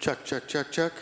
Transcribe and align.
Çak 0.00 0.26
çak 0.26 0.48
çak 0.48 0.72
çak. 0.72 0.92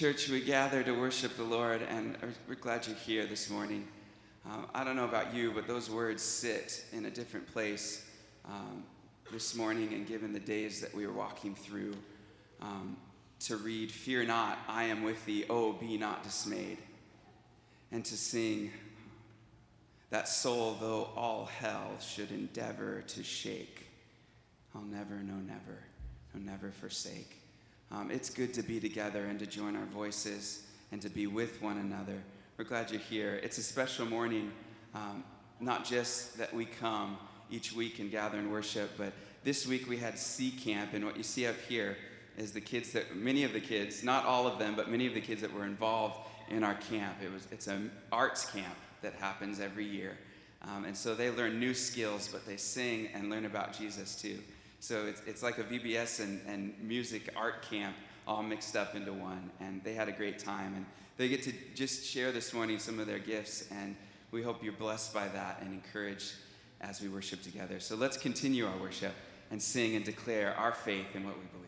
Church, 0.00 0.30
we 0.30 0.40
gather 0.40 0.82
to 0.82 0.92
worship 0.92 1.36
the 1.36 1.44
Lord, 1.44 1.82
and 1.82 2.16
we're 2.48 2.54
glad 2.54 2.86
you're 2.86 2.96
here 2.96 3.26
this 3.26 3.50
morning. 3.50 3.86
Um, 4.46 4.66
I 4.74 4.82
don't 4.82 4.96
know 4.96 5.04
about 5.04 5.34
you, 5.34 5.52
but 5.52 5.66
those 5.66 5.90
words 5.90 6.22
sit 6.22 6.86
in 6.90 7.04
a 7.04 7.10
different 7.10 7.46
place 7.52 8.02
um, 8.46 8.82
this 9.30 9.54
morning, 9.54 9.92
and 9.92 10.08
given 10.08 10.32
the 10.32 10.40
days 10.40 10.80
that 10.80 10.94
we 10.94 11.04
are 11.04 11.12
walking 11.12 11.54
through, 11.54 11.92
um, 12.62 12.96
to 13.40 13.58
read, 13.58 13.92
Fear 13.92 14.24
not, 14.24 14.58
I 14.68 14.84
am 14.84 15.02
with 15.02 15.22
thee, 15.26 15.44
oh, 15.50 15.74
be 15.74 15.98
not 15.98 16.22
dismayed, 16.22 16.78
and 17.92 18.02
to 18.06 18.16
sing, 18.16 18.72
That 20.08 20.28
soul, 20.28 20.78
though 20.80 21.10
all 21.14 21.44
hell 21.44 21.98
should 22.00 22.30
endeavor 22.30 23.04
to 23.06 23.22
shake, 23.22 23.86
I'll 24.74 24.80
never, 24.80 25.16
no, 25.16 25.34
never, 25.34 25.82
no, 26.32 26.40
never 26.40 26.70
forsake. 26.70 27.39
Um, 27.92 28.10
it's 28.10 28.30
good 28.30 28.54
to 28.54 28.62
be 28.62 28.78
together 28.78 29.24
and 29.24 29.38
to 29.40 29.46
join 29.46 29.74
our 29.74 29.86
voices 29.86 30.64
and 30.92 31.02
to 31.02 31.08
be 31.08 31.26
with 31.26 31.60
one 31.60 31.78
another. 31.78 32.22
We're 32.56 32.64
glad 32.64 32.90
you're 32.90 33.00
here. 33.00 33.40
It's 33.42 33.58
a 33.58 33.62
special 33.62 34.06
morning, 34.06 34.52
um, 34.94 35.24
not 35.58 35.84
just 35.84 36.38
that 36.38 36.54
we 36.54 36.66
come 36.66 37.16
each 37.50 37.72
week 37.72 37.98
and 37.98 38.10
gather 38.10 38.38
and 38.38 38.52
worship, 38.52 38.92
but 38.96 39.12
this 39.42 39.66
week 39.66 39.88
we 39.88 39.96
had 39.96 40.18
C 40.18 40.50
Camp, 40.50 40.92
and 40.92 41.04
what 41.04 41.16
you 41.16 41.22
see 41.22 41.46
up 41.46 41.56
here 41.68 41.96
is 42.36 42.52
the 42.52 42.60
kids 42.60 42.92
that, 42.92 43.16
many 43.16 43.42
of 43.42 43.52
the 43.52 43.60
kids, 43.60 44.04
not 44.04 44.24
all 44.24 44.46
of 44.46 44.58
them, 44.58 44.76
but 44.76 44.88
many 44.88 45.06
of 45.06 45.14
the 45.14 45.20
kids 45.20 45.40
that 45.40 45.52
were 45.52 45.64
involved 45.64 46.16
in 46.48 46.62
our 46.62 46.74
camp. 46.74 47.16
It 47.24 47.32
was, 47.32 47.48
it's 47.50 47.66
an 47.66 47.90
arts 48.12 48.48
camp 48.50 48.76
that 49.02 49.14
happens 49.14 49.58
every 49.58 49.84
year. 49.84 50.16
Um, 50.62 50.84
and 50.84 50.96
so 50.96 51.14
they 51.14 51.30
learn 51.30 51.58
new 51.58 51.74
skills, 51.74 52.28
but 52.30 52.46
they 52.46 52.56
sing 52.56 53.08
and 53.14 53.30
learn 53.30 53.46
about 53.46 53.76
Jesus 53.76 54.14
too. 54.14 54.38
So 54.80 55.06
it's, 55.06 55.22
it's 55.26 55.42
like 55.42 55.58
a 55.58 55.64
VBS 55.64 56.20
and, 56.20 56.40
and 56.46 56.74
music 56.82 57.32
art 57.36 57.62
camp 57.62 57.94
all 58.26 58.42
mixed 58.42 58.76
up 58.76 58.94
into 58.94 59.12
one. 59.12 59.50
And 59.60 59.84
they 59.84 59.94
had 59.94 60.08
a 60.08 60.12
great 60.12 60.38
time. 60.38 60.74
And 60.74 60.86
they 61.16 61.28
get 61.28 61.42
to 61.44 61.52
just 61.74 62.04
share 62.04 62.32
this 62.32 62.52
morning 62.52 62.78
some 62.78 62.98
of 62.98 63.06
their 63.06 63.18
gifts. 63.18 63.68
And 63.70 63.94
we 64.30 64.42
hope 64.42 64.64
you're 64.64 64.72
blessed 64.72 65.12
by 65.12 65.28
that 65.28 65.58
and 65.60 65.72
encouraged 65.72 66.32
as 66.80 67.02
we 67.02 67.08
worship 67.08 67.42
together. 67.42 67.78
So 67.78 67.94
let's 67.94 68.16
continue 68.16 68.66
our 68.66 68.76
worship 68.78 69.12
and 69.50 69.60
sing 69.60 69.96
and 69.96 70.04
declare 70.04 70.54
our 70.56 70.72
faith 70.72 71.14
in 71.14 71.24
what 71.24 71.36
we 71.36 71.44
believe. 71.46 71.59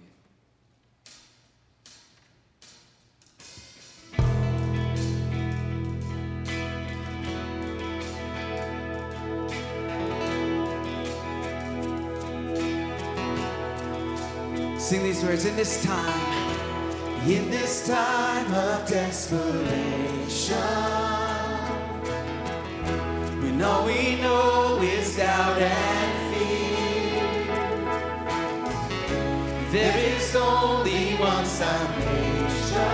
Sing 14.93 15.05
these 15.05 15.25
words 15.25 15.47
in 15.47 15.57
this 15.57 15.83
time, 15.87 16.51
in 17.27 17.51
this 17.51 17.87
time 17.87 18.53
of 18.53 18.87
desperation, 18.87 20.55
when 23.41 23.63
all 23.63 23.87
we 23.87 24.17
know 24.21 24.79
is 24.83 25.17
doubt 25.17 25.57
and 25.57 26.35
fear. 26.35 27.25
There 29.73 29.97
is 30.15 30.37
only 30.37 31.15
one 31.15 31.47
salvation. 31.47 32.85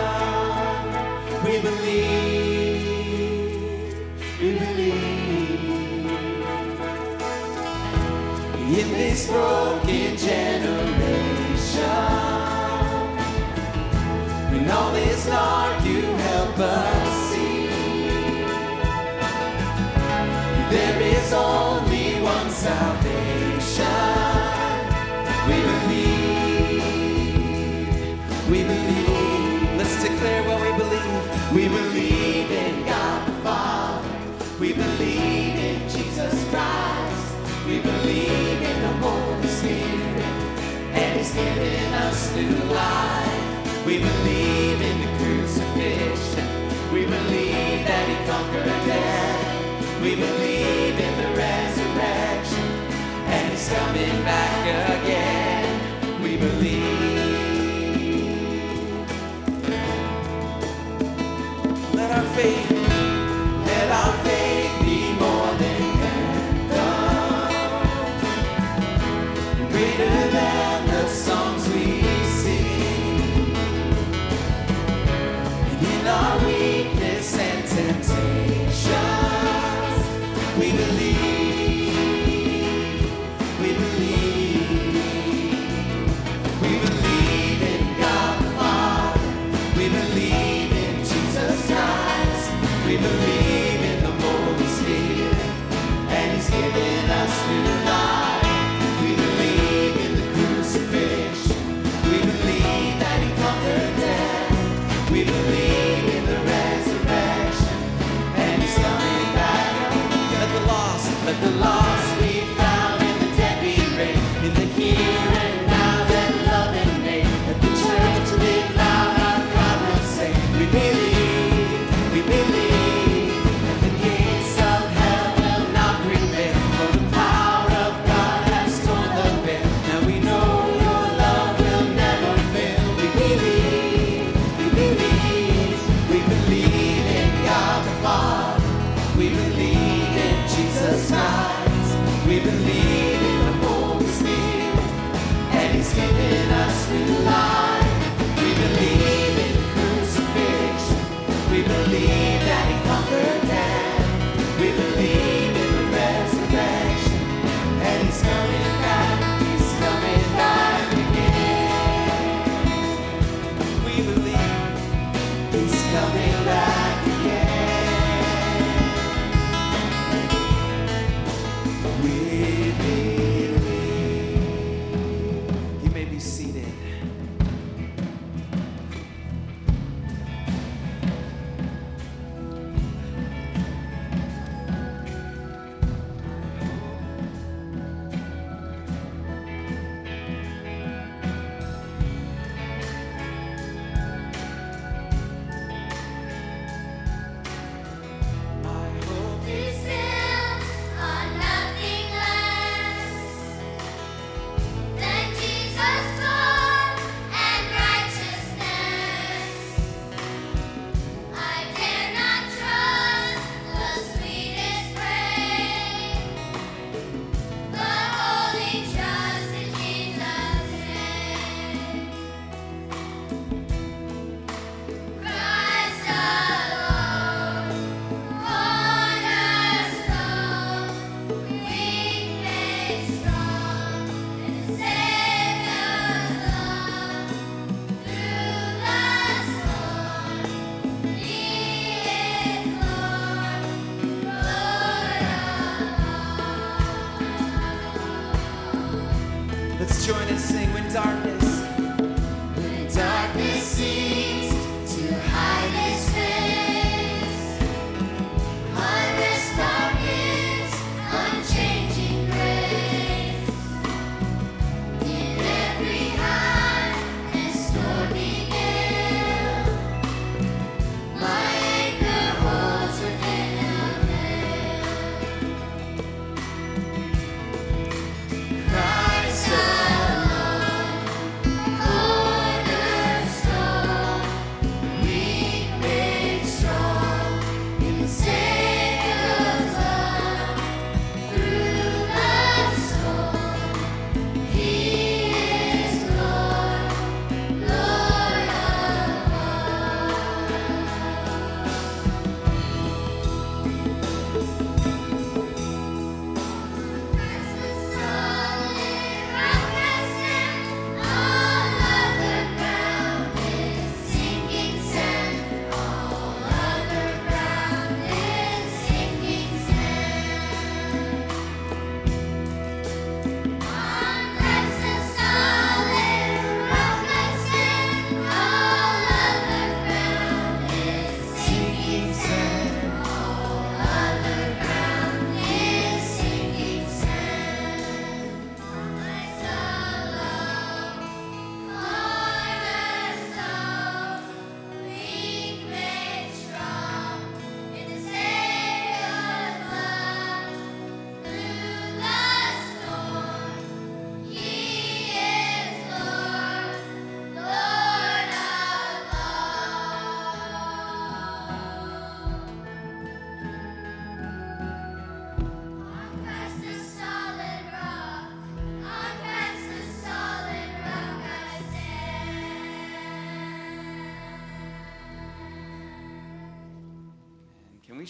We 1.45 1.61
believe, 1.61 2.85
we 4.41 4.51
believe 4.57 5.59
in 8.79 8.89
this 8.93 9.27
broken 9.27 10.17
generation. 10.17 10.78
Dark, 15.29 15.85
you 15.85 16.03
help 16.03 16.59
us 16.59 17.31
see. 17.31 17.69
There 20.71 21.01
is 21.01 21.33
only 21.33 22.21
one 22.23 22.51
salvation. 22.51 23.87
We 25.49 25.57
believe, 25.71 26.83
we 28.51 28.63
believe. 28.65 29.77
Let's 29.79 30.03
declare 30.03 30.43
what 30.49 30.61
we 30.61 30.73
believe. 30.83 31.53
We 31.55 31.69
believe 31.69 32.51
in 32.51 32.85
God 32.87 33.29
the 33.29 33.33
Father. 33.45 34.09
We 34.61 34.73
believe 34.73 35.57
in 35.71 35.89
Jesus 35.89 36.35
Christ. 36.51 37.35
We 37.67 37.81
believe 37.81 38.63
in 38.71 38.83
the 38.83 38.93
Holy 39.07 39.49
Spirit 39.49 40.25
and 40.95 41.19
He's 41.19 41.33
given 41.35 41.95
us 41.95 42.35
new 42.35 42.57
life. 42.75 43.87
We 43.87 43.99
believe 43.99 44.81
in 44.83 44.98
that 47.89 48.07
He 48.07 48.17
conquered 48.31 48.67
death. 48.87 50.03
We 50.03 50.15
believe 50.15 50.97
in 51.07 51.15
the 51.23 51.29
resurrection, 51.35 52.69
and 53.33 53.51
He's 53.51 53.69
coming 53.69 54.25
back 54.25 55.03
again. 55.03 55.38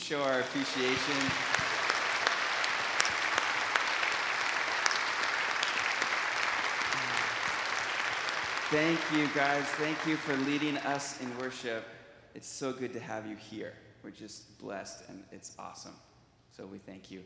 Show 0.08 0.22
our 0.22 0.40
appreciation? 0.40 1.18
Thank 8.70 8.98
you, 9.12 9.28
guys. 9.34 9.64
Thank 9.64 10.06
you 10.06 10.16
for 10.16 10.34
leading 10.50 10.78
us 10.78 11.20
in 11.20 11.38
worship. 11.38 11.84
It's 12.34 12.48
so 12.48 12.72
good 12.72 12.94
to 12.94 13.00
have 13.00 13.26
you 13.26 13.36
here. 13.36 13.74
We're 14.02 14.08
just 14.08 14.58
blessed, 14.58 15.04
and 15.10 15.24
it's 15.30 15.54
awesome. 15.58 15.94
So 16.56 16.64
we 16.64 16.78
thank 16.78 17.10
you. 17.10 17.22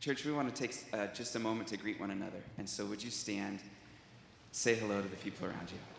Church, 0.00 0.26
we 0.26 0.32
want 0.32 0.54
to 0.54 0.62
take 0.62 0.76
uh, 0.92 1.06
just 1.14 1.36
a 1.36 1.38
moment 1.38 1.68
to 1.68 1.78
greet 1.78 1.98
one 1.98 2.10
another. 2.10 2.42
And 2.58 2.68
so, 2.68 2.84
would 2.84 3.02
you 3.02 3.10
stand, 3.10 3.60
say 4.52 4.74
hello 4.74 5.00
to 5.00 5.08
the 5.08 5.16
people 5.16 5.46
around 5.46 5.70
you? 5.72 5.95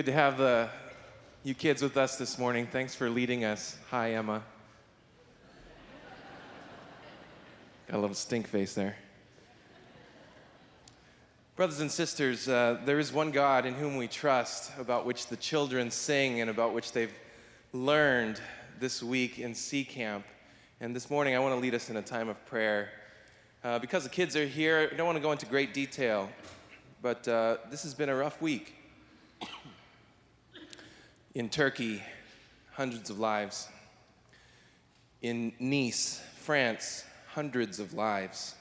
Good 0.00 0.06
to 0.06 0.12
have 0.12 0.40
uh, 0.40 0.66
you 1.44 1.52
kids 1.52 1.82
with 1.82 1.98
us 1.98 2.16
this 2.16 2.38
morning. 2.38 2.66
Thanks 2.66 2.94
for 2.94 3.10
leading 3.10 3.44
us. 3.44 3.76
Hi, 3.90 4.14
Emma. 4.14 4.42
Got 7.86 7.98
a 7.98 8.00
little 8.00 8.16
stink 8.16 8.48
face 8.48 8.72
there. 8.72 8.96
Brothers 11.54 11.80
and 11.80 11.90
sisters, 11.90 12.48
uh, 12.48 12.80
there 12.86 12.98
is 12.98 13.12
one 13.12 13.30
God 13.30 13.66
in 13.66 13.74
whom 13.74 13.98
we 13.98 14.08
trust, 14.08 14.72
about 14.78 15.04
which 15.04 15.26
the 15.26 15.36
children 15.36 15.90
sing 15.90 16.40
and 16.40 16.48
about 16.48 16.72
which 16.72 16.92
they've 16.92 17.12
learned 17.74 18.40
this 18.78 19.02
week 19.02 19.38
in 19.38 19.54
C 19.54 19.84
Camp. 19.84 20.24
And 20.80 20.96
this 20.96 21.10
morning, 21.10 21.36
I 21.36 21.40
want 21.40 21.54
to 21.54 21.60
lead 21.60 21.74
us 21.74 21.90
in 21.90 21.98
a 21.98 22.02
time 22.02 22.30
of 22.30 22.42
prayer. 22.46 22.88
Uh, 23.62 23.78
because 23.78 24.04
the 24.04 24.08
kids 24.08 24.34
are 24.34 24.46
here, 24.46 24.88
I 24.90 24.96
don't 24.96 25.04
want 25.04 25.16
to 25.16 25.22
go 25.22 25.32
into 25.32 25.44
great 25.44 25.74
detail, 25.74 26.30
but 27.02 27.28
uh, 27.28 27.58
this 27.70 27.82
has 27.82 27.92
been 27.92 28.08
a 28.08 28.16
rough 28.16 28.40
week. 28.40 28.76
In 31.32 31.48
Turkey, 31.48 32.02
hundreds 32.72 33.08
of 33.08 33.20
lives. 33.20 33.68
In 35.22 35.52
Nice, 35.60 36.20
France, 36.38 37.04
hundreds 37.28 37.78
of 37.78 37.94
lives 37.94 38.56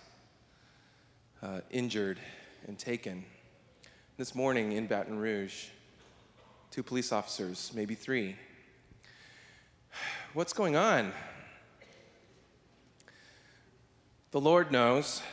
uh, 1.42 1.62
injured 1.72 2.20
and 2.68 2.78
taken. 2.78 3.26
This 4.18 4.36
morning 4.36 4.74
in 4.74 4.86
Baton 4.86 5.18
Rouge, 5.18 5.66
two 6.70 6.84
police 6.84 7.12
officers, 7.12 7.72
maybe 7.74 7.96
three. 7.96 8.36
What's 10.36 10.54
going 10.54 10.76
on? 10.76 11.12
The 14.30 14.40
Lord 14.40 14.72
knows, 14.72 15.24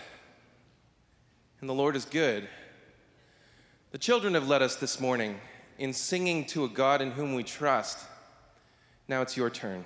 and 1.61 1.68
the 1.68 1.75
Lord 1.75 1.96
is 1.96 2.07
good. 2.07 2.49
The 3.90 3.99
children 3.99 4.33
have 4.33 4.49
led 4.49 4.62
us 4.62 4.77
this 4.77 4.99
morning 4.99 5.38
in 5.79 5.93
singing 5.93 6.45
to 6.47 6.65
a 6.65 6.69
God 6.69 7.01
in 7.01 7.11
whom 7.11 7.35
we 7.35 7.43
trust. 7.43 8.07
Now 9.09 9.23
it's 9.23 9.37
your 9.37 9.51
turn. 9.51 9.85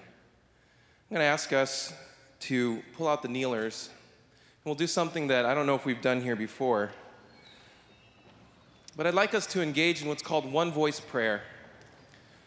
I'm 1.11 1.17
going 1.17 1.21
to 1.21 1.25
ask 1.25 1.53
us 1.53 1.93
to 2.41 2.83
pull 2.97 3.09
out 3.09 3.23
the 3.23 3.29
kneelers, 3.29 3.89
and 3.89 4.65
we'll 4.65 4.75
do 4.75 4.87
something 4.87 5.27
that 5.29 5.45
I 5.45 5.55
don't 5.55 5.67
know 5.67 5.75
if 5.75 5.85
we've 5.85 6.01
done 6.01 6.21
here 6.21 6.37
before. 6.37 6.91
But 8.97 9.07
I'd 9.07 9.15
like 9.15 9.35
us 9.35 9.47
to 9.49 9.63
engage 9.63 10.03
in 10.03 10.09
what's 10.09 10.23
called 10.23 10.51
one 10.51 10.71
voice 10.71 11.01
prayer. 11.01 11.43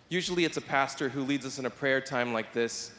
Usually 0.10 0.46
it's 0.46 0.58
a 0.58 0.62
pastor 0.62 1.10
who 1.10 1.24
leads 1.24 1.46
us 1.46 1.60
in 1.60 1.66
a 1.66 1.70
prayer 1.70 2.00
time 2.00 2.34
like 2.34 2.54
this, 2.54 2.92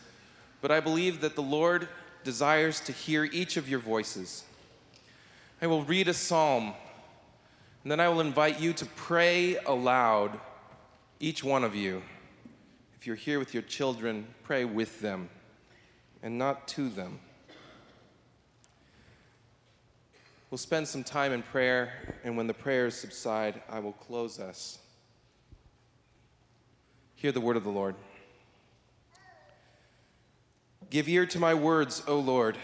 but 0.60 0.70
I 0.70 0.80
believe 0.80 1.20
that 1.20 1.34
the 1.34 1.42
Lord 1.42 1.88
desires 2.24 2.80
to 2.80 2.92
hear 2.92 3.24
each 3.24 3.56
of 3.56 3.68
your 3.68 3.80
voices. 3.80 4.44
I 5.62 5.66
will 5.66 5.84
read 5.84 6.08
a 6.08 6.14
psalm, 6.14 6.74
and 7.84 7.92
then 7.92 8.00
I 8.00 8.08
will 8.08 8.20
invite 8.20 8.58
you 8.58 8.72
to 8.72 8.86
pray 8.86 9.56
aloud, 9.66 10.40
each 11.20 11.44
one 11.44 11.62
of 11.62 11.74
you. 11.74 12.02
If 12.96 13.06
you're 13.06 13.14
here 13.14 13.38
with 13.38 13.52
your 13.52 13.62
children, 13.62 14.26
pray 14.42 14.64
with 14.64 15.00
them 15.00 15.28
and 16.22 16.38
not 16.38 16.66
to 16.68 16.88
them. 16.88 17.20
We'll 20.50 20.56
spend 20.56 20.88
some 20.88 21.04
time 21.04 21.32
in 21.32 21.42
prayer, 21.42 22.16
and 22.24 22.38
when 22.38 22.46
the 22.46 22.54
prayers 22.54 22.94
subside, 22.94 23.60
I 23.68 23.80
will 23.80 23.92
close 23.92 24.40
us. 24.40 24.78
Hear 27.16 27.32
the 27.32 27.40
word 27.40 27.56
of 27.58 27.64
the 27.64 27.70
Lord. 27.70 27.96
Give 30.88 31.06
ear 31.08 31.26
to 31.26 31.38
my 31.38 31.52
words, 31.52 32.02
O 32.06 32.18
Lord. 32.18 32.56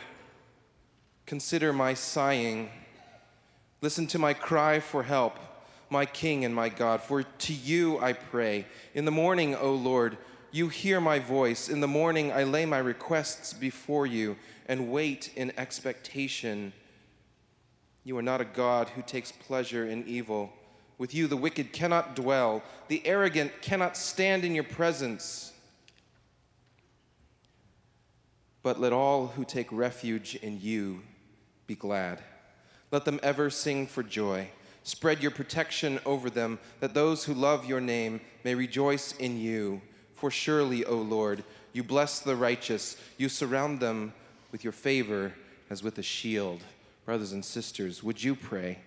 Consider 1.27 1.73
my 1.73 1.93
sighing. 1.93 2.71
Listen 3.83 4.07
to 4.09 4.19
my 4.19 4.35
cry 4.35 4.79
for 4.79 5.03
help, 5.03 5.39
my 5.89 6.05
King 6.05 6.45
and 6.45 6.55
my 6.55 6.69
God. 6.69 7.01
For 7.03 7.23
to 7.23 7.53
you 7.53 7.99
I 7.99 8.13
pray. 8.13 8.67
In 8.95 9.07
the 9.07 9.11
morning, 9.11 9.55
O 9.55 9.73
Lord, 9.73 10.19
you 10.53 10.69
hear 10.69 11.01
my 11.01 11.19
voice. 11.19 11.69
In 11.69 11.81
the 11.81 11.89
morning, 11.89 12.31
I 12.31 12.43
lay 12.43 12.67
my 12.67 12.79
requests 12.79 13.55
before 13.55 14.07
you 14.07 14.37
and 14.67 14.91
wait 14.91 15.33
in 15.35 15.53
expectation. 15.57 16.73
You 18.05 18.19
are 18.19 18.23
not 18.23 18.41
a 18.41 18.45
God 18.45 18.91
who 18.91 19.03
takes 19.03 19.33
pleasure 19.33 19.87
in 19.87 20.07
evil. 20.07 20.53
With 20.99 21.15
you, 21.15 21.27
the 21.27 21.37
wicked 21.37 21.73
cannot 21.73 22.15
dwell, 22.15 22.63
the 22.89 23.07
arrogant 23.07 23.63
cannot 23.63 23.97
stand 23.97 24.45
in 24.45 24.55
your 24.55 24.65
presence. 24.65 25.53
But 28.63 28.79
let 28.79 28.93
all 28.93 29.29
who 29.29 29.47
take 29.47 29.73
refuge 29.73 30.35
in 30.35 30.61
you 30.61 31.01
be 31.67 31.75
glad. 31.75 32.23
Let 32.91 33.05
them 33.05 33.21
ever 33.23 33.51
sing 33.51 33.87
for 33.87 34.03
joy. 34.03 34.51
Spread 34.83 35.23
your 35.23 35.31
protection 35.31 36.01
over 36.05 36.31
them, 36.31 36.59
that 36.81 36.95
those 36.95 37.25
who 37.25 37.35
love 37.35 37.65
your 37.67 37.81
name 37.81 38.21
may 38.45 38.55
rejoice 38.55 39.13
in 39.13 39.39
you. 39.39 39.81
For 40.15 40.31
surely, 40.31 40.85
O 40.85 40.97
Lord, 40.97 41.45
you 41.73 41.85
bless 41.85 42.21
the 42.21 42.37
righteous, 42.37 42.97
you 43.17 43.29
surround 43.29 43.81
them 43.81 44.13
with 44.53 44.65
your 44.65 44.73
favor 44.73 45.35
as 45.69 45.83
with 45.83 45.99
a 45.99 46.03
shield. 46.03 46.63
Brothers 47.05 47.33
and 47.33 47.45
sisters, 47.45 48.03
would 48.03 48.23
you 48.23 48.35
pray? 48.35 48.79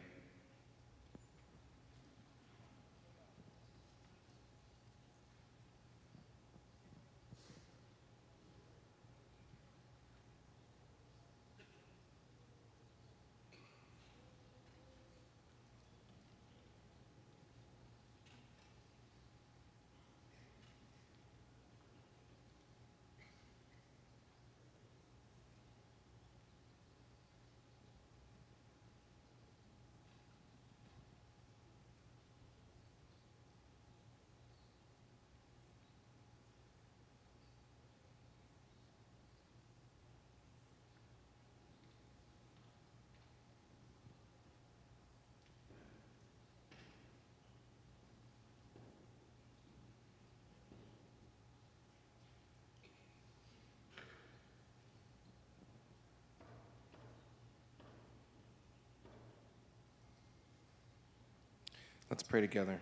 Let's 62.09 62.23
pray 62.23 62.41
together. 62.41 62.79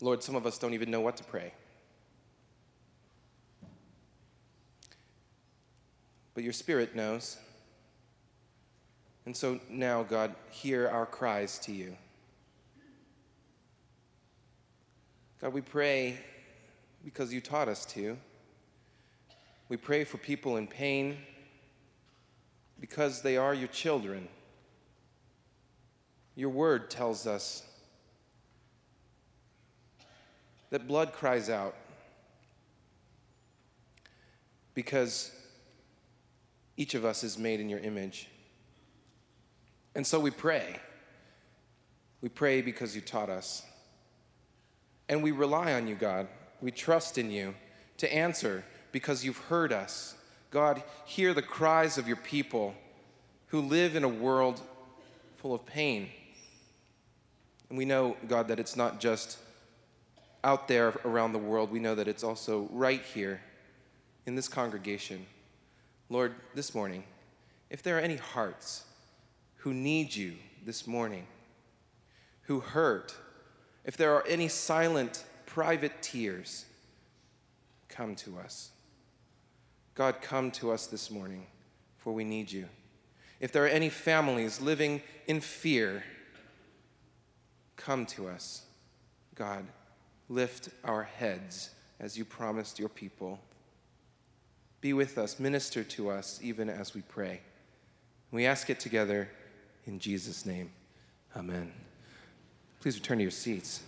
Lord, 0.00 0.22
some 0.22 0.34
of 0.34 0.46
us 0.46 0.58
don't 0.58 0.74
even 0.74 0.90
know 0.90 1.00
what 1.00 1.16
to 1.18 1.24
pray. 1.24 1.52
But 6.34 6.42
your 6.42 6.52
Spirit 6.52 6.96
knows. 6.96 7.36
And 9.26 9.36
so 9.36 9.60
now, 9.70 10.02
God, 10.02 10.34
hear 10.50 10.88
our 10.88 11.06
cries 11.06 11.58
to 11.60 11.72
you. 11.72 11.96
God, 15.40 15.52
we 15.52 15.60
pray 15.60 16.18
because 17.04 17.32
you 17.32 17.40
taught 17.40 17.68
us 17.68 17.84
to. 17.86 18.16
We 19.68 19.76
pray 19.76 20.04
for 20.04 20.18
people 20.18 20.56
in 20.56 20.66
pain 20.66 21.18
because 22.82 23.22
they 23.22 23.36
are 23.36 23.54
your 23.54 23.68
children. 23.68 24.26
Your 26.34 26.50
word 26.50 26.90
tells 26.90 27.28
us 27.28 27.62
that 30.70 30.88
blood 30.88 31.12
cries 31.12 31.48
out 31.48 31.76
because 34.74 35.30
each 36.76 36.94
of 36.94 37.04
us 37.04 37.22
is 37.22 37.38
made 37.38 37.60
in 37.60 37.68
your 37.68 37.78
image. 37.78 38.26
And 39.94 40.04
so 40.04 40.18
we 40.18 40.32
pray. 40.32 40.80
We 42.20 42.30
pray 42.30 42.62
because 42.62 42.96
you 42.96 43.00
taught 43.00 43.30
us. 43.30 43.62
And 45.08 45.22
we 45.22 45.30
rely 45.30 45.74
on 45.74 45.86
you, 45.86 45.94
God. 45.94 46.26
We 46.60 46.72
trust 46.72 47.16
in 47.16 47.30
you 47.30 47.54
to 47.98 48.12
answer 48.12 48.64
because 48.90 49.24
you've 49.24 49.38
heard 49.38 49.72
us 49.72 50.16
God, 50.52 50.82
hear 51.06 51.32
the 51.32 51.42
cries 51.42 51.96
of 51.96 52.06
your 52.06 52.18
people 52.18 52.74
who 53.46 53.62
live 53.62 53.96
in 53.96 54.04
a 54.04 54.08
world 54.08 54.60
full 55.38 55.54
of 55.54 55.64
pain. 55.64 56.10
And 57.70 57.78
we 57.78 57.86
know, 57.86 58.18
God, 58.28 58.48
that 58.48 58.60
it's 58.60 58.76
not 58.76 59.00
just 59.00 59.38
out 60.44 60.68
there 60.68 60.92
around 61.06 61.32
the 61.32 61.38
world, 61.38 61.72
we 61.72 61.78
know 61.78 61.94
that 61.94 62.06
it's 62.06 62.22
also 62.22 62.68
right 62.70 63.00
here 63.00 63.40
in 64.26 64.34
this 64.34 64.46
congregation. 64.46 65.24
Lord, 66.10 66.34
this 66.54 66.74
morning, 66.74 67.04
if 67.70 67.82
there 67.82 67.96
are 67.96 68.00
any 68.00 68.16
hearts 68.16 68.84
who 69.56 69.72
need 69.72 70.14
you 70.14 70.34
this 70.66 70.86
morning, 70.86 71.26
who 72.42 72.60
hurt, 72.60 73.14
if 73.86 73.96
there 73.96 74.14
are 74.14 74.26
any 74.26 74.48
silent, 74.48 75.24
private 75.46 76.02
tears, 76.02 76.66
come 77.88 78.14
to 78.16 78.38
us. 78.38 78.71
God, 79.94 80.20
come 80.22 80.50
to 80.52 80.72
us 80.72 80.86
this 80.86 81.10
morning, 81.10 81.46
for 81.98 82.12
we 82.12 82.24
need 82.24 82.50
you. 82.50 82.66
If 83.40 83.52
there 83.52 83.64
are 83.64 83.68
any 83.68 83.88
families 83.88 84.60
living 84.60 85.02
in 85.26 85.40
fear, 85.40 86.04
come 87.76 88.06
to 88.06 88.28
us. 88.28 88.62
God, 89.34 89.66
lift 90.28 90.68
our 90.84 91.02
heads 91.02 91.70
as 92.00 92.16
you 92.16 92.24
promised 92.24 92.78
your 92.78 92.88
people. 92.88 93.40
Be 94.80 94.92
with 94.92 95.18
us, 95.18 95.38
minister 95.38 95.84
to 95.84 96.10
us 96.10 96.40
even 96.42 96.68
as 96.68 96.94
we 96.94 97.02
pray. 97.02 97.40
We 98.30 98.46
ask 98.46 98.70
it 98.70 98.80
together 98.80 99.28
in 99.86 99.98
Jesus' 99.98 100.46
name. 100.46 100.70
Amen. 101.36 101.72
Please 102.80 102.96
return 102.96 103.18
to 103.18 103.24
your 103.24 103.30
seats. 103.30 103.82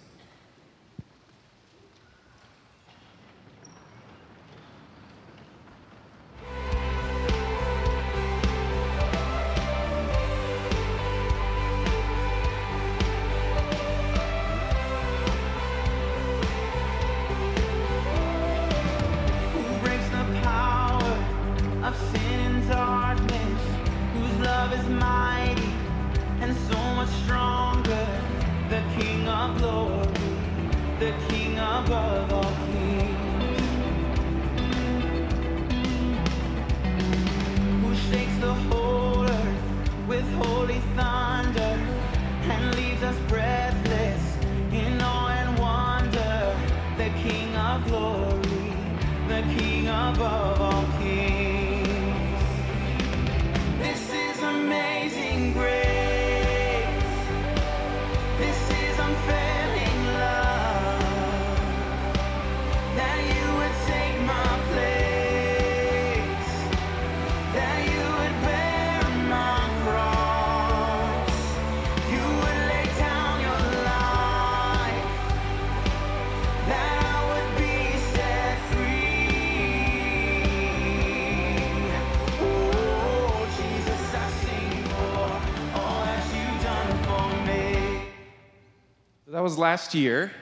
Was 89.44 89.59
last 89.59 89.94
year, 89.94 90.33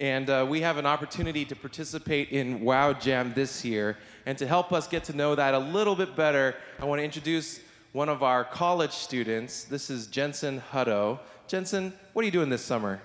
and 0.00 0.30
uh, 0.30 0.46
we 0.48 0.62
have 0.62 0.78
an 0.78 0.86
opportunity 0.86 1.44
to 1.44 1.54
participate 1.54 2.30
in 2.30 2.62
Wow 2.62 2.94
Jam 2.94 3.34
this 3.34 3.66
year. 3.66 3.98
And 4.24 4.38
to 4.38 4.46
help 4.46 4.72
us 4.72 4.88
get 4.88 5.04
to 5.04 5.12
know 5.12 5.34
that 5.34 5.52
a 5.52 5.58
little 5.58 5.94
bit 5.94 6.16
better, 6.16 6.56
I 6.80 6.86
want 6.86 7.00
to 7.00 7.04
introduce 7.04 7.60
one 7.92 8.08
of 8.08 8.22
our 8.22 8.44
college 8.44 8.92
students. 8.92 9.64
This 9.64 9.90
is 9.90 10.06
Jensen 10.06 10.62
Hutto. 10.72 11.18
Jensen, 11.48 11.92
what 12.14 12.22
are 12.22 12.24
you 12.24 12.32
doing 12.32 12.48
this 12.48 12.64
summer? 12.64 12.98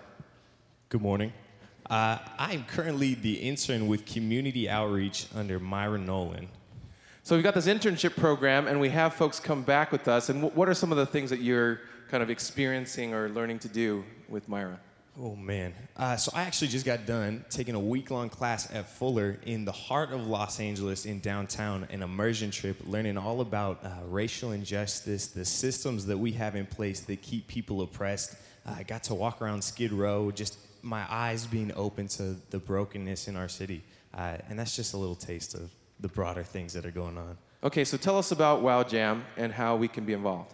Good 0.88 1.02
morning. 1.02 1.34
Uh, 1.90 2.20
I'm 2.40 2.64
currently 2.64 3.14
the 3.14 3.34
intern 3.34 3.88
with 3.88 4.06
community 4.06 4.70
outreach 4.70 5.26
under 5.36 5.60
Myra 5.60 5.98
Nolan. 5.98 6.48
So 7.24 7.36
we've 7.36 7.44
got 7.44 7.56
this 7.56 7.68
internship 7.68 8.16
program, 8.16 8.68
and 8.68 8.80
we 8.80 8.88
have 8.88 9.16
folks 9.16 9.38
come 9.38 9.64
back 9.64 9.92
with 9.92 10.08
us. 10.08 10.30
And 10.30 10.42
wh- 10.42 10.56
what 10.56 10.70
are 10.70 10.74
some 10.74 10.94
of 10.94 10.98
the 10.98 11.06
things 11.06 11.30
that 11.30 11.42
you're 11.42 11.82
kind 12.10 12.24
of 12.24 12.30
experiencing 12.30 13.14
or 13.14 13.28
learning 13.28 13.60
to 13.60 13.68
do 13.68 14.06
with 14.30 14.48
Myra? 14.48 14.80
Oh 15.20 15.36
man. 15.36 15.76
Uh, 15.96 16.16
so 16.16 16.32
I 16.34 16.44
actually 16.44 16.70
just 16.70 16.86
got 16.86 17.06
done 17.06 17.46
taking 17.52 17.76
a 17.76 17.80
week 17.80 18.10
long 18.10 18.30
class 18.30 18.74
at 18.74 18.90
Fuller 18.90 19.38
in 19.46 19.64
the 19.64 19.72
heart 19.72 20.12
of 20.12 20.26
Los 20.26 20.60
Angeles 20.60 21.06
in 21.06 21.20
downtown, 21.20 21.88
an 21.92 22.02
immersion 22.02 22.50
trip, 22.50 22.78
learning 22.88 23.18
all 23.18 23.42
about 23.42 23.84
uh, 23.84 23.90
racial 24.08 24.54
injustice, 24.54 25.28
the 25.28 25.46
systems 25.46 26.08
that 26.08 26.18
we 26.18 26.32
have 26.32 26.56
in 26.56 26.66
place 26.66 27.02
that 27.02 27.22
keep 27.22 27.48
people 27.48 27.82
oppressed. 27.84 28.36
Uh, 28.66 28.76
I 28.80 28.84
got 28.84 29.04
to 29.04 29.14
walk 29.14 29.40
around 29.40 29.64
Skid 29.64 29.94
Row, 29.94 30.32
just 30.32 30.58
my 30.82 31.06
eyes 31.10 31.46
being 31.46 31.72
open 31.76 32.08
to 32.08 32.36
the 32.50 32.58
brokenness 32.58 33.28
in 33.28 33.36
our 33.36 33.50
city. 33.50 33.84
Uh, 34.16 34.38
and 34.50 34.58
that's 34.58 34.76
just 34.76 34.96
a 34.96 34.98
little 34.98 35.16
taste 35.16 35.54
of 35.54 35.70
the 36.00 36.08
broader 36.08 36.44
things 36.44 36.74
that 36.74 36.88
are 36.88 36.92
going 36.92 37.20
on. 37.20 37.38
Okay, 37.64 37.86
so 37.86 37.98
tell 37.98 38.18
us 38.18 38.32
about 38.32 38.64
Wow 38.64 38.84
Jam 38.84 39.24
and 39.38 39.54
how 39.54 39.76
we 39.76 39.88
can 39.88 40.06
be 40.06 40.14
involved. 40.14 40.54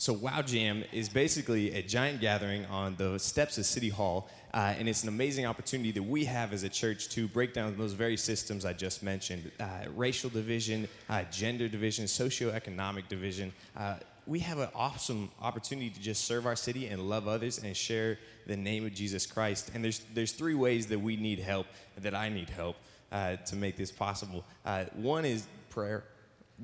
So 0.00 0.14
Wow 0.14 0.40
Jam 0.40 0.82
is 0.92 1.10
basically 1.10 1.74
a 1.74 1.82
giant 1.82 2.22
gathering 2.22 2.64
on 2.64 2.96
the 2.96 3.18
steps 3.18 3.58
of 3.58 3.66
City 3.66 3.90
Hall, 3.90 4.30
uh, 4.54 4.72
and 4.78 4.88
it's 4.88 5.02
an 5.02 5.10
amazing 5.10 5.44
opportunity 5.44 5.92
that 5.92 6.02
we 6.02 6.24
have 6.24 6.54
as 6.54 6.62
a 6.62 6.70
church 6.70 7.10
to 7.10 7.28
break 7.28 7.52
down 7.52 7.76
those 7.76 7.92
very 7.92 8.16
systems 8.16 8.64
I 8.64 8.72
just 8.72 9.02
mentioned: 9.02 9.50
uh, 9.60 9.66
racial 9.94 10.30
division, 10.30 10.88
uh, 11.10 11.24
gender 11.30 11.68
division, 11.68 12.06
socioeconomic 12.06 13.08
division. 13.08 13.52
Uh, 13.76 13.96
we 14.26 14.38
have 14.38 14.58
an 14.58 14.70
awesome 14.74 15.30
opportunity 15.42 15.90
to 15.90 16.00
just 16.00 16.24
serve 16.24 16.46
our 16.46 16.56
city 16.56 16.86
and 16.86 17.06
love 17.06 17.28
others 17.28 17.58
and 17.58 17.76
share 17.76 18.18
the 18.46 18.56
name 18.56 18.86
of 18.86 18.94
Jesus 18.94 19.26
Christ. 19.26 19.70
And 19.74 19.84
there's 19.84 20.00
there's 20.14 20.32
three 20.32 20.54
ways 20.54 20.86
that 20.86 20.98
we 20.98 21.16
need 21.16 21.40
help, 21.40 21.66
that 21.98 22.14
I 22.14 22.30
need 22.30 22.48
help 22.48 22.76
uh, 23.12 23.36
to 23.36 23.54
make 23.54 23.76
this 23.76 23.92
possible. 23.92 24.46
Uh, 24.64 24.86
one 24.94 25.26
is 25.26 25.46
prayer 25.68 26.04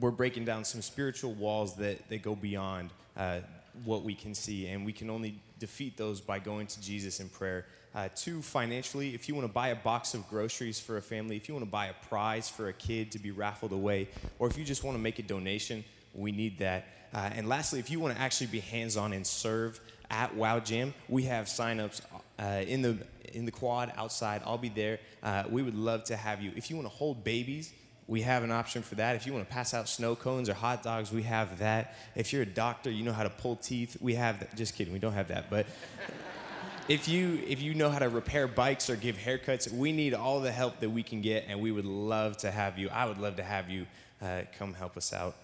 we're 0.01 0.11
breaking 0.11 0.45
down 0.45 0.65
some 0.65 0.83
spiritual 0.83 1.33
walls 1.33 1.77
that, 1.77 2.09
that 2.09 2.23
go 2.23 2.35
beyond 2.35 2.91
uh, 3.17 3.41
what 3.85 4.03
we 4.03 4.15
can 4.15 4.35
see, 4.35 4.69
and 4.69 4.85
we 4.85 4.93
can 4.93 5.11
only 5.11 5.39
defeat 5.59 5.97
those 5.97 6.21
by 6.21 6.39
going 6.39 6.67
to 6.67 6.81
Jesus 6.81 7.21
in 7.21 7.29
prayer. 7.29 7.67
Uh, 7.95 8.09
two, 8.15 8.43
financially, 8.43 9.15
if 9.15 9.29
you 9.29 9.35
want 9.35 9.47
to 9.47 9.53
buy 9.53 9.69
a 9.69 9.77
box 9.77 10.13
of 10.13 10.29
groceries 10.29 10.79
for 10.79 10.99
a 10.99 11.03
family, 11.03 11.37
if 11.37 11.49
you 11.49 11.55
want 11.55 11.65
to 11.65 11.71
buy 11.71 11.87
a 11.87 11.95
prize 12.09 12.49
for 12.49 12.69
a 12.69 12.73
kid 12.73 13.11
to 13.13 13.19
be 13.19 13.31
raffled 13.31 13.73
away, 13.73 14.09
or 14.39 14.49
if 14.49 14.59
you 14.59 14.65
just 14.65 14.85
want 14.85 14.97
to 14.97 15.03
make 15.03 15.19
a 15.19 15.23
donation, 15.23 15.83
we 16.13 16.31
need 16.31 16.59
that. 16.59 16.87
Uh, 17.15 17.31
and 17.33 17.49
lastly, 17.49 17.79
if 17.79 17.91
you 17.91 17.99
want 17.99 18.15
to 18.15 18.21
actually 18.21 18.49
be 18.49 18.61
hands-on 18.61 19.13
and 19.13 19.27
serve 19.27 19.81
at 20.11 20.35
Wow 20.35 20.61
Jam, 20.61 20.93
we 21.09 21.23
have 21.23 21.47
signups 21.47 22.03
uh, 22.39 22.65
in 22.67 22.83
the 22.83 22.99
in 23.33 23.45
the 23.45 23.53
quad 23.53 23.93
outside. 23.97 24.43
I'll 24.45 24.59
be 24.59 24.69
there. 24.69 24.99
Uh, 25.23 25.45
we 25.51 25.63
would 25.63 25.75
love 25.75 26.05
to 26.05 26.17
have 26.17 26.41
you. 26.41 26.53
If 26.57 26.71
you 26.71 26.77
want 26.77 26.89
to 26.89 26.95
hold 26.95 27.25
babies, 27.25 27.73
we 28.09 28.23
have 28.23 28.45
an 28.45 28.53
option 28.53 28.83
for 28.83 28.95
that. 28.97 29.17
If 29.17 29.27
you 29.27 29.33
want 29.33 29.49
to 29.49 29.53
pass 29.53 29.75
out 29.75 29.89
snow 29.89 30.15
cones 30.15 30.49
or 30.49 30.55
hot 30.55 30.83
dogs, 30.83 31.11
we 31.11 31.25
have 31.25 31.59
that. 31.59 31.97
If 32.15 32.33
you're 32.33 32.43
a 32.43 32.47
doctor, 32.47 32.91
you 32.91 33.03
know 33.03 33.13
how 33.13 33.25
to 33.25 33.31
pull 33.31 33.57
teeth, 33.57 33.97
we 34.01 34.15
have 34.15 34.41
that. 34.41 34.55
Just 34.55 34.75
kidding, 34.75 34.93
we 34.93 35.01
don't 35.01 35.13
have 35.13 35.29
that. 35.29 35.51
But 35.51 35.67
if 36.89 37.09
you 37.09 37.43
if 37.47 37.61
you 37.61 37.75
know 37.75 37.91
how 37.91 37.99
to 37.99 38.09
repair 38.09 38.47
bikes 38.47 38.89
or 38.89 38.97
give 38.97 39.17
haircuts, 39.17 39.73
we 39.73 39.91
need 39.91 40.15
all 40.15 40.41
the 40.41 40.53
help 40.53 40.79
that 40.81 40.91
we 40.91 41.03
can 41.03 41.21
get, 41.21 41.47
and 41.49 41.61
we 41.61 41.73
would 41.73 41.85
love 41.85 42.37
to 42.39 42.51
have 42.51 42.79
you. 42.79 42.89
I 42.91 43.07
would 43.07 43.19
love 43.19 43.37
to 43.37 43.43
have 43.43 43.69
you 43.69 43.87
uh, 44.23 44.43
come 44.57 44.73
help 44.75 44.97
us 44.97 45.13
out. 45.13 45.35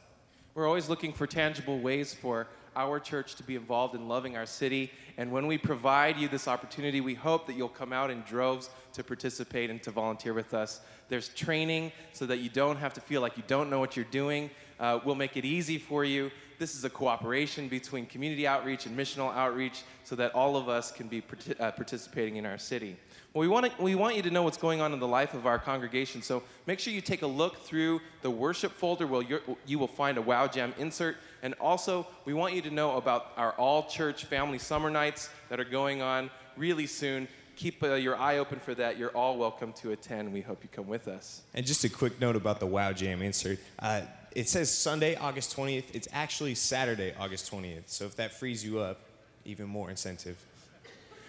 We're 0.55 0.67
always 0.67 0.89
looking 0.89 1.13
for 1.13 1.27
tangible 1.27 1.81
ways 1.81 2.15
for 2.15 2.47
our 2.77 3.01
church 3.01 3.35
to 3.37 3.43
be 3.43 3.57
involved 3.57 3.95
in 3.95 4.09
loving 4.09 4.37
our 4.37 4.47
city. 4.47 4.91
And 5.17 5.31
when 5.31 5.47
we 5.47 5.59
provide 5.59 6.17
you 6.17 6.29
this 6.29 6.49
opportunity, 6.49 7.01
we 7.01 7.15
hope 7.15 7.47
that 7.47 7.57
you'll 7.57 7.69
come 7.69 7.93
out 7.93 8.11
in 8.11 8.23
droves 8.23 8.71
to 8.95 9.05
participate 9.05 9.71
and 9.71 9.83
to 9.83 9.91
volunteer 9.91 10.35
with 10.35 10.55
us. 10.55 10.81
There's 11.09 11.29
training 11.29 11.93
so 12.13 12.27
that 12.27 12.39
you 12.39 12.49
don't 12.49 12.77
have 12.77 12.95
to 12.95 13.01
feel 13.01 13.21
like 13.21 13.37
you 13.37 13.43
don't 13.47 13.71
know 13.71 13.81
what 13.81 13.97
you're 13.97 14.05
doing. 14.07 14.51
Uh, 14.81 15.01
we'll 15.05 15.15
make 15.15 15.37
it 15.37 15.45
easy 15.45 15.79
for 15.79 16.05
you. 16.05 16.31
This 16.59 16.75
is 16.75 16.85
a 16.85 16.91
cooperation 16.91 17.69
between 17.69 18.07
community 18.07 18.47
outreach 18.47 18.87
and 18.87 18.97
missional 18.97 19.35
outreach 19.35 19.83
so 20.05 20.15
that 20.17 20.35
all 20.35 20.57
of 20.57 20.69
us 20.69 20.93
can 20.93 21.09
be 21.09 21.21
parti- 21.21 21.59
uh, 21.59 21.73
participating 21.73 22.37
in 22.37 22.47
our 22.47 22.59
city. 22.59 22.97
Well, 23.35 23.41
we 23.41 23.49
want, 23.49 23.67
to, 23.67 23.83
we 23.83 23.95
want 23.95 24.17
you 24.17 24.23
to 24.23 24.31
know 24.31 24.43
what's 24.43 24.59
going 24.59 24.81
on 24.81 24.93
in 24.93 25.01
the 25.01 25.09
life 25.09 25.35
of 25.35 25.47
our 25.47 25.59
congregation, 25.59 26.23
so 26.23 26.43
make 26.67 26.79
sure 26.79 26.93
you 26.93 27.01
take 27.01 27.23
a 27.23 27.27
look 27.27 27.57
through 27.65 28.01
the 28.21 28.31
worship 28.31 28.73
folder 28.73 29.07
where 29.07 29.41
you 29.67 29.79
will 29.79 29.89
find 29.89 30.19
a 30.19 30.23
Wow 30.23 30.47
Jam 30.47 30.75
insert. 30.79 31.17
And 31.43 31.55
also, 31.61 32.07
we 32.25 32.35
want 32.35 32.55
you 32.55 32.63
to 32.63 32.71
know 32.71 32.97
about 32.97 33.33
our 33.37 33.53
all 33.53 33.85
church 33.85 34.25
family 34.25 34.59
summer 34.59 34.91
nights 34.91 35.29
that 35.49 35.59
are 35.59 35.65
going 35.65 36.01
on 36.01 36.31
really 36.57 36.87
soon. 36.87 37.27
Keep 37.57 37.83
uh, 37.83 37.95
your 37.95 38.17
eye 38.17 38.39
open 38.39 38.61
for 38.61 38.75
that. 38.77 38.97
You're 38.97 39.11
all 39.11 39.37
welcome 39.37 39.73
to 39.75 39.91
attend. 39.91 40.33
We 40.33 40.41
hope 40.41 40.63
you 40.63 40.69
come 40.73 40.87
with 40.87 41.09
us. 41.09 41.43
And 41.53 41.67
just 41.67 41.85
a 41.85 41.89
quick 41.89 42.21
note 42.21 42.37
about 42.37 42.61
the 42.61 42.67
Wow 42.67 42.93
Jam 42.93 43.23
insert. 43.23 43.59
Uh, 43.79 44.03
it 44.35 44.49
says 44.49 44.73
Sunday, 44.73 45.17
August 45.17 45.55
20th. 45.57 45.85
It's 45.93 46.09
actually 46.13 46.55
Saturday, 46.55 47.13
August 47.19 47.53
20th. 47.53 47.83
So 47.87 48.05
if 48.05 48.17
that 48.17 48.33
frees 48.33 48.65
you 48.65 48.79
up, 48.79 49.01
even 49.45 49.67
more 49.67 49.91
incentive. 49.91 50.43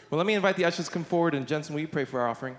Well, 0.10 0.18
let 0.18 0.28
me 0.28 0.36
invite 0.36 0.56
the 0.58 0.66
ushers 0.66 0.86
to 0.86 0.92
come 0.92 1.04
forward. 1.04 1.34
And 1.34 1.48
Jensen, 1.48 1.74
will 1.74 1.82
you 1.82 1.88
pray 1.88 2.06
for 2.06 2.22
our 2.22 2.30
offering? 2.30 2.56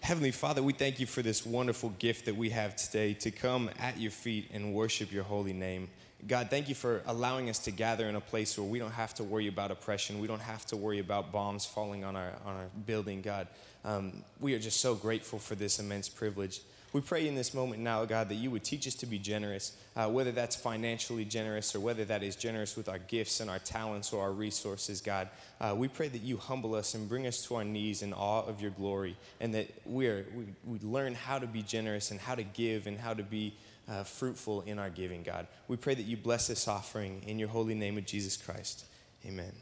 Heavenly 0.00 0.30
Father, 0.30 0.62
we 0.62 0.72
thank 0.72 1.00
you 1.00 1.06
for 1.06 1.20
this 1.20 1.44
wonderful 1.44 1.90
gift 1.98 2.24
that 2.26 2.36
we 2.36 2.50
have 2.50 2.76
today 2.76 3.12
to 3.14 3.30
come 3.30 3.68
at 3.78 3.98
your 3.98 4.10
feet 4.10 4.48
and 4.52 4.72
worship 4.72 5.12
your 5.12 5.24
holy 5.24 5.52
name. 5.52 5.88
God, 6.26 6.48
thank 6.50 6.68
you 6.68 6.74
for 6.74 7.02
allowing 7.06 7.50
us 7.50 7.58
to 7.60 7.70
gather 7.70 8.08
in 8.08 8.16
a 8.16 8.20
place 8.20 8.56
where 8.56 8.66
we 8.66 8.78
don't 8.78 8.92
have 8.92 9.12
to 9.14 9.24
worry 9.24 9.48
about 9.48 9.70
oppression. 9.70 10.18
We 10.18 10.26
don't 10.26 10.40
have 10.40 10.64
to 10.66 10.76
worry 10.76 10.98
about 10.98 11.30
bombs 11.30 11.66
falling 11.66 12.04
on 12.04 12.16
our, 12.16 12.32
on 12.46 12.56
our 12.56 12.68
building, 12.86 13.20
God. 13.20 13.48
Um, 13.84 14.24
we 14.40 14.54
are 14.54 14.58
just 14.58 14.80
so 14.80 14.94
grateful 14.94 15.38
for 15.38 15.54
this 15.54 15.78
immense 15.78 16.08
privilege. 16.08 16.60
We 16.92 17.02
pray 17.02 17.28
in 17.28 17.34
this 17.34 17.52
moment 17.52 17.82
now, 17.82 18.04
God, 18.06 18.30
that 18.30 18.36
you 18.36 18.50
would 18.50 18.64
teach 18.64 18.86
us 18.86 18.94
to 18.96 19.06
be 19.06 19.18
generous, 19.18 19.76
uh, 19.94 20.08
whether 20.08 20.32
that's 20.32 20.56
financially 20.56 21.24
generous 21.24 21.74
or 21.74 21.80
whether 21.80 22.04
that 22.06 22.22
is 22.22 22.34
generous 22.34 22.76
with 22.76 22.88
our 22.88 22.98
gifts 22.98 23.40
and 23.40 23.50
our 23.50 23.58
talents 23.58 24.12
or 24.12 24.22
our 24.22 24.32
resources, 24.32 25.00
God. 25.00 25.28
Uh, 25.60 25.74
we 25.76 25.88
pray 25.88 26.08
that 26.08 26.22
you 26.22 26.38
humble 26.38 26.74
us 26.74 26.94
and 26.94 27.08
bring 27.08 27.26
us 27.26 27.44
to 27.46 27.56
our 27.56 27.64
knees 27.64 28.02
in 28.02 28.14
awe 28.14 28.42
of 28.46 28.62
your 28.62 28.70
glory, 28.70 29.16
and 29.40 29.54
that 29.54 29.68
we, 29.84 30.06
are, 30.06 30.24
we, 30.34 30.46
we 30.64 30.78
learn 30.78 31.14
how 31.14 31.38
to 31.38 31.46
be 31.46 31.62
generous 31.62 32.10
and 32.10 32.18
how 32.18 32.34
to 32.34 32.44
give 32.44 32.86
and 32.86 32.98
how 32.98 33.12
to 33.12 33.22
be 33.22 33.54
uh, 33.88 34.02
fruitful 34.04 34.62
in 34.62 34.78
our 34.78 34.90
giving, 34.90 35.22
God. 35.22 35.46
We 35.66 35.76
pray 35.76 35.94
that 35.94 36.02
you 36.02 36.16
bless 36.16 36.46
this 36.46 36.68
offering 36.68 37.22
in 37.26 37.38
your 37.38 37.48
holy 37.48 37.74
name 37.74 37.98
of 37.98 38.06
Jesus 38.06 38.36
Christ. 38.36 38.84
Amen. 39.26 39.52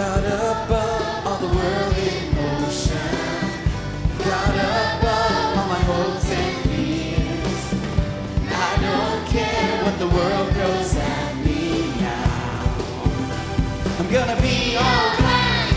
God 0.00 0.24
above 0.24 1.26
all 1.26 1.38
the 1.46 1.54
world 1.56 1.96
in 1.98 2.34
motion. 2.34 3.08
God 4.30 4.54
above 4.72 5.58
all 5.58 5.68
my 5.74 5.82
hopes 5.92 6.30
and 6.30 6.56
fears. 6.64 7.62
I 8.48 8.70
don't 8.86 9.22
care 9.28 9.84
what 9.84 9.98
the 9.98 10.08
world 10.08 10.48
throws 10.54 10.96
at 10.96 11.36
me 11.44 11.92
now. 12.00 12.62
I'm 13.98 14.08
gonna 14.10 14.40
be 14.40 14.78
alright. 14.78 15.74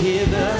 Hear 0.00 0.24
the 0.24 0.58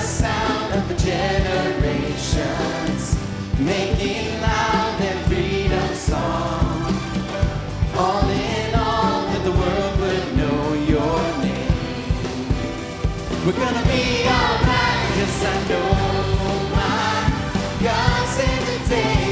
We're 13.46 13.52
gonna 13.52 13.82
be 13.84 14.26
alright, 14.26 15.12
cause 15.14 15.44
I 15.44 15.68
know 15.68 15.88
my 16.74 17.80
God 17.80 18.26
saved 18.26 18.66
the 18.66 18.88
day, 18.88 19.26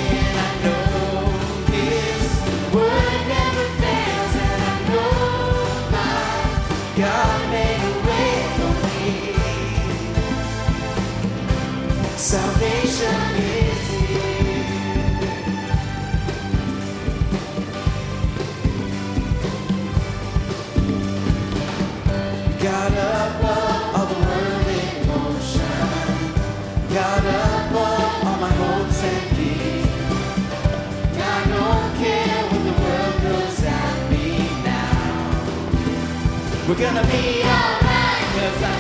and 13.02 13.23
We're 36.66 36.74
gonna 36.76 37.02
be 37.08 37.42
alright, 37.42 38.24
cause 38.32 38.62
I 38.62 38.73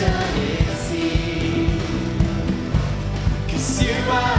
Is. 0.00 0.92
Cause 3.50 3.82
you 3.82 3.90
are 4.08 4.37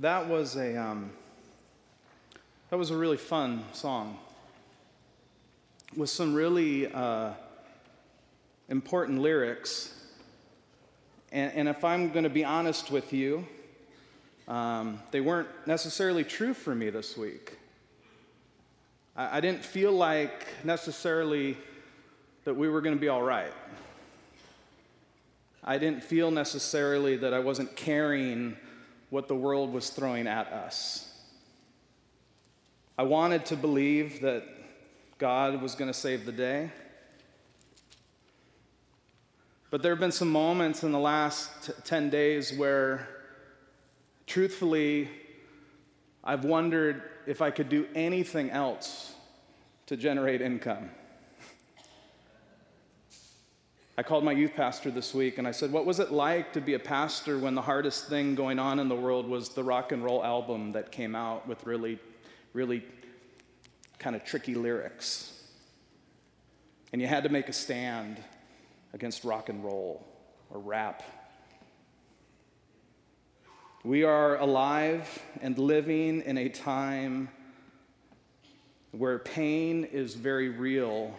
That 0.00 0.30
was 0.30 0.56
a 0.56 0.80
um, 0.80 1.10
that 2.70 2.78
was 2.78 2.90
a 2.90 2.96
really 2.96 3.18
fun 3.18 3.64
song 3.74 4.16
with 5.94 6.08
some 6.08 6.32
really 6.32 6.90
uh, 6.90 7.32
important 8.70 9.18
lyrics. 9.18 9.94
And, 11.32 11.52
and 11.52 11.68
if 11.68 11.84
I'm 11.84 12.12
going 12.12 12.24
to 12.24 12.30
be 12.30 12.46
honest 12.46 12.90
with 12.90 13.12
you, 13.12 13.46
um, 14.48 15.02
they 15.10 15.20
weren't 15.20 15.48
necessarily 15.66 16.24
true 16.24 16.54
for 16.54 16.74
me 16.74 16.88
this 16.88 17.18
week. 17.18 17.58
I, 19.14 19.36
I 19.36 19.40
didn't 19.42 19.62
feel 19.62 19.92
like 19.92 20.46
necessarily 20.64 21.58
that 22.44 22.54
we 22.54 22.70
were 22.70 22.80
going 22.80 22.96
to 22.96 23.00
be 23.00 23.08
all 23.08 23.22
right. 23.22 23.52
I 25.62 25.76
didn't 25.76 26.02
feel 26.02 26.30
necessarily 26.30 27.18
that 27.18 27.34
I 27.34 27.38
wasn't 27.40 27.76
carrying 27.76 28.56
what 29.10 29.28
the 29.28 29.34
world 29.34 29.72
was 29.72 29.90
throwing 29.90 30.26
at 30.26 30.46
us. 30.48 31.06
I 32.96 33.02
wanted 33.02 33.44
to 33.46 33.56
believe 33.56 34.20
that 34.22 34.44
God 35.18 35.60
was 35.60 35.74
going 35.74 35.90
to 35.90 35.98
save 35.98 36.24
the 36.24 36.32
day. 36.32 36.70
But 39.70 39.82
there 39.82 39.92
have 39.92 40.00
been 40.00 40.12
some 40.12 40.30
moments 40.30 40.82
in 40.82 40.92
the 40.92 40.98
last 40.98 41.66
t- 41.66 41.72
10 41.84 42.10
days 42.10 42.52
where, 42.52 43.08
truthfully, 44.26 45.08
I've 46.24 46.44
wondered 46.44 47.02
if 47.26 47.40
I 47.40 47.50
could 47.50 47.68
do 47.68 47.86
anything 47.94 48.50
else 48.50 49.14
to 49.86 49.96
generate 49.96 50.40
income. 50.40 50.90
I 54.00 54.02
called 54.02 54.24
my 54.24 54.32
youth 54.32 54.54
pastor 54.56 54.90
this 54.90 55.12
week 55.12 55.36
and 55.36 55.46
I 55.46 55.50
said, 55.50 55.70
What 55.70 55.84
was 55.84 56.00
it 56.00 56.10
like 56.10 56.54
to 56.54 56.60
be 56.62 56.72
a 56.72 56.78
pastor 56.78 57.38
when 57.38 57.54
the 57.54 57.60
hardest 57.60 58.08
thing 58.08 58.34
going 58.34 58.58
on 58.58 58.78
in 58.78 58.88
the 58.88 58.96
world 58.96 59.28
was 59.28 59.50
the 59.50 59.62
rock 59.62 59.92
and 59.92 60.02
roll 60.02 60.24
album 60.24 60.72
that 60.72 60.90
came 60.90 61.14
out 61.14 61.46
with 61.46 61.66
really, 61.66 61.98
really 62.54 62.82
kind 63.98 64.16
of 64.16 64.24
tricky 64.24 64.54
lyrics? 64.54 65.38
And 66.94 67.02
you 67.02 67.08
had 67.08 67.24
to 67.24 67.28
make 67.28 67.50
a 67.50 67.52
stand 67.52 68.16
against 68.94 69.22
rock 69.22 69.50
and 69.50 69.62
roll 69.62 70.02
or 70.48 70.60
rap. 70.60 71.02
We 73.84 74.04
are 74.04 74.38
alive 74.38 75.20
and 75.42 75.58
living 75.58 76.22
in 76.22 76.38
a 76.38 76.48
time 76.48 77.28
where 78.92 79.18
pain 79.18 79.84
is 79.84 80.14
very 80.14 80.48
real 80.48 81.14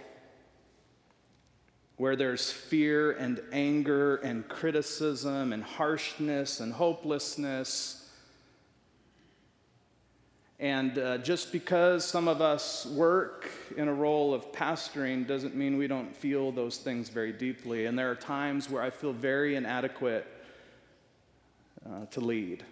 where 2.02 2.16
there's 2.16 2.52
fear 2.52 3.12
and 3.12 3.39
anger 3.52 4.16
and 4.16 4.47
criticism 4.47 5.54
and 5.54 5.64
harshness 5.64 6.60
and 6.60 6.74
hopelessness. 6.74 8.10
And 10.60 10.97
uh, 10.97 11.20
just 11.20 11.52
because 11.52 12.04
some 12.04 12.28
of 12.28 12.41
us 12.41 12.88
work 12.88 13.52
in 13.78 13.88
a 13.88 13.93
role 13.93 14.34
of 14.34 14.52
pastoring 14.52 15.28
doesn't 15.28 15.54
mean 15.54 15.78
we 15.78 15.86
don't 15.86 16.18
feel 16.18 16.52
those 16.52 16.78
things 16.78 17.10
very 17.10 17.32
deeply. 17.32 17.86
And 17.86 17.99
there 17.99 18.10
are 18.10 18.16
times 18.16 18.68
where 18.68 18.82
I 18.82 18.89
feel 18.89 19.14
very 19.14 19.56
inadequate 19.56 20.26
uh, 21.86 22.08
to 22.08 22.20
lead. 22.20 22.66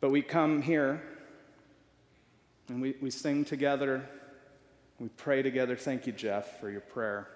But 0.00 0.12
we 0.12 0.22
come 0.22 0.62
here 0.62 1.02
and 2.70 2.80
we, 2.80 2.94
we 3.02 3.10
sing 3.10 3.44
together 3.44 4.08
we 4.98 5.08
pray 5.08 5.42
together. 5.42 5.76
Thank 5.76 6.06
you, 6.06 6.12
Jeff, 6.12 6.58
for 6.60 6.70
your 6.70 6.80
prayer. 6.80 7.28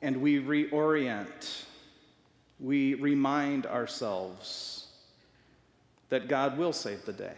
And 0.00 0.22
we 0.22 0.40
reorient, 0.40 1.64
we 2.60 2.94
remind 2.94 3.66
ourselves 3.66 4.86
that 6.10 6.28
God 6.28 6.56
will 6.56 6.72
save 6.72 7.04
the 7.04 7.12
day, 7.12 7.34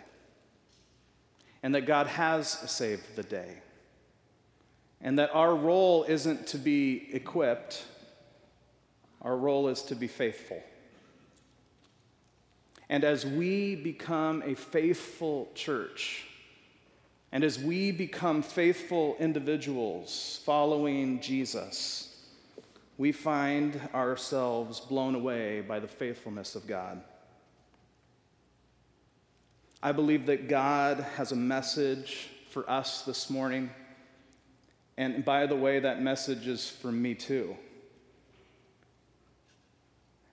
and 1.62 1.74
that 1.74 1.86
God 1.86 2.06
has 2.08 2.48
saved 2.48 3.16
the 3.16 3.22
day, 3.22 3.62
and 5.00 5.18
that 5.18 5.30
our 5.32 5.54
role 5.56 6.04
isn't 6.04 6.46
to 6.48 6.58
be 6.58 7.08
equipped, 7.12 7.86
our 9.22 9.36
role 9.36 9.68
is 9.68 9.82
to 9.84 9.94
be 9.94 10.08
faithful. 10.08 10.62
And 12.90 13.04
as 13.04 13.24
we 13.24 13.76
become 13.76 14.42
a 14.44 14.54
faithful 14.54 15.48
church, 15.54 16.27
and 17.30 17.44
as 17.44 17.58
we 17.58 17.92
become 17.92 18.42
faithful 18.42 19.16
individuals 19.20 20.40
following 20.44 21.20
Jesus, 21.20 22.16
we 22.96 23.12
find 23.12 23.80
ourselves 23.94 24.80
blown 24.80 25.14
away 25.14 25.60
by 25.60 25.78
the 25.78 25.88
faithfulness 25.88 26.54
of 26.54 26.66
God. 26.66 27.02
I 29.82 29.92
believe 29.92 30.26
that 30.26 30.48
God 30.48 31.00
has 31.16 31.30
a 31.30 31.36
message 31.36 32.30
for 32.50 32.68
us 32.68 33.02
this 33.02 33.30
morning. 33.30 33.70
And 34.96 35.24
by 35.24 35.46
the 35.46 35.54
way, 35.54 35.78
that 35.78 36.02
message 36.02 36.48
is 36.48 36.68
for 36.68 36.90
me 36.90 37.14
too. 37.14 37.56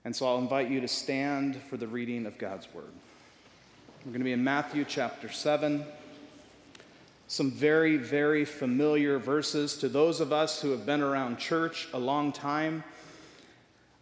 And 0.04 0.16
so 0.16 0.26
I'll 0.28 0.40
invite 0.40 0.72
you 0.72 0.82
to 0.82 0.88
stand 0.88 1.58
for 1.70 1.78
the 1.78 1.88
reading 1.88 2.26
of 2.26 2.38
God's 2.38 2.68
word. 2.74 2.94
We're 4.06 4.12
going 4.12 4.22
to 4.22 4.26
be 4.26 4.32
in 4.32 4.44
Matthew 4.44 4.86
chapter 4.86 5.30
7 5.30 5.86
some 7.28 7.52
very, 7.52 7.98
very 7.98 8.46
familiar 8.46 9.18
verses 9.18 9.78
to 9.78 9.90
those 9.90 10.20
of 10.20 10.32
us 10.32 10.62
who 10.62 10.72
have 10.72 10.86
been 10.86 11.02
around 11.02 11.38
church 11.38 11.88
a 11.94 12.00
long 12.00 12.32
time. 12.32 12.84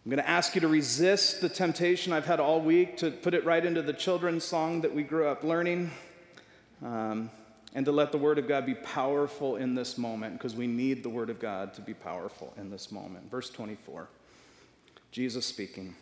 I'm 0.04 0.10
going 0.10 0.22
to 0.22 0.28
ask 0.28 0.54
you 0.54 0.60
to 0.60 0.68
resist 0.68 1.40
the 1.40 1.48
temptation 1.48 2.12
I've 2.12 2.26
had 2.26 2.38
all 2.38 2.60
week 2.60 2.98
to 2.98 3.10
put 3.10 3.32
it 3.32 3.44
right 3.46 3.64
into 3.64 3.80
the 3.80 3.94
children's 3.94 4.44
song 4.44 4.82
that 4.82 4.94
we 4.94 5.02
grew 5.02 5.26
up 5.26 5.42
learning, 5.42 5.90
um, 6.82 7.30
and 7.74 7.86
to 7.86 7.92
let 7.92 8.12
the 8.12 8.18
Word 8.18 8.38
of 8.38 8.46
God 8.46 8.66
be 8.66 8.74
powerful 8.74 9.56
in 9.56 9.74
this 9.74 9.96
moment, 9.96 10.34
because 10.34 10.54
we 10.54 10.66
need 10.66 11.02
the 11.02 11.08
Word 11.08 11.30
of 11.30 11.40
God 11.40 11.72
to 11.74 11.80
be 11.80 11.94
powerful 11.94 12.52
in 12.58 12.70
this 12.70 12.92
moment. 12.92 13.30
Verse 13.30 13.48
24 13.48 14.08
Jesus 15.10 15.46
speaking. 15.46 15.94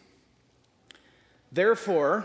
Therefore, 1.53 2.25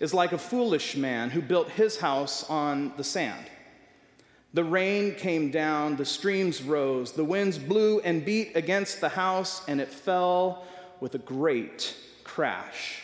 is 0.00 0.12
like 0.12 0.32
a 0.32 0.38
foolish 0.38 0.96
man 0.96 1.30
who 1.30 1.40
built 1.40 1.70
his 1.70 1.98
house 1.98 2.48
on 2.48 2.92
the 2.96 3.04
sand. 3.04 3.46
The 4.54 4.64
rain 4.64 5.14
came 5.14 5.50
down, 5.50 5.96
the 5.96 6.04
streams 6.04 6.62
rose, 6.62 7.12
the 7.12 7.24
winds 7.24 7.58
blew 7.58 8.00
and 8.00 8.24
beat 8.24 8.52
against 8.54 9.00
the 9.00 9.10
house, 9.10 9.66
and 9.68 9.80
it 9.80 9.88
fell 9.88 10.64
with 11.00 11.14
a 11.14 11.18
great 11.18 11.94
crash. 12.24 13.02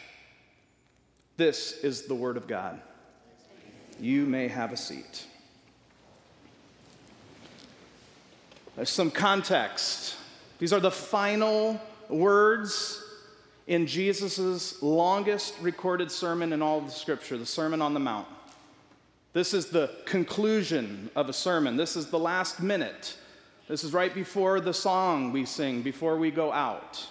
This 1.37 1.73
is 1.83 2.03
the 2.03 2.15
word 2.15 2.37
of 2.37 2.47
God. 2.47 2.81
You 4.01 4.25
may 4.25 4.49
have 4.49 4.73
a 4.73 4.77
seat. 4.77 5.27
There's 8.77 8.91
some 8.91 9.11
context. 9.11 10.17
These 10.59 10.73
are 10.73 10.81
the 10.81 10.91
final 10.91 11.81
words 12.09 13.02
in 13.67 13.87
Jesus' 13.87 14.83
longest 14.83 15.55
recorded 15.61 16.11
sermon 16.11 16.53
in 16.53 16.63
all 16.63 16.79
of 16.79 16.87
the 16.87 16.91
scripture, 16.91 17.39
the 17.39 17.47
Sermon 17.47 17.81
on 17.81 17.95
the 17.95 18.01
Mount. 18.01 18.27
This 19.33 19.55
is 19.55 19.67
the 19.67 19.91
conclusion 20.05 21.11
of 21.17 21.29
a 21.29 21.33
sermon. 21.33 21.77
This 21.77 21.97
is 21.97 22.09
the 22.09 22.19
last 22.19 22.61
minute. 22.61 23.17
This 23.69 23.85
is 23.85 23.93
right 23.93 24.15
before 24.15 24.61
the 24.61 24.75
song 24.75 25.33
we 25.33 25.47
sing, 25.47 25.83
before 25.83 26.17
we 26.17 26.31
go 26.31 26.53
out. 26.53 27.07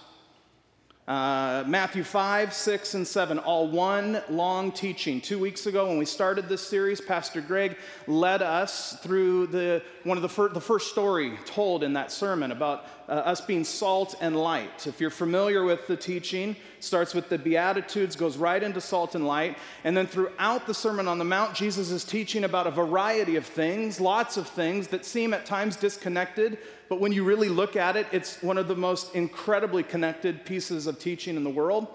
Uh, 1.08 1.64
Matthew 1.66 2.04
5, 2.04 2.54
6, 2.54 2.94
and 2.94 3.04
7, 3.04 3.40
all 3.40 3.66
one 3.66 4.22
long 4.30 4.70
teaching. 4.70 5.20
Two 5.20 5.36
weeks 5.40 5.66
ago, 5.66 5.88
when 5.88 5.98
we 5.98 6.04
started 6.04 6.48
this 6.48 6.64
series, 6.64 7.00
Pastor 7.00 7.40
Greg 7.40 7.76
led 8.06 8.40
us 8.40 8.96
through 9.02 9.48
the, 9.48 9.82
one 10.04 10.16
of 10.16 10.22
the, 10.22 10.28
fir- 10.28 10.50
the 10.50 10.60
first 10.60 10.92
story 10.92 11.36
told 11.44 11.82
in 11.82 11.94
that 11.94 12.12
sermon 12.12 12.52
about 12.52 12.86
uh, 13.08 13.14
us 13.14 13.40
being 13.40 13.64
salt 13.64 14.14
and 14.20 14.36
light. 14.36 14.86
If 14.86 15.00
you're 15.00 15.10
familiar 15.10 15.64
with 15.64 15.88
the 15.88 15.96
teaching, 15.96 16.54
starts 16.78 17.14
with 17.14 17.28
the 17.28 17.36
Beatitudes, 17.36 18.14
goes 18.14 18.36
right 18.36 18.62
into 18.62 18.80
salt 18.80 19.16
and 19.16 19.26
light, 19.26 19.58
and 19.82 19.96
then 19.96 20.06
throughout 20.06 20.68
the 20.68 20.74
Sermon 20.74 21.08
on 21.08 21.18
the 21.18 21.24
Mount, 21.24 21.52
Jesus 21.52 21.90
is 21.90 22.04
teaching 22.04 22.44
about 22.44 22.68
a 22.68 22.70
variety 22.70 23.34
of 23.34 23.44
things, 23.44 24.00
lots 24.00 24.36
of 24.36 24.46
things 24.46 24.86
that 24.88 25.04
seem 25.04 25.34
at 25.34 25.46
times 25.46 25.74
disconnected 25.74 26.58
but 26.92 27.00
when 27.00 27.10
you 27.12 27.24
really 27.24 27.48
look 27.48 27.74
at 27.74 27.96
it, 27.96 28.06
it's 28.12 28.42
one 28.42 28.58
of 28.58 28.68
the 28.68 28.76
most 28.76 29.14
incredibly 29.14 29.82
connected 29.82 30.44
pieces 30.44 30.86
of 30.86 30.98
teaching 30.98 31.36
in 31.36 31.42
the 31.42 31.48
world. 31.48 31.86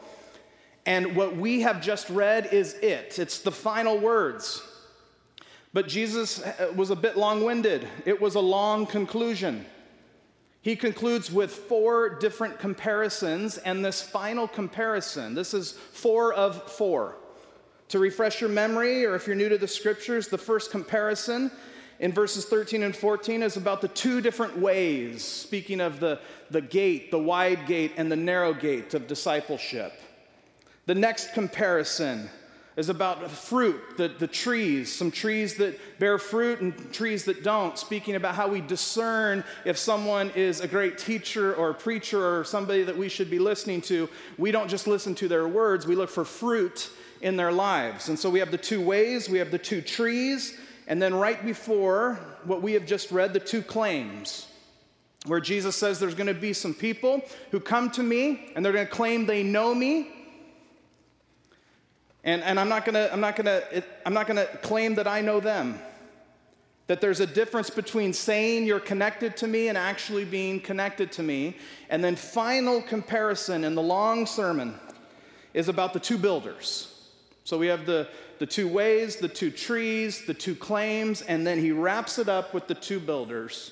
And 0.87 1.15
what 1.15 1.37
we 1.37 1.61
have 1.61 1.83
just 1.83 2.09
read 2.09 2.51
is 2.51 2.73
it, 2.81 3.19
it's 3.19 3.41
the 3.41 3.51
final 3.51 3.99
words. 3.99 4.59
But 5.71 5.87
Jesus 5.87 6.41
uh, 6.41 6.73
was 6.75 6.89
a 6.89 6.95
bit 6.95 7.15
long 7.15 7.43
winded, 7.43 7.87
it 8.05 8.19
was 8.19 8.33
a 8.33 8.39
long 8.39 8.87
conclusion. 8.87 9.67
He 10.63 10.75
concludes 10.75 11.31
with 11.31 11.51
four 11.51 12.09
different 12.09 12.57
comparisons, 12.57 13.59
and 13.59 13.85
this 13.85 14.01
final 14.01 14.47
comparison, 14.47 15.35
this 15.35 15.53
is 15.53 15.73
four 15.73 16.33
of 16.33 16.71
four. 16.71 17.17
To 17.89 17.99
refresh 17.99 18.41
your 18.41 18.49
memory, 18.49 19.05
or 19.05 19.13
if 19.13 19.27
you're 19.27 19.35
new 19.35 19.49
to 19.49 19.59
the 19.59 19.67
scriptures, 19.67 20.27
the 20.27 20.39
first 20.39 20.71
comparison 20.71 21.51
in 21.99 22.11
verses 22.13 22.45
13 22.45 22.83
and 22.83 22.95
14 22.95 23.41
is 23.43 23.57
about 23.57 23.81
the 23.81 23.87
two 23.87 24.21
different 24.21 24.57
ways, 24.57 25.23
speaking 25.23 25.81
of 25.81 25.99
the, 25.99 26.19
the 26.51 26.61
gate, 26.61 27.11
the 27.11 27.19
wide 27.19 27.65
gate, 27.65 27.93
and 27.97 28.11
the 28.11 28.15
narrow 28.15 28.53
gate 28.53 28.93
of 28.93 29.07
discipleship. 29.07 29.93
The 30.85 30.95
next 30.95 31.33
comparison 31.33 32.29
is 32.77 32.89
about 32.89 33.29
fruit, 33.31 33.81
the, 33.97 34.07
the 34.07 34.27
trees, 34.27 34.93
some 34.93 35.09
trees 35.09 35.55
that 35.55 35.79
bear 35.97 36.19
fruit 36.19 36.61
and 36.61 36.93
trees 36.93 37.25
that 37.25 37.43
don't, 37.43 37.77
speaking 37.77 38.15
about 38.15 38.35
how 38.35 38.47
we 38.47 38.61
discern 38.61 39.43
if 39.65 39.79
someone 39.79 40.29
is 40.35 40.61
a 40.61 40.67
great 40.67 40.99
teacher 40.99 41.55
or 41.55 41.73
preacher 41.73 42.23
or 42.23 42.43
somebody 42.43 42.83
that 42.83 42.95
we 42.95 43.09
should 43.09 43.31
be 43.31 43.39
listening 43.39 43.81
to. 43.81 44.07
We 44.37 44.51
don't 44.51 44.69
just 44.69 44.85
listen 44.85 45.15
to 45.15 45.27
their 45.27 45.47
words, 45.47 45.87
we 45.87 45.95
look 45.95 46.11
for 46.11 46.23
fruit 46.23 46.91
in 47.21 47.35
their 47.35 47.51
lives. 47.51 48.09
And 48.09 48.19
so 48.19 48.29
we 48.29 48.37
have 48.37 48.51
the 48.51 48.59
two 48.59 48.79
ways, 48.79 49.27
we 49.27 49.39
have 49.39 49.49
the 49.49 49.57
two 49.57 49.81
trees, 49.81 50.55
and 50.87 51.01
then 51.01 51.13
right 51.13 51.45
before 51.45 52.15
what 52.45 52.61
we 52.61 52.73
have 52.73 52.85
just 52.85 53.11
read, 53.11 53.33
the 53.33 53.39
two 53.39 53.61
claims. 53.61 54.47
where 55.25 55.41
Jesus 55.41 55.75
says 55.75 55.99
there's 55.99 56.15
going 56.15 56.27
to 56.27 56.33
be 56.33 56.53
some 56.53 56.73
people 56.73 57.21
who 57.51 57.59
come 57.59 57.89
to 57.91 58.03
me 58.03 58.51
and 58.55 58.63
they're 58.63 58.73
going 58.73 58.87
to 58.87 58.91
claim 58.91 59.25
they 59.25 59.43
know 59.43 59.75
me. 59.75 60.09
And, 62.23 62.41
and 62.43 62.59
I'm 62.59 62.69
not 62.69 62.85
going 62.85 62.95
to 62.95 63.11
I'm 63.11 63.19
not 63.19 63.35
going 63.35 63.45
to 63.45 63.83
I'm 64.05 64.13
not 64.13 64.27
going 64.27 64.37
to 64.37 64.45
claim 64.57 64.95
that 64.95 65.07
I 65.07 65.21
know 65.21 65.39
them. 65.39 65.79
That 66.87 67.01
there's 67.01 67.19
a 67.19 67.27
difference 67.27 67.69
between 67.69 68.13
saying 68.13 68.65
you're 68.65 68.79
connected 68.79 69.35
to 69.37 69.47
me 69.47 69.67
and 69.67 69.77
actually 69.77 70.23
being 70.23 70.61
connected 70.61 71.11
to 71.13 71.23
me. 71.23 71.57
And 71.89 72.01
then 72.01 72.15
final 72.15 72.81
comparison 72.81 73.65
in 73.65 73.75
the 73.75 73.81
long 73.81 74.25
sermon 74.25 74.75
is 75.53 75.67
about 75.67 75.91
the 75.91 75.99
two 75.99 76.17
builders. 76.17 76.93
So 77.43 77.57
we 77.57 77.67
have 77.67 77.85
the, 77.85 78.07
the 78.39 78.45
two 78.45 78.67
ways, 78.67 79.17
the 79.17 79.27
two 79.27 79.51
trees, 79.51 80.25
the 80.25 80.33
two 80.33 80.55
claims, 80.55 81.21
and 81.21 81.45
then 81.45 81.59
he 81.59 81.71
wraps 81.71 82.19
it 82.19 82.29
up 82.29 82.53
with 82.53 82.67
the 82.67 82.75
two 82.75 82.99
builders. 82.99 83.71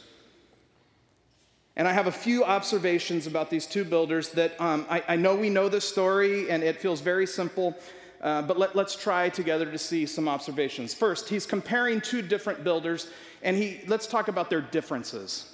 And 1.75 1.87
I 1.87 1.93
have 1.93 2.07
a 2.07 2.11
few 2.11 2.43
observations 2.43 3.27
about 3.27 3.49
these 3.49 3.65
two 3.65 3.83
builders 3.83 4.29
that 4.29 4.59
um, 4.61 4.85
I, 4.89 5.03
I, 5.09 5.15
know 5.17 5.35
we 5.35 5.49
know 5.49 5.67
this 5.67 5.87
story 5.87 6.49
and 6.49 6.63
it 6.63 6.79
feels 6.79 7.01
very 7.01 7.27
simple, 7.27 7.75
uh, 8.21 8.43
but 8.43 8.57
let, 8.57 8.77
let's 8.77 8.95
try 8.95 9.27
together 9.27 9.69
to 9.69 9.77
see 9.77 10.05
some 10.05 10.29
observations. 10.29 10.93
First, 10.93 11.27
he's 11.27 11.45
comparing 11.45 11.99
two 11.99 12.21
different 12.21 12.63
builders, 12.63 13.09
and 13.43 13.57
he, 13.57 13.81
let's 13.87 14.07
talk 14.07 14.29
about 14.29 14.49
their 14.49 14.61
differences. 14.61 15.51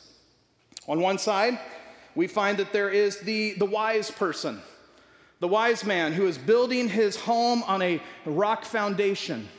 On 0.88 0.99
one 0.99 1.18
side, 1.18 1.59
we 2.14 2.28
find 2.28 2.57
that 2.57 2.72
there 2.72 2.89
is 2.89 3.20
the, 3.22 3.53
the 3.53 3.66
wise 3.66 4.12
person, 4.12 4.62
the 5.42 5.48
wise 5.48 5.84
man 5.84 6.14
who 6.14 6.28
is 6.28 6.38
building 6.38 6.88
his 6.88 7.18
home 7.18 7.64
on 7.64 7.82
a 7.82 8.00
rock 8.26 8.64
foundation. 8.64 9.50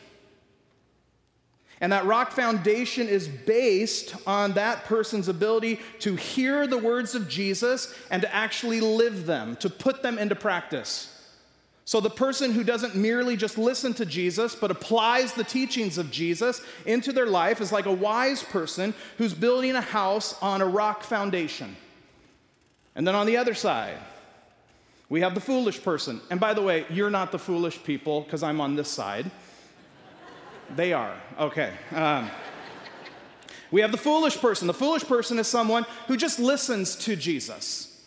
And 1.81 1.91
that 1.91 2.07
rock 2.07 2.31
foundation 2.31 3.09
is 3.09 3.27
based 3.27 4.15
on 4.25 4.53
that 4.53 4.85
person's 4.85 5.27
ability 5.27 5.81
to 5.99 6.15
hear 6.15 6.69
the 6.69 6.79
words 6.79 7.17
of 7.17 7.29
Jesus 7.29 7.93
and 8.13 8.23
to 8.23 8.33
actually 8.33 8.81
live 8.81 9.27
them, 9.27 9.57
to 9.57 9.69
put 9.69 10.05
them 10.05 10.19
into 10.19 10.37
practice. 10.37 11.09
So, 11.85 11.99
the 11.99 12.09
person 12.09 12.53
who 12.53 12.63
doesn't 12.63 12.95
merely 12.95 13.37
just 13.37 13.59
listen 13.59 13.93
to 13.95 14.07
Jesus, 14.07 14.55
but 14.55 14.71
applies 14.71 15.35
the 15.35 15.43
teachings 15.43 15.99
of 15.99 16.13
Jesus 16.13 16.63
into 16.87 17.11
their 17.13 17.27
life 17.27 17.61
is 17.61 17.73
like 17.73 17.87
a 17.87 17.93
wise 17.93 18.45
person 18.45 18.95
who's 19.19 19.35
building 19.35 19.75
a 19.75 19.81
house 19.81 20.41
on 20.41 20.63
a 20.63 20.67
rock 20.67 21.03
foundation. 21.03 21.75
And 22.95 23.05
then 23.05 23.17
on 23.17 23.27
the 23.27 23.37
other 23.37 23.55
side, 23.55 23.99
we 25.13 25.21
have 25.21 25.35
the 25.35 25.43
foolish 25.43 25.83
person. 25.83 26.23
And 26.31 26.41
by 26.41 26.55
the 26.55 26.63
way, 26.63 26.87
you're 26.89 27.11
not 27.11 27.33
the 27.33 27.39
foolish 27.39 27.85
people 27.85 28.23
because 28.23 28.43
I'm 28.43 28.63
on 28.63 28.77
this 28.77 28.89
side. 28.89 29.31
They 30.75 30.95
are. 30.95 31.15
Okay. 31.39 31.71
Um, 31.95 32.31
we 33.71 33.83
have 33.83 33.93
the 33.93 33.99
foolish 33.99 34.39
person. 34.39 34.67
The 34.67 34.73
foolish 34.73 35.05
person 35.05 35.39
is 35.39 35.47
someone 35.47 35.85
who 36.07 36.17
just 36.17 36.39
listens 36.39 36.97
to 37.05 37.15
Jesus. 37.15 38.03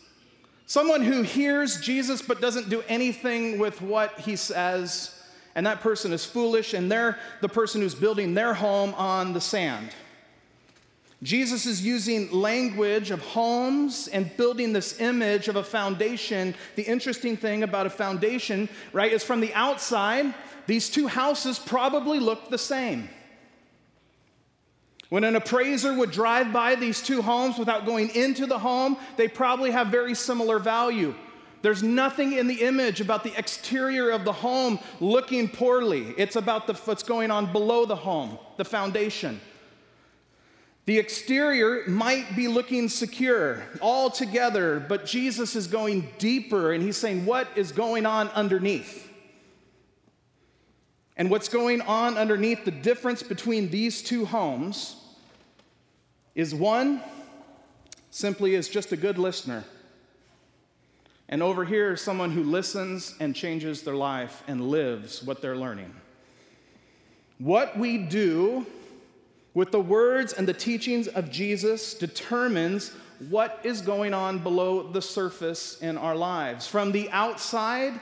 Someone 0.65 1.03
who 1.03 1.21
hears 1.21 1.79
Jesus 1.79 2.23
but 2.23 2.41
doesn't 2.41 2.71
do 2.71 2.83
anything 2.87 3.59
with 3.59 3.83
what 3.83 4.19
he 4.21 4.35
says. 4.35 5.23
And 5.53 5.67
that 5.67 5.81
person 5.81 6.11
is 6.11 6.25
foolish, 6.25 6.73
and 6.73 6.91
they're 6.91 7.19
the 7.39 7.49
person 7.49 7.81
who's 7.81 7.93
building 7.93 8.33
their 8.33 8.55
home 8.55 8.95
on 8.95 9.33
the 9.33 9.41
sand. 9.41 9.91
Jesus 11.25 11.65
is 11.65 11.83
using 11.83 12.31
language 12.31 13.09
of 13.09 13.19
homes 13.19 14.07
and 14.09 14.35
building 14.37 14.73
this 14.73 15.01
image 15.01 15.47
of 15.47 15.55
a 15.55 15.63
foundation. 15.63 16.53
The 16.75 16.83
interesting 16.83 17.35
thing 17.35 17.63
about 17.63 17.87
a 17.87 17.89
foundation, 17.89 18.69
right, 18.93 19.11
is 19.11 19.23
from 19.23 19.41
the 19.41 19.51
outside, 19.55 20.35
these 20.67 20.87
two 20.87 21.07
houses 21.07 21.57
probably 21.57 22.19
looked 22.19 22.51
the 22.51 22.59
same. 22.59 23.09
When 25.09 25.23
an 25.23 25.35
appraiser 25.35 25.95
would 25.95 26.11
drive 26.11 26.53
by 26.53 26.75
these 26.75 27.01
two 27.01 27.23
homes 27.23 27.57
without 27.57 27.87
going 27.87 28.09
into 28.15 28.45
the 28.45 28.59
home, 28.59 28.95
they 29.17 29.27
probably 29.27 29.71
have 29.71 29.87
very 29.87 30.13
similar 30.13 30.59
value. 30.59 31.15
There's 31.63 31.81
nothing 31.81 32.33
in 32.33 32.45
the 32.45 32.61
image 32.61 33.01
about 33.01 33.23
the 33.23 33.35
exterior 33.35 34.11
of 34.11 34.25
the 34.25 34.33
home 34.33 34.77
looking 34.99 35.49
poorly. 35.49 36.13
It's 36.19 36.35
about 36.35 36.67
the, 36.67 36.75
what's 36.75 37.01
going 37.01 37.31
on 37.31 37.51
below 37.51 37.87
the 37.87 37.95
home, 37.95 38.37
the 38.57 38.65
foundation. 38.65 39.41
The 40.85 40.99
exterior 40.99 41.83
might 41.87 42.35
be 42.35 42.47
looking 42.47 42.89
secure 42.89 43.63
all 43.81 44.11
together, 44.11 44.79
but 44.87 45.05
Jesus 45.05 45.55
is 45.55 45.65
going 45.65 46.07
deeper 46.19 46.73
and 46.73 46.83
he's 46.83 46.97
saying, 46.97 47.25
What 47.25 47.47
is 47.55 47.71
going 47.71 48.05
on 48.05 48.29
underneath? 48.29 49.11
And 51.17 51.31
what's 51.31 51.49
going 51.49 51.81
on 51.81 52.17
underneath 52.17 52.65
the 52.65 52.71
difference 52.71 53.23
between 53.23 53.69
these 53.69 54.03
two 54.03 54.25
homes 54.25 54.97
is 56.35 56.53
one 56.53 57.01
simply 58.11 58.53
is 58.53 58.67
just 58.67 58.91
a 58.91 58.97
good 58.97 59.17
listener. 59.17 59.63
And 61.27 61.41
over 61.41 61.65
here 61.65 61.93
is 61.93 62.01
someone 62.01 62.31
who 62.31 62.43
listens 62.43 63.15
and 63.19 63.35
changes 63.35 63.81
their 63.81 63.95
life 63.95 64.43
and 64.47 64.69
lives 64.69 65.23
what 65.23 65.41
they're 65.41 65.55
learning. 65.55 65.95
What 67.39 67.77
we 67.79 67.97
do 67.97 68.67
with 69.55 69.71
the 69.71 69.79
words 69.79 70.33
and 70.33 70.47
the 70.47 70.53
teachings 70.53 71.07
of 71.07 71.31
Jesus 71.31 71.95
determines 71.95 72.91
what 73.29 73.59
is 73.63 73.81
going 73.81 74.13
on 74.13 74.39
below 74.39 74.83
the 74.83 75.01
surface 75.01 75.81
in 75.81 75.97
our 75.97 76.15
lives. 76.15 76.67
From 76.67 76.91
the 76.91 77.09
outside, 77.09 77.99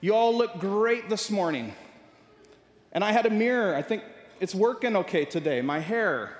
you 0.00 0.14
all 0.14 0.36
look 0.36 0.58
great 0.58 1.08
this 1.10 1.30
morning. 1.30 1.74
And 2.92 3.04
I 3.04 3.12
had 3.12 3.26
a 3.26 3.30
mirror. 3.30 3.76
I 3.76 3.82
think 3.82 4.02
it's 4.40 4.54
working 4.54 4.96
okay 4.96 5.26
today. 5.26 5.60
My 5.60 5.80
hair. 5.80 6.34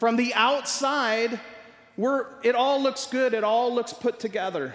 From 0.00 0.16
the 0.16 0.34
outside, 0.34 1.38
we're, 1.96 2.26
it 2.42 2.56
all 2.56 2.82
looks 2.82 3.06
good, 3.06 3.32
it 3.32 3.44
all 3.44 3.72
looks 3.72 3.92
put 3.92 4.18
together. 4.18 4.74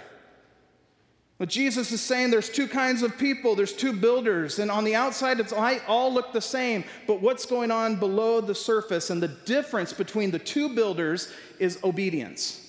But 1.37 1.49
Jesus 1.49 1.91
is 1.91 1.99
saying 1.99 2.31
there's 2.31 2.49
two 2.49 2.67
kinds 2.67 3.01
of 3.01 3.17
people, 3.17 3.55
there's 3.55 3.73
two 3.73 3.91
builders, 3.91 4.57
and 4.59 4.71
on 4.71 4.85
the 4.85 4.95
outside 4.95 5.39
it's 5.41 5.51
all 5.51 6.13
look 6.13 6.31
the 6.31 6.41
same, 6.41 6.85
but 7.07 7.21
what's 7.21 7.45
going 7.45 7.71
on 7.71 7.97
below 7.97 8.39
the 8.39 8.55
surface 8.55 9.09
and 9.09 9.21
the 9.21 9.27
difference 9.27 9.91
between 9.91 10.31
the 10.31 10.39
two 10.39 10.73
builders 10.73 11.31
is 11.59 11.77
obedience. 11.83 12.61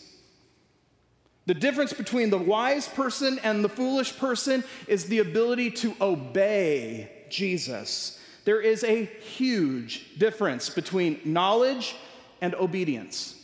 The 1.47 1.55
difference 1.55 1.93
between 1.93 2.31
the 2.31 2.39
wise 2.39 2.89
person 2.89 3.39
and 3.45 3.65
the 3.65 3.69
foolish 3.69 4.17
person 4.17 4.65
is 4.89 5.05
the 5.05 5.21
ability 5.21 5.71
to 5.73 5.95
obey 6.01 7.09
Jesus. 7.31 8.21
There 8.45 8.61
is 8.61 8.83
a 8.83 9.05
huge 9.05 10.19
difference 10.19 10.71
between 10.71 11.21
knowledge 11.25 11.95
and 12.41 12.53
obedience. 12.57 13.36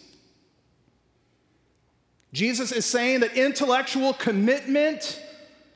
Jesus 2.32 2.72
is 2.72 2.86
saying 2.86 3.20
that 3.20 3.36
intellectual 3.36 4.14
commitment 4.14 5.20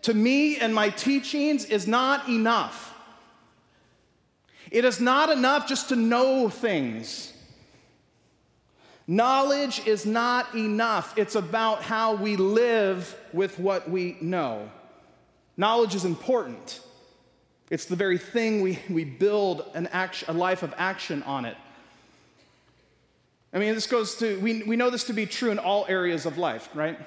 to 0.02 0.14
me 0.14 0.56
and 0.56 0.74
my 0.74 0.88
teachings 0.88 1.64
is 1.64 1.86
not 1.86 2.28
enough. 2.28 2.94
It 4.70 4.84
is 4.84 5.00
not 5.00 5.30
enough 5.30 5.68
just 5.68 5.90
to 5.90 5.96
know 5.96 6.48
things. 6.48 7.32
Knowledge 9.06 9.86
is 9.86 10.04
not 10.04 10.54
enough. 10.54 11.16
It's 11.16 11.34
about 11.36 11.82
how 11.82 12.16
we 12.16 12.36
live 12.36 13.16
with 13.32 13.58
what 13.58 13.88
we 13.88 14.16
know. 14.20 14.70
Knowledge 15.56 15.94
is 15.94 16.04
important. 16.04 16.80
It's 17.70 17.84
the 17.84 17.96
very 17.96 18.18
thing 18.18 18.62
we, 18.62 18.78
we 18.88 19.04
build 19.04 19.64
an 19.74 19.86
action, 19.88 20.28
a 20.28 20.38
life 20.38 20.62
of 20.62 20.74
action 20.76 21.22
on 21.24 21.44
it. 21.44 21.56
I 23.56 23.58
mean, 23.58 23.74
this 23.74 23.86
goes 23.86 24.16
to, 24.16 24.38
we, 24.40 24.64
we 24.64 24.76
know 24.76 24.90
this 24.90 25.04
to 25.04 25.14
be 25.14 25.24
true 25.24 25.50
in 25.50 25.58
all 25.58 25.86
areas 25.88 26.26
of 26.26 26.36
life, 26.36 26.68
right? 26.74 26.98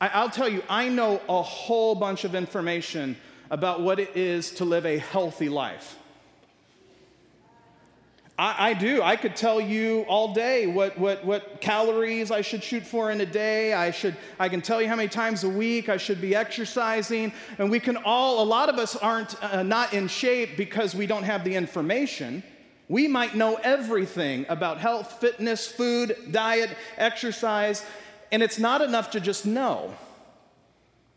I, 0.00 0.06
I'll 0.10 0.30
tell 0.30 0.48
you, 0.48 0.62
I 0.68 0.88
know 0.88 1.20
a 1.28 1.42
whole 1.42 1.96
bunch 1.96 2.22
of 2.22 2.36
information 2.36 3.16
about 3.50 3.80
what 3.80 3.98
it 3.98 4.16
is 4.16 4.52
to 4.52 4.64
live 4.64 4.86
a 4.86 4.98
healthy 4.98 5.48
life. 5.48 5.98
I, 8.38 8.70
I, 8.70 8.74
do. 8.74 9.02
I 9.02 9.16
could 9.16 9.34
tell 9.34 9.60
you 9.60 10.02
all 10.02 10.32
day 10.32 10.68
what, 10.68 10.96
what, 10.96 11.24
what 11.24 11.60
calories 11.60 12.30
I 12.30 12.42
should 12.42 12.62
shoot 12.62 12.86
for 12.86 13.10
in 13.10 13.20
a 13.20 13.26
day. 13.26 13.74
I, 13.74 13.90
should, 13.90 14.16
I 14.38 14.48
can 14.48 14.62
tell 14.62 14.80
you 14.80 14.86
how 14.86 14.94
many 14.94 15.08
times 15.08 15.42
a 15.42 15.48
week 15.48 15.88
I 15.88 15.96
should 15.96 16.20
be 16.20 16.36
exercising. 16.36 17.32
And 17.58 17.68
we 17.68 17.80
can 17.80 17.96
all, 17.96 18.44
a 18.44 18.46
lot 18.46 18.68
of 18.68 18.76
us 18.76 18.94
aren't 18.94 19.42
uh, 19.42 19.64
not 19.64 19.92
in 19.92 20.06
shape 20.06 20.56
because 20.56 20.94
we 20.94 21.08
don't 21.08 21.24
have 21.24 21.42
the 21.42 21.56
information. 21.56 22.44
We 22.88 23.08
might 23.08 23.34
know 23.34 23.58
everything 23.62 24.46
about 24.48 24.78
health, 24.78 25.20
fitness, 25.20 25.66
food, 25.66 26.16
diet, 26.30 26.70
exercise, 26.96 27.84
and 28.30 28.42
it's 28.42 28.58
not 28.58 28.80
enough 28.80 29.12
to 29.12 29.20
just 29.20 29.46
know. 29.46 29.94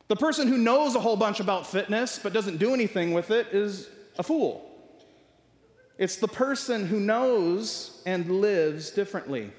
The 0.07 0.16
person 0.16 0.47
who 0.47 0.57
knows 0.57 0.95
a 0.95 0.99
whole 0.99 1.16
bunch 1.16 1.39
about 1.39 1.66
fitness 1.66 2.20
but 2.22 2.34
doesn't 2.34 2.57
do 2.57 2.74
anything 2.74 3.13
with 3.13 3.32
it 3.32 3.47
is 3.47 3.89
a 4.18 4.24
fool. 4.24 4.72
It's 5.97 6.18
the 6.18 6.28
person 6.28 6.86
who 6.86 6.99
knows 6.99 8.01
and 8.05 8.41
lives 8.41 8.91
differently. 8.91 9.51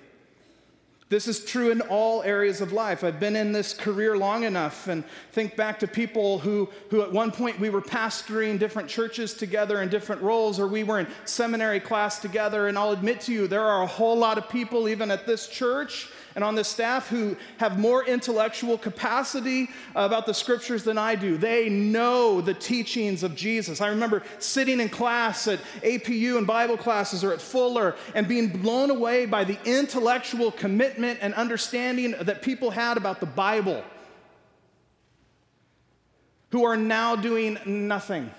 This 1.09 1.28
is 1.28 1.44
true 1.44 1.70
in 1.70 1.82
all 1.82 2.24
areas 2.24 2.61
of 2.61 2.72
life. 2.72 3.04
I've 3.04 3.20
been 3.20 3.36
in 3.36 3.52
this 3.52 3.72
career 3.72 4.16
long 4.16 4.42
enough 4.42 4.88
and 4.88 5.04
think 5.30 5.54
back 5.54 5.78
to 5.78 5.86
people 5.86 6.40
who, 6.40 6.68
who 6.90 7.00
at 7.02 7.12
one 7.12 7.30
point 7.30 7.61
we 7.61 7.70
were 7.70 7.80
pastoring 7.80 8.59
different 8.59 8.88
churches 8.88 9.32
together 9.32 9.82
in 9.82 9.88
different 9.88 10.20
roles, 10.20 10.59
or 10.59 10.66
we 10.66 10.82
were 10.82 10.98
in 10.98 11.07
seminary 11.24 11.78
class 11.78 12.18
together. 12.18 12.66
And 12.66 12.76
I'll 12.76 12.90
admit 12.90 13.20
to 13.22 13.32
you, 13.32 13.46
there 13.46 13.64
are 13.64 13.84
a 13.84 13.86
whole 13.86 14.16
lot 14.16 14.36
of 14.36 14.48
people, 14.48 14.88
even 14.88 15.12
at 15.12 15.26
this 15.26 15.46
church, 15.46 16.09
and 16.37 16.45
on 16.45 16.55
the 16.55 16.62
staff 16.62 17.09
who 17.09 17.34
have 17.57 17.78
more 17.78 18.05
intellectual 18.05 18.76
capacity 18.76 19.70
about 19.95 20.26
the 20.26 20.34
scriptures 20.34 20.84
than 20.84 20.99
I 20.99 21.14
do. 21.14 21.39
They 21.39 21.70
know 21.70 22.43
the 22.43 22.53
teachings 22.53 23.22
of 23.22 23.34
Jesus. 23.34 23.80
I 23.80 23.89
remember 23.89 24.22
sitting 24.39 24.78
in 24.78 24.91
class 24.91 25.49
at 25.49 25.59
APU 25.82 26.37
and 26.37 26.47
Bible 26.47 26.76
classes 26.76 27.24
or 27.24 27.32
at 27.32 27.41
Fuller 27.41 27.97
and 28.14 28.28
being 28.28 28.49
blown 28.49 28.91
away 28.91 29.24
by 29.24 29.45
the 29.45 29.59
intellectual 29.64 30.53
commitment 30.53 31.20
and 31.22 31.32
understanding 31.34 32.14
that 32.20 32.43
people 32.43 32.70
had 32.70 32.99
about 32.99 33.20
the 33.20 33.26
Bible 33.26 33.82
who 36.51 36.64
are 36.64 36.76
now 36.76 37.16
doing 37.16 37.59
nothing. 37.64 38.30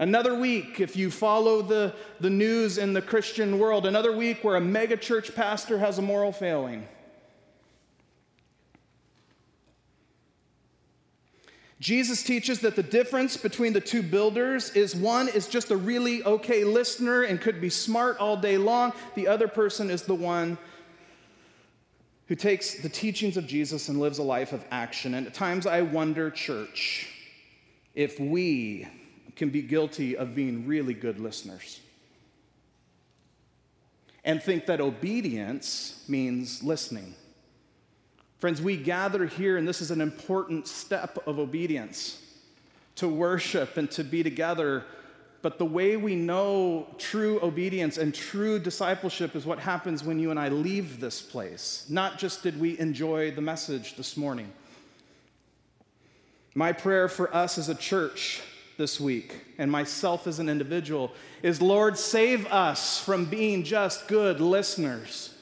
Another 0.00 0.34
week, 0.34 0.80
if 0.80 0.96
you 0.96 1.10
follow 1.10 1.60
the, 1.60 1.94
the 2.20 2.30
news 2.30 2.78
in 2.78 2.94
the 2.94 3.02
Christian 3.02 3.58
world, 3.58 3.84
another 3.84 4.16
week 4.16 4.42
where 4.42 4.56
a 4.56 4.60
megachurch 4.60 5.34
pastor 5.34 5.78
has 5.78 5.98
a 5.98 6.02
moral 6.02 6.32
failing. 6.32 6.88
Jesus 11.80 12.22
teaches 12.22 12.60
that 12.60 12.76
the 12.76 12.82
difference 12.82 13.36
between 13.36 13.74
the 13.74 13.80
two 13.80 14.02
builders 14.02 14.70
is 14.70 14.96
one 14.96 15.28
is 15.28 15.46
just 15.46 15.70
a 15.70 15.76
really 15.76 16.24
okay 16.24 16.64
listener 16.64 17.24
and 17.24 17.38
could 17.38 17.60
be 17.60 17.68
smart 17.68 18.16
all 18.16 18.38
day 18.38 18.56
long, 18.56 18.94
the 19.14 19.28
other 19.28 19.48
person 19.48 19.90
is 19.90 20.04
the 20.04 20.14
one 20.14 20.56
who 22.26 22.34
takes 22.34 22.76
the 22.76 22.88
teachings 22.88 23.36
of 23.36 23.46
Jesus 23.46 23.90
and 23.90 24.00
lives 24.00 24.16
a 24.16 24.22
life 24.22 24.54
of 24.54 24.64
action. 24.70 25.12
And 25.12 25.26
at 25.26 25.34
times 25.34 25.66
I 25.66 25.82
wonder, 25.82 26.30
church, 26.30 27.06
if 27.94 28.18
we 28.18 28.88
can 29.36 29.50
be 29.50 29.62
guilty 29.62 30.16
of 30.16 30.34
being 30.34 30.66
really 30.66 30.94
good 30.94 31.18
listeners 31.18 31.80
and 34.24 34.42
think 34.42 34.66
that 34.66 34.80
obedience 34.80 36.04
means 36.08 36.62
listening. 36.62 37.14
Friends, 38.38 38.60
we 38.60 38.76
gather 38.76 39.26
here, 39.26 39.56
and 39.56 39.66
this 39.66 39.80
is 39.80 39.90
an 39.90 40.00
important 40.00 40.66
step 40.66 41.18
of 41.26 41.38
obedience 41.38 42.22
to 42.96 43.08
worship 43.08 43.76
and 43.76 43.90
to 43.92 44.04
be 44.04 44.22
together. 44.22 44.84
But 45.42 45.58
the 45.58 45.64
way 45.64 45.96
we 45.96 46.16
know 46.16 46.86
true 46.98 47.40
obedience 47.42 47.96
and 47.96 48.14
true 48.14 48.58
discipleship 48.58 49.34
is 49.34 49.46
what 49.46 49.58
happens 49.58 50.04
when 50.04 50.18
you 50.18 50.30
and 50.30 50.38
I 50.38 50.48
leave 50.48 51.00
this 51.00 51.22
place. 51.22 51.86
Not 51.88 52.18
just 52.18 52.42
did 52.42 52.60
we 52.60 52.78
enjoy 52.78 53.30
the 53.30 53.40
message 53.40 53.96
this 53.96 54.16
morning. 54.16 54.52
My 56.54 56.72
prayer 56.72 57.08
for 57.08 57.34
us 57.34 57.56
as 57.58 57.68
a 57.68 57.74
church 57.74 58.42
this 58.80 58.98
week 58.98 59.36
and 59.58 59.70
myself 59.70 60.26
as 60.26 60.38
an 60.38 60.48
individual 60.48 61.12
is 61.42 61.60
Lord, 61.60 61.98
save 61.98 62.46
us 62.46 62.98
from 62.98 63.26
being 63.26 63.62
just 63.62 64.08
good 64.08 64.40
listeners. 64.40 65.34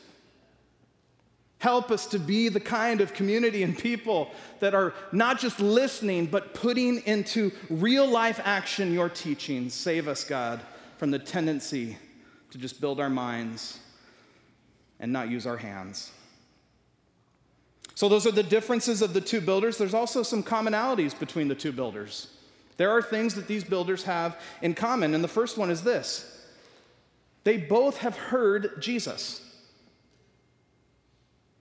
Help 1.60 1.92
us 1.92 2.06
to 2.06 2.18
be 2.18 2.48
the 2.48 2.60
kind 2.60 3.00
of 3.00 3.14
community 3.14 3.62
and 3.62 3.78
people 3.78 4.30
that 4.58 4.74
are 4.74 4.92
not 5.12 5.38
just 5.38 5.60
listening, 5.60 6.26
but 6.26 6.52
putting 6.52 6.98
into 7.06 7.52
real 7.70 8.08
life 8.08 8.40
action 8.44 8.92
your 8.92 9.08
teachings. 9.08 9.72
Save 9.72 10.08
us, 10.08 10.24
God, 10.24 10.60
from 10.96 11.12
the 11.12 11.18
tendency 11.18 11.96
to 12.50 12.58
just 12.58 12.80
build 12.80 12.98
our 12.98 13.10
minds 13.10 13.78
and 14.98 15.12
not 15.12 15.30
use 15.30 15.46
our 15.46 15.56
hands. 15.56 16.10
So, 17.94 18.08
those 18.08 18.26
are 18.26 18.32
the 18.32 18.42
differences 18.42 19.00
of 19.00 19.12
the 19.12 19.20
two 19.20 19.40
builders. 19.40 19.78
There's 19.78 19.94
also 19.94 20.24
some 20.24 20.42
commonalities 20.42 21.16
between 21.16 21.46
the 21.46 21.54
two 21.54 21.72
builders. 21.72 22.34
There 22.78 22.90
are 22.90 23.02
things 23.02 23.34
that 23.34 23.46
these 23.46 23.64
builders 23.64 24.04
have 24.04 24.40
in 24.62 24.72
common, 24.72 25.14
and 25.14 25.22
the 25.22 25.28
first 25.28 25.58
one 25.58 25.70
is 25.70 25.82
this 25.82 26.34
they 27.44 27.58
both 27.58 27.98
have 27.98 28.16
heard 28.16 28.80
Jesus. 28.80 29.44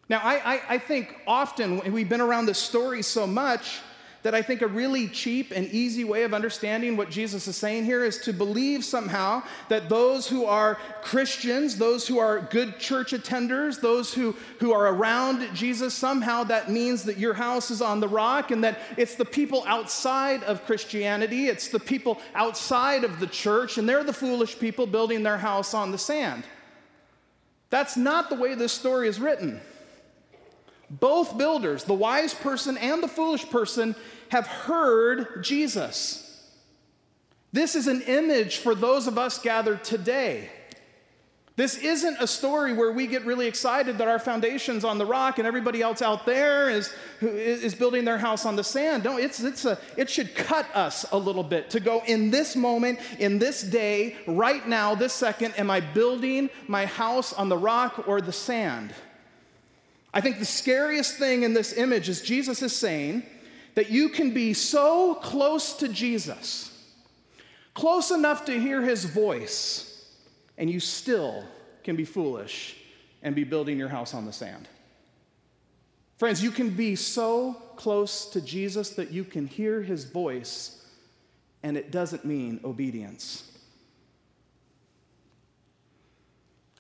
Now, 0.10 0.22
I, 0.24 0.54
I, 0.56 0.62
I 0.70 0.78
think 0.78 1.16
often 1.28 1.92
we've 1.92 2.08
been 2.08 2.22
around 2.22 2.46
this 2.46 2.60
story 2.60 3.02
so 3.02 3.28
much 3.28 3.80
that 4.24 4.36
I 4.36 4.42
think 4.42 4.62
a 4.62 4.68
really 4.68 5.08
cheap 5.08 5.52
and 5.56 5.68
easy 5.68 6.04
way 6.04 6.24
of 6.24 6.34
understanding 6.34 6.98
what 6.98 7.10
Jesus 7.10 7.48
is 7.48 7.56
saying 7.56 7.86
here 7.86 8.04
is 8.04 8.18
to 8.20 8.34
believe 8.34 8.84
somehow 8.84 9.44
that 9.70 9.90
those 9.90 10.28
who 10.28 10.46
are 10.46 10.76
Christians, 11.02 11.78
those 11.78 12.08
who 12.08 12.20
are 12.20 12.42
good 12.42 12.80
church 12.80 13.12
attenders, 13.12 13.80
those 13.80 14.14
who, 14.14 14.36
who 14.60 14.74
are 14.74 14.88
around 14.88 15.56
Jesus, 15.56 15.94
somehow 15.94 16.44
that 16.46 16.70
means 16.72 17.04
that 17.04 17.18
your 17.18 17.34
house 17.34 17.72
is 17.72 17.82
on 17.82 18.00
the 18.00 18.08
rock 18.08 18.52
and 18.52 18.64
that 18.64 18.80
it's 18.98 19.16
the 19.16 19.26
people 19.26 19.64
outside 19.68 20.44
of 20.44 20.66
Christianity, 20.66 21.48
it's 21.48 21.70
the 21.70 21.80
people 21.80 22.20
outside 22.36 23.04
of 23.04 23.20
the 23.20 23.28
church, 23.28 23.78
and 23.78 23.88
they're 23.88 24.04
the 24.04 24.14
foolish 24.14 24.60
people 24.60 24.88
building 24.88 25.24
their 25.24 25.38
house 25.38 25.74
on 25.74 25.92
the 25.92 25.98
sand. 25.98 26.44
That's 27.70 27.98
not 27.98 28.30
the 28.30 28.36
way 28.36 28.56
this 28.56 28.72
story 28.72 29.08
is 29.08 29.20
written. 29.20 29.62
Both 30.90 31.38
builders, 31.38 31.84
the 31.84 31.94
wise 31.94 32.34
person 32.34 32.78
and 32.78 33.04
the 33.04 33.08
foolish 33.08 33.50
person, 33.50 33.96
have 34.30 34.48
heard 34.48 35.44
Jesus. 35.44 36.24
This 37.52 37.76
is 37.76 37.88
an 37.88 38.02
image 38.04 38.58
for 38.58 38.76
those 38.76 39.08
of 39.08 39.18
us 39.18 39.40
gathered 39.40 39.84
today. 39.84 40.50
This 41.58 41.80
isn't 41.80 42.18
a 42.20 42.28
story 42.28 42.72
where 42.72 42.92
we 42.92 43.08
get 43.08 43.26
really 43.26 43.48
excited 43.48 43.98
that 43.98 44.08
our 44.08 44.20
foundation's 44.20 44.86
on 44.86 45.00
the 45.00 45.08
rock 45.08 45.40
and 45.40 45.48
everybody 45.48 45.82
else 45.82 46.04
out 46.04 46.24
there 46.24 46.70
is, 46.70 46.94
is 47.20 47.74
building 47.74 48.06
their 48.06 48.20
house 48.20 48.46
on 48.46 48.56
the 48.56 48.64
sand. 48.64 49.04
No, 49.04 49.18
it's, 49.18 49.40
it's 49.40 49.66
a, 49.66 49.80
it 49.98 50.08
should 50.08 50.36
cut 50.36 50.68
us 50.76 51.04
a 51.12 51.18
little 51.18 51.42
bit 51.42 51.72
to 51.72 51.80
go 51.80 52.04
in 52.06 52.30
this 52.30 52.56
moment, 52.56 53.00
in 53.18 53.40
this 53.40 53.64
day, 53.64 54.18
right 54.28 54.68
now, 54.68 54.94
this 54.94 55.14
second, 55.14 55.56
am 55.58 55.72
I 55.72 55.80
building 55.80 56.52
my 56.68 56.86
house 56.86 57.34
on 57.34 57.50
the 57.50 57.58
rock 57.58 58.08
or 58.08 58.22
the 58.22 58.32
sand? 58.32 58.94
I 60.18 60.22
think 60.22 60.40
the 60.40 60.46
scariest 60.46 61.18
thing 61.18 61.44
in 61.44 61.54
this 61.54 61.74
image 61.78 62.10
is 62.10 62.24
Jesus 62.24 62.64
is 62.64 62.76
saying, 62.76 63.22
that 63.76 63.92
you 63.92 64.10
can 64.10 64.34
be 64.34 64.56
so 64.56 65.14
close 65.14 65.74
to 65.74 65.88
Jesus, 65.88 66.76
close 67.76 68.10
enough 68.10 68.46
to 68.46 68.60
hear 68.60 68.82
his 68.82 69.06
voice, 69.06 70.10
and 70.58 70.68
you 70.68 70.80
still 70.80 71.44
can 71.84 71.96
be 71.96 72.04
foolish 72.04 72.76
and 73.22 73.36
be 73.36 73.44
building 73.44 73.78
your 73.78 73.90
house 73.90 74.16
on 74.16 74.26
the 74.26 74.34
sand. 74.34 74.68
Friends, 76.18 76.42
you 76.42 76.50
can 76.50 76.72
be 76.72 76.96
so 76.96 77.54
close 77.76 78.26
to 78.32 78.42
Jesus 78.42 78.90
that 78.96 79.12
you 79.12 79.24
can 79.24 79.46
hear 79.46 79.84
his 79.84 80.06
voice, 80.06 80.84
and 81.62 81.78
it 81.78 81.92
doesn't 81.92 82.26
mean 82.26 82.60
obedience. 82.64 83.52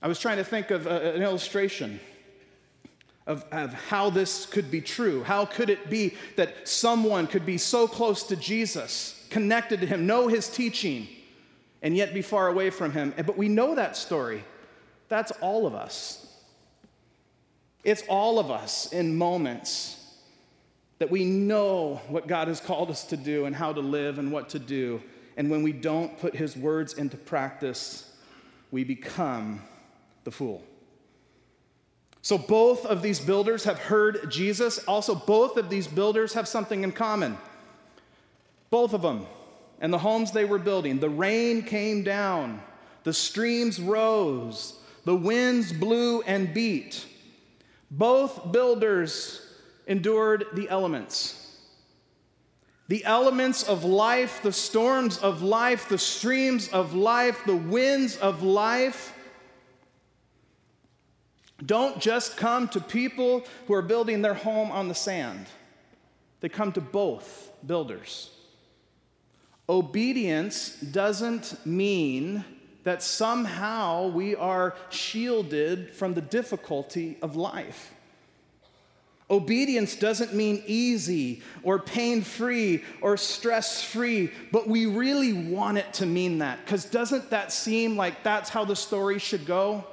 I 0.02 0.08
was 0.08 0.20
trying 0.20 0.38
to 0.38 0.44
think 0.44 0.72
of 0.72 0.88
an 0.88 1.22
illustration 1.22 2.00
of, 3.28 3.46
of 3.52 3.74
how 3.74 4.10
this 4.10 4.46
could 4.46 4.72
be 4.72 4.82
true. 4.82 5.22
How 5.22 5.46
could 5.46 5.70
it 5.70 5.90
be 5.90 6.16
that 6.38 6.68
someone 6.68 7.28
could 7.28 7.46
be 7.46 7.58
so 7.58 7.88
close 7.88 8.24
to 8.24 8.36
Jesus, 8.36 9.28
connected 9.30 9.82
to 9.82 9.86
him, 9.86 10.08
know 10.08 10.28
his 10.28 10.50
teaching, 10.50 11.08
and 11.82 11.96
yet 11.96 12.14
be 12.14 12.22
far 12.22 12.48
away 12.48 12.70
from 12.70 12.94
him? 12.94 13.14
But 13.18 13.38
we 13.38 13.50
know 13.50 13.76
that 13.76 13.96
story. 13.98 14.44
That's 15.10 15.32
all 15.42 15.68
of 15.68 15.76
us. 15.76 16.24
It's 17.84 18.04
all 18.08 18.40
of 18.40 18.50
us 18.50 18.92
in 18.92 19.18
moments 19.18 19.94
that 21.00 21.12
we 21.12 21.26
know 21.26 22.02
what 22.08 22.28
God 22.28 22.48
has 22.48 22.60
called 22.60 22.90
us 22.90 23.04
to 23.06 23.18
do 23.18 23.46
and 23.46 23.56
how 23.56 23.72
to 23.72 23.82
live 23.82 24.18
and 24.20 24.32
what 24.32 24.50
to 24.50 24.60
do. 24.60 25.02
And 25.36 25.52
when 25.52 25.62
we 25.62 25.72
don't 25.72 26.18
put 26.18 26.36
his 26.36 26.58
words 26.58 26.94
into 26.94 27.18
practice, 27.18 28.12
we 28.72 28.84
become 28.84 29.62
the 30.24 30.32
fool. 30.32 30.64
So 32.28 32.38
both 32.38 32.86
of 32.86 33.02
these 33.02 33.22
builders 33.22 33.64
have 33.64 33.80
heard 33.80 34.30
Jesus. 34.30 34.80
Also, 34.80 35.16
both 35.16 35.56
of 35.56 35.70
these 35.70 35.88
builders 35.88 36.34
have 36.34 36.46
something 36.46 36.84
in 36.84 36.92
common. 36.92 37.38
Both 38.70 38.92
of 38.92 39.02
them. 39.02 39.26
And 39.80 39.94
the 39.94 40.00
homes 40.00 40.34
they 40.34 40.44
were 40.44 40.58
building, 40.58 41.00
the 41.00 41.10
rain 41.10 41.62
came 41.62 42.04
down, 42.04 42.62
the 43.06 43.14
streams 43.14 43.80
rose, 43.80 44.78
the 45.06 45.16
winds 45.16 45.72
blew 45.72 46.22
and 46.24 46.54
beat. 46.54 47.06
Both 47.90 48.52
builders 48.52 49.42
endured 49.88 50.48
the 50.52 50.68
elements. 50.68 51.62
The 52.90 53.06
elements 53.06 53.64
of 53.64 53.86
life, 53.86 54.42
the 54.44 54.52
storms 54.52 55.18
of 55.20 55.44
life, 55.44 55.88
the 55.88 55.98
streams 55.98 56.68
of 56.68 56.94
life, 56.94 57.42
the 57.46 57.56
winds 57.56 58.18
of 58.18 58.44
life 58.44 59.14
don't 61.66 62.00
just 62.00 62.38
come 62.38 62.68
to 62.70 62.80
people 62.80 63.46
who 63.68 63.74
are 63.74 63.82
building 63.82 64.22
their 64.22 64.36
home 64.36 64.72
on 64.72 64.88
the 64.88 64.96
sand, 64.96 65.48
they 66.40 66.50
come 66.50 66.72
to 66.74 66.82
both 66.82 67.52
builders. 67.66 68.32
Obedience 69.70 70.80
doesn't 70.80 71.66
mean 71.66 72.46
that 72.84 73.04
somehow 73.04 74.08
we 74.08 74.36
are 74.36 74.76
shielded 74.90 75.94
from 75.94 76.14
the 76.14 76.22
difficulty 76.22 77.18
of 77.22 77.36
life. 77.36 77.94
Obedience 79.30 79.98
doesn't 79.98 80.34
mean 80.34 80.64
easy 80.68 81.42
or 81.64 81.80
pain 81.80 82.22
free 82.22 82.86
or 83.02 83.18
stress 83.18 83.84
free, 83.84 84.32
but 84.54 84.70
we 84.70 84.86
really 84.86 85.34
want 85.34 85.78
it 85.78 85.92
to 85.96 86.06
mean 86.06 86.38
that 86.38 86.64
because 86.64 86.86
doesn't 86.86 87.30
that 87.32 87.52
seem 87.52 87.98
like 87.98 88.24
that's 88.24 88.50
how 88.50 88.64
the 88.64 88.76
story 88.76 89.20
should 89.20 89.46
go? 89.46 89.86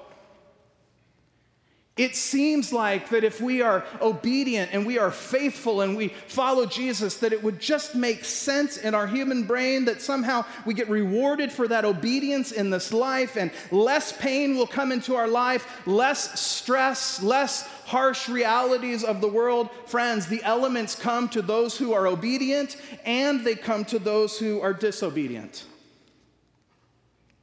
It 1.96 2.16
seems 2.16 2.72
like 2.72 3.10
that 3.10 3.22
if 3.22 3.40
we 3.40 3.62
are 3.62 3.84
obedient 4.00 4.72
and 4.72 4.84
we 4.84 4.98
are 4.98 5.12
faithful 5.12 5.80
and 5.80 5.96
we 5.96 6.08
follow 6.08 6.66
Jesus, 6.66 7.18
that 7.18 7.32
it 7.32 7.40
would 7.40 7.60
just 7.60 7.94
make 7.94 8.24
sense 8.24 8.76
in 8.76 8.96
our 8.96 9.06
human 9.06 9.44
brain 9.44 9.84
that 9.84 10.02
somehow 10.02 10.44
we 10.66 10.74
get 10.74 10.88
rewarded 10.88 11.52
for 11.52 11.68
that 11.68 11.84
obedience 11.84 12.50
in 12.50 12.68
this 12.68 12.92
life 12.92 13.36
and 13.36 13.52
less 13.70 14.10
pain 14.10 14.56
will 14.56 14.66
come 14.66 14.90
into 14.90 15.14
our 15.14 15.28
life, 15.28 15.86
less 15.86 16.40
stress, 16.40 17.22
less 17.22 17.62
harsh 17.84 18.28
realities 18.28 19.04
of 19.04 19.20
the 19.20 19.28
world. 19.28 19.70
Friends, 19.86 20.26
the 20.26 20.42
elements 20.42 20.96
come 20.96 21.28
to 21.28 21.42
those 21.42 21.78
who 21.78 21.92
are 21.92 22.08
obedient 22.08 22.76
and 23.04 23.44
they 23.44 23.54
come 23.54 23.84
to 23.84 24.00
those 24.00 24.36
who 24.36 24.60
are 24.60 24.72
disobedient. 24.72 25.64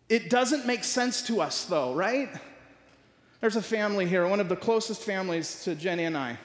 It 0.09 0.29
doesn't 0.29 0.65
make 0.65 0.83
sense 0.83 1.21
to 1.27 1.39
us, 1.39 1.63
though, 1.63 1.93
right? 1.93 2.29
There's 3.41 3.55
a 3.55 3.61
family 3.61 4.05
here, 4.05 4.27
one 4.27 4.39
of 4.39 4.49
the 4.49 4.55
closest 4.55 5.01
families 5.01 5.63
to 5.63 5.73
Jenny 5.73 6.03
and 6.03 6.15
I 6.15 6.37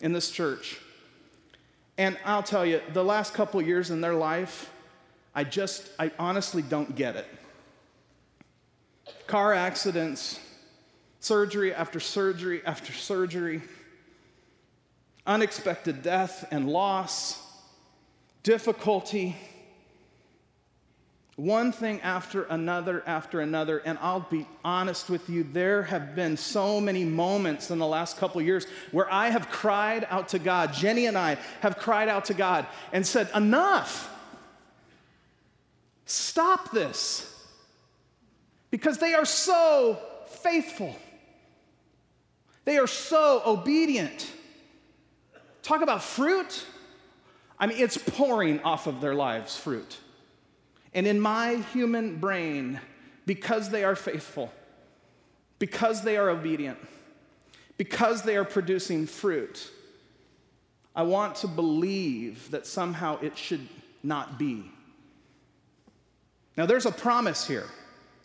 in 0.00 0.14
this 0.14 0.30
church. 0.30 0.80
And 1.98 2.16
I'll 2.24 2.42
tell 2.42 2.64
you, 2.64 2.80
the 2.94 3.04
last 3.04 3.34
couple 3.34 3.60
years 3.60 3.90
in 3.90 4.00
their 4.00 4.14
life, 4.14 4.70
I 5.34 5.44
just, 5.44 5.90
I 5.98 6.10
honestly 6.18 6.62
don't 6.62 6.96
get 6.96 7.16
it. 7.16 7.26
Car 9.26 9.52
accidents, 9.52 10.40
surgery 11.20 11.74
after 11.74 12.00
surgery 12.00 12.62
after 12.64 12.94
surgery, 12.94 13.60
unexpected 15.26 16.02
death 16.02 16.48
and 16.50 16.70
loss, 16.70 17.42
difficulty 18.42 19.36
one 21.38 21.70
thing 21.70 22.00
after 22.00 22.42
another 22.44 23.02
after 23.06 23.40
another 23.40 23.78
and 23.84 23.96
i'll 24.02 24.26
be 24.28 24.44
honest 24.64 25.08
with 25.08 25.30
you 25.30 25.44
there 25.44 25.84
have 25.84 26.16
been 26.16 26.36
so 26.36 26.80
many 26.80 27.04
moments 27.04 27.70
in 27.70 27.78
the 27.78 27.86
last 27.86 28.16
couple 28.16 28.42
years 28.42 28.66
where 28.90 29.10
i 29.12 29.30
have 29.30 29.48
cried 29.48 30.04
out 30.10 30.28
to 30.28 30.38
god 30.40 30.72
jenny 30.72 31.06
and 31.06 31.16
i 31.16 31.38
have 31.60 31.78
cried 31.78 32.08
out 32.08 32.24
to 32.24 32.34
god 32.34 32.66
and 32.92 33.06
said 33.06 33.28
enough. 33.34 34.14
Stop 36.04 36.70
this. 36.70 37.34
Because 38.70 38.98
they 38.98 39.14
are 39.14 39.24
so 39.24 39.98
faithful. 40.26 40.94
They 42.64 42.78
are 42.78 42.86
so 42.86 43.42
obedient. 43.46 44.30
Talk 45.62 45.82
about 45.82 46.02
fruit. 46.02 46.64
I 47.58 47.66
mean 47.66 47.78
it's 47.78 47.98
pouring 47.98 48.60
off 48.60 48.86
of 48.86 49.00
their 49.00 49.14
lives 49.14 49.56
fruit 49.56 49.98
and 50.94 51.06
in 51.06 51.20
my 51.20 51.56
human 51.72 52.16
brain, 52.16 52.80
because 53.26 53.70
they 53.70 53.84
are 53.84 53.96
faithful, 53.96 54.52
because 55.58 56.02
they 56.02 56.16
are 56.16 56.30
obedient, 56.30 56.78
because 57.76 58.22
they 58.22 58.36
are 58.36 58.44
producing 58.44 59.06
fruit, 59.06 59.70
I 60.96 61.02
want 61.02 61.36
to 61.36 61.46
believe 61.46 62.50
that 62.50 62.66
somehow 62.66 63.20
it 63.20 63.36
should 63.36 63.68
not 64.02 64.38
be. 64.38 64.64
Now, 66.56 66.66
there's 66.66 66.86
a 66.86 66.92
promise 66.92 67.46
here. 67.46 67.66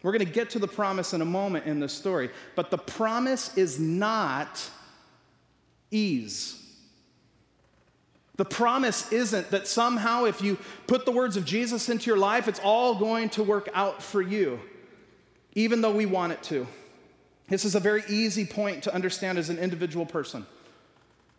We're 0.01 0.11
going 0.11 0.25
to 0.25 0.31
get 0.31 0.49
to 0.51 0.59
the 0.59 0.67
promise 0.67 1.13
in 1.13 1.21
a 1.21 1.25
moment 1.25 1.65
in 1.65 1.79
this 1.79 1.93
story, 1.93 2.31
but 2.55 2.71
the 2.71 2.77
promise 2.77 3.55
is 3.57 3.79
not 3.79 4.69
ease. 5.91 6.62
The 8.35 8.45
promise 8.45 9.11
isn't 9.11 9.51
that 9.51 9.67
somehow, 9.67 10.25
if 10.25 10.41
you 10.41 10.57
put 10.87 11.05
the 11.05 11.11
words 11.11 11.37
of 11.37 11.45
Jesus 11.45 11.87
into 11.89 12.07
your 12.07 12.17
life, 12.17 12.47
it's 12.47 12.59
all 12.59 12.95
going 12.95 13.29
to 13.29 13.43
work 13.43 13.69
out 13.75 14.01
for 14.01 14.21
you, 14.21 14.59
even 15.53 15.81
though 15.81 15.91
we 15.91 16.07
want 16.07 16.33
it 16.33 16.41
to. 16.43 16.65
This 17.47 17.63
is 17.63 17.75
a 17.75 17.79
very 17.79 18.03
easy 18.09 18.45
point 18.45 18.83
to 18.83 18.93
understand 18.93 19.37
as 19.37 19.49
an 19.49 19.59
individual 19.59 20.05
person. 20.05 20.47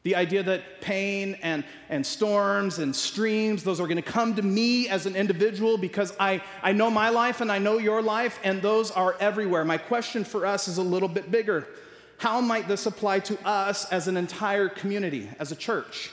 The 0.04 0.14
idea 0.14 0.42
that 0.44 0.82
pain 0.82 1.36
and, 1.42 1.64
and 1.88 2.06
storms 2.06 2.78
and 2.78 2.94
streams, 2.94 3.64
those 3.64 3.80
are 3.80 3.86
going 3.86 3.96
to 3.96 4.02
come 4.02 4.36
to 4.36 4.42
me 4.42 4.86
as 4.88 5.06
an 5.06 5.16
individual 5.16 5.78
because 5.78 6.14
I, 6.20 6.42
I 6.62 6.72
know 6.72 6.90
my 6.90 7.08
life 7.08 7.40
and 7.40 7.50
I 7.50 7.58
know 7.58 7.78
your 7.78 8.02
life, 8.02 8.38
and 8.44 8.60
those 8.62 8.90
are 8.90 9.16
everywhere. 9.18 9.64
My 9.64 9.78
question 9.78 10.22
for 10.22 10.46
us 10.46 10.68
is 10.68 10.76
a 10.76 10.82
little 10.82 11.08
bit 11.08 11.30
bigger. 11.30 11.66
How 12.18 12.40
might 12.40 12.68
this 12.68 12.86
apply 12.86 13.20
to 13.20 13.48
us 13.48 13.90
as 13.90 14.06
an 14.06 14.16
entire 14.16 14.68
community, 14.68 15.28
as 15.40 15.50
a 15.50 15.56
church? 15.56 16.12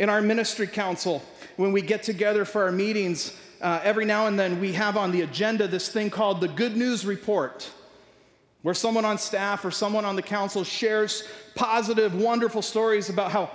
In 0.00 0.08
our 0.08 0.22
ministry 0.22 0.66
council, 0.66 1.22
when 1.56 1.72
we 1.72 1.82
get 1.82 2.02
together 2.02 2.46
for 2.46 2.62
our 2.62 2.72
meetings, 2.72 3.36
uh, 3.60 3.80
every 3.84 4.06
now 4.06 4.28
and 4.28 4.38
then 4.38 4.58
we 4.58 4.72
have 4.72 4.96
on 4.96 5.12
the 5.12 5.20
agenda 5.20 5.68
this 5.68 5.90
thing 5.90 6.08
called 6.08 6.40
the 6.40 6.48
Good 6.48 6.74
News 6.74 7.04
Report, 7.04 7.70
where 8.62 8.74
someone 8.74 9.04
on 9.04 9.18
staff 9.18 9.62
or 9.62 9.70
someone 9.70 10.06
on 10.06 10.16
the 10.16 10.22
council 10.22 10.64
shares 10.64 11.28
positive, 11.54 12.14
wonderful 12.14 12.62
stories 12.62 13.10
about 13.10 13.30
how 13.30 13.50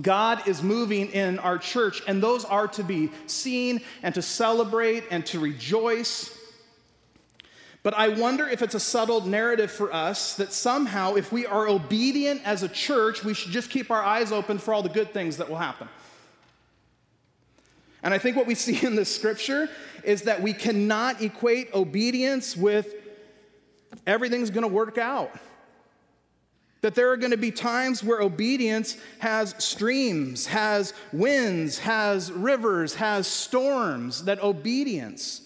God 0.00 0.48
is 0.48 0.62
moving 0.62 1.10
in 1.10 1.38
our 1.40 1.58
church, 1.58 2.00
and 2.08 2.22
those 2.22 2.46
are 2.46 2.68
to 2.68 2.82
be 2.82 3.10
seen 3.26 3.82
and 4.02 4.14
to 4.14 4.22
celebrate 4.22 5.04
and 5.10 5.26
to 5.26 5.38
rejoice. 5.40 6.35
But 7.86 7.94
I 7.94 8.08
wonder 8.08 8.48
if 8.48 8.62
it's 8.62 8.74
a 8.74 8.80
subtle 8.80 9.20
narrative 9.20 9.70
for 9.70 9.94
us 9.94 10.34
that 10.38 10.52
somehow, 10.52 11.14
if 11.14 11.30
we 11.30 11.46
are 11.46 11.68
obedient 11.68 12.40
as 12.44 12.64
a 12.64 12.68
church, 12.68 13.22
we 13.22 13.32
should 13.32 13.52
just 13.52 13.70
keep 13.70 13.92
our 13.92 14.02
eyes 14.02 14.32
open 14.32 14.58
for 14.58 14.74
all 14.74 14.82
the 14.82 14.88
good 14.88 15.12
things 15.12 15.36
that 15.36 15.48
will 15.48 15.58
happen. 15.58 15.88
And 18.02 18.12
I 18.12 18.18
think 18.18 18.36
what 18.36 18.48
we 18.48 18.54
see 18.56 18.84
in 18.84 18.96
this 18.96 19.14
scripture 19.14 19.68
is 20.02 20.22
that 20.22 20.42
we 20.42 20.52
cannot 20.52 21.22
equate 21.22 21.72
obedience 21.74 22.56
with 22.56 22.92
everything's 24.04 24.50
gonna 24.50 24.66
work 24.66 24.98
out. 24.98 25.30
That 26.80 26.96
there 26.96 27.12
are 27.12 27.16
gonna 27.16 27.36
be 27.36 27.52
times 27.52 28.02
where 28.02 28.20
obedience 28.20 28.98
has 29.20 29.54
streams, 29.58 30.46
has 30.46 30.92
winds, 31.12 31.78
has 31.78 32.32
rivers, 32.32 32.96
has 32.96 33.28
storms, 33.28 34.24
that 34.24 34.42
obedience 34.42 35.45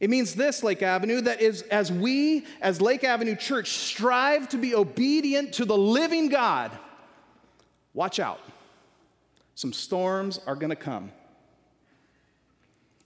it 0.00 0.10
means 0.10 0.34
this, 0.34 0.62
Lake 0.62 0.82
Avenue, 0.82 1.20
that 1.22 1.40
is 1.40 1.62
as 1.62 1.90
we, 1.90 2.46
as 2.60 2.80
Lake 2.80 3.02
Avenue 3.02 3.34
Church, 3.34 3.70
strive 3.70 4.48
to 4.50 4.56
be 4.56 4.74
obedient 4.74 5.54
to 5.54 5.64
the 5.64 5.76
living 5.76 6.28
God, 6.28 6.70
watch 7.94 8.20
out. 8.20 8.40
Some 9.56 9.72
storms 9.72 10.38
are 10.46 10.54
going 10.54 10.70
to 10.70 10.76
come. 10.76 11.10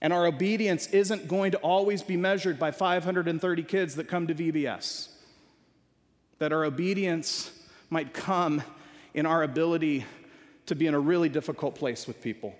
And 0.01 0.13
our 0.13 0.27
obedience 0.27 0.87
isn't 0.87 1.27
going 1.27 1.53
to 1.53 1.57
always 1.59 2.03
be 2.03 2.17
measured 2.17 2.59
by 2.59 2.71
530 2.71 3.63
kids 3.63 3.95
that 3.95 4.07
come 4.07 4.27
to 4.27 4.35
VBS. 4.35 5.07
That 6.37 6.53
our 6.53 6.63
obedience 6.63 7.51
might 7.89 8.13
come 8.13 8.61
in 9.15 9.25
our 9.25 9.41
ability 9.41 10.05
to 10.67 10.75
be 10.75 10.85
in 10.85 10.93
a 10.93 10.99
really 10.99 11.29
difficult 11.29 11.73
place 11.75 12.05
with 12.05 12.21
people 12.21 12.53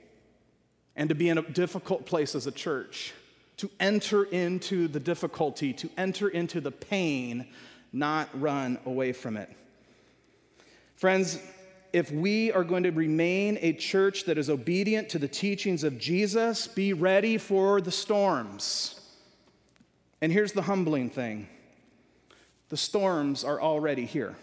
and 0.95 1.09
to 1.09 1.15
be 1.15 1.29
in 1.29 1.37
a 1.37 1.41
difficult 1.41 2.05
place 2.05 2.33
as 2.33 2.47
a 2.47 2.51
church 2.51 3.13
to 3.57 3.69
enter 3.79 4.23
into 4.23 4.87
the 4.87 4.99
difficulty, 4.99 5.73
to 5.73 5.89
enter 5.97 6.27
into 6.29 6.59
the 6.59 6.71
pain, 6.71 7.47
not 7.91 8.29
run 8.39 8.79
away 8.85 9.13
from 9.13 9.37
it. 9.37 9.49
Friends, 10.95 11.39
if 11.91 12.11
we 12.11 12.51
are 12.51 12.63
going 12.63 12.83
to 12.83 12.91
remain 12.91 13.59
a 13.61 13.73
church 13.73 14.25
that 14.25 14.37
is 14.37 14.49
obedient 14.49 15.09
to 15.09 15.19
the 15.19 15.27
teachings 15.27 15.83
of 15.83 15.99
Jesus, 15.99 16.67
be 16.67 16.93
ready 16.93 17.37
for 17.37 17.81
the 17.81 17.91
storms. 17.91 18.99
And 20.19 20.31
here's 20.31 20.53
the 20.53 20.63
humbling 20.63 21.09
thing 21.09 21.47
the 22.69 22.77
storms 22.77 23.43
are 23.43 23.61
already 23.61 24.05
here. 24.05 24.35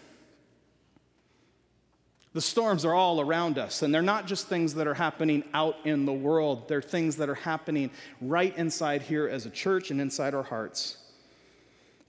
The 2.33 2.41
storms 2.41 2.85
are 2.85 2.95
all 2.95 3.21
around 3.21 3.59
us, 3.59 3.83
and 3.83 3.93
they're 3.93 4.03
not 4.03 4.27
just 4.27 4.47
things 4.47 4.75
that 4.75 4.87
are 4.87 4.95
happening 4.95 5.43
out 5.53 5.77
in 5.85 6.07
the 6.07 6.13
world, 6.13 6.69
they're 6.69 6.81
things 6.81 7.17
that 7.17 7.29
are 7.29 7.35
happening 7.35 7.91
right 8.21 8.57
inside 8.57 9.03
here 9.03 9.29
as 9.29 9.47
a 9.47 9.51
church 9.51 9.91
and 9.91 10.01
inside 10.01 10.33
our 10.33 10.45
hearts. 10.45 10.97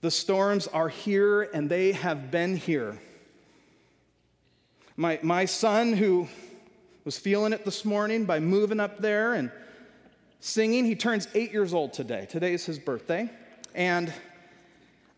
The 0.00 0.12
storms 0.12 0.68
are 0.68 0.88
here, 0.88 1.42
and 1.42 1.68
they 1.68 1.90
have 1.92 2.30
been 2.30 2.56
here. 2.56 3.00
My, 4.96 5.18
my 5.22 5.44
son, 5.44 5.92
who 5.92 6.28
was 7.04 7.18
feeling 7.18 7.52
it 7.52 7.64
this 7.64 7.84
morning 7.84 8.24
by 8.24 8.38
moving 8.38 8.78
up 8.78 8.98
there 8.98 9.34
and 9.34 9.50
singing, 10.38 10.84
he 10.84 10.94
turns 10.94 11.26
eight 11.34 11.50
years 11.50 11.74
old 11.74 11.92
today. 11.92 12.26
Today 12.30 12.54
is 12.54 12.64
his 12.64 12.78
birthday. 12.78 13.28
And 13.74 14.12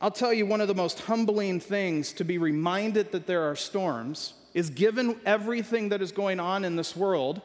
I'll 0.01 0.11
tell 0.11 0.33
you 0.33 0.47
one 0.47 0.63
of 0.63 0.69
the 0.69 0.75
most 0.75 1.01
humbling 1.01 1.61
things 1.61 2.13
to 2.15 2.25
be 2.25 2.39
reminded 2.39 3.13
that 3.13 3.27
there 3.27 3.43
are 3.43 3.57
storms 3.57 4.35
is 4.55 4.71
given 4.71 5.21
everything 5.27 5.91
that 5.91 6.01
is 6.01 6.13
going 6.13 6.41
on 6.41 6.65
in 6.65 6.77
this 6.77 6.97
world 6.97 7.43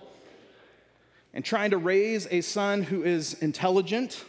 and 1.33 1.43
trying 1.43 1.71
to 1.71 1.77
raise 1.77 2.27
a 2.31 2.41
son 2.41 2.83
who 2.83 3.03
is 3.03 3.33
intelligent, 3.33 4.23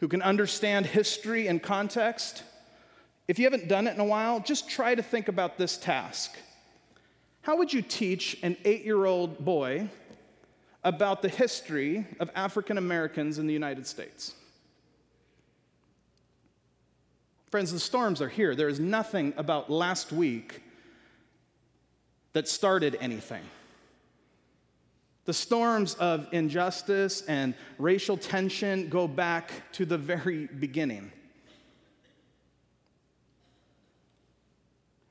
who 0.00 0.08
can 0.08 0.22
understand 0.22 0.86
history 0.86 1.46
and 1.46 1.62
context, 1.62 2.42
if 3.28 3.38
you 3.38 3.44
haven't 3.44 3.68
done 3.68 3.86
it 3.86 3.94
in 3.94 4.00
a 4.00 4.04
while, 4.04 4.40
just 4.40 4.70
try 4.70 4.94
to 4.94 5.02
think 5.02 5.28
about 5.28 5.58
this 5.58 5.76
task. 5.76 6.36
How 7.42 7.56
would 7.58 7.72
you 7.72 7.82
teach 7.82 8.38
an 8.42 8.56
eight 8.64 8.84
year 8.84 9.04
old 9.04 9.44
boy 9.44 9.88
about 10.82 11.20
the 11.20 11.28
history 11.28 12.06
of 12.20 12.30
African 12.34 12.78
Americans 12.78 13.38
in 13.38 13.46
the 13.46 13.52
United 13.52 13.86
States? 13.86 14.34
Friends, 17.50 17.72
the 17.72 17.78
storms 17.78 18.22
are 18.22 18.28
here. 18.28 18.54
There 18.54 18.68
is 18.68 18.80
nothing 18.80 19.34
about 19.36 19.70
last 19.70 20.12
week 20.12 20.62
that 22.32 22.48
started 22.48 22.96
anything. 23.00 23.42
The 25.24 25.34
storms 25.34 25.94
of 25.94 26.26
injustice 26.32 27.22
and 27.22 27.54
racial 27.78 28.16
tension 28.16 28.88
go 28.88 29.06
back 29.06 29.50
to 29.72 29.84
the 29.84 29.98
very 29.98 30.46
beginning. 30.46 31.12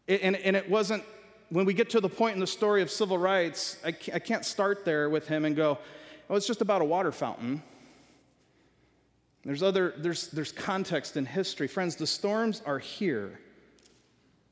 And, 0.08 0.36
and 0.38 0.56
it 0.56 0.70
wasn't, 0.70 1.04
when 1.50 1.66
we 1.66 1.74
get 1.74 1.90
to 1.92 2.02
the 2.02 2.10
point 2.10 2.34
in 2.34 2.40
the 2.40 2.48
story 2.48 2.82
of 2.82 2.90
civil 2.90 3.18
rights, 3.18 3.78
I 3.84 3.92
can't 3.92 4.46
start 4.46 4.86
there 4.86 5.10
with 5.10 5.28
him 5.28 5.46
and 5.46 5.56
go, 5.56 5.78
oh, 6.30 6.36
it's 6.36 6.48
just 6.48 6.62
about 6.62 6.82
a 6.82 6.86
water 6.86 7.12
fountain. 7.12 7.62
There's 9.46 9.64
other, 9.64 9.94
there's, 9.98 10.28
there's 10.30 10.52
context 10.52 11.16
in 11.16 11.26
history. 11.26 11.68
Friends, 11.68 11.96
the 11.96 12.08
storms 12.08 12.62
are 12.66 12.80
here. 12.80 13.40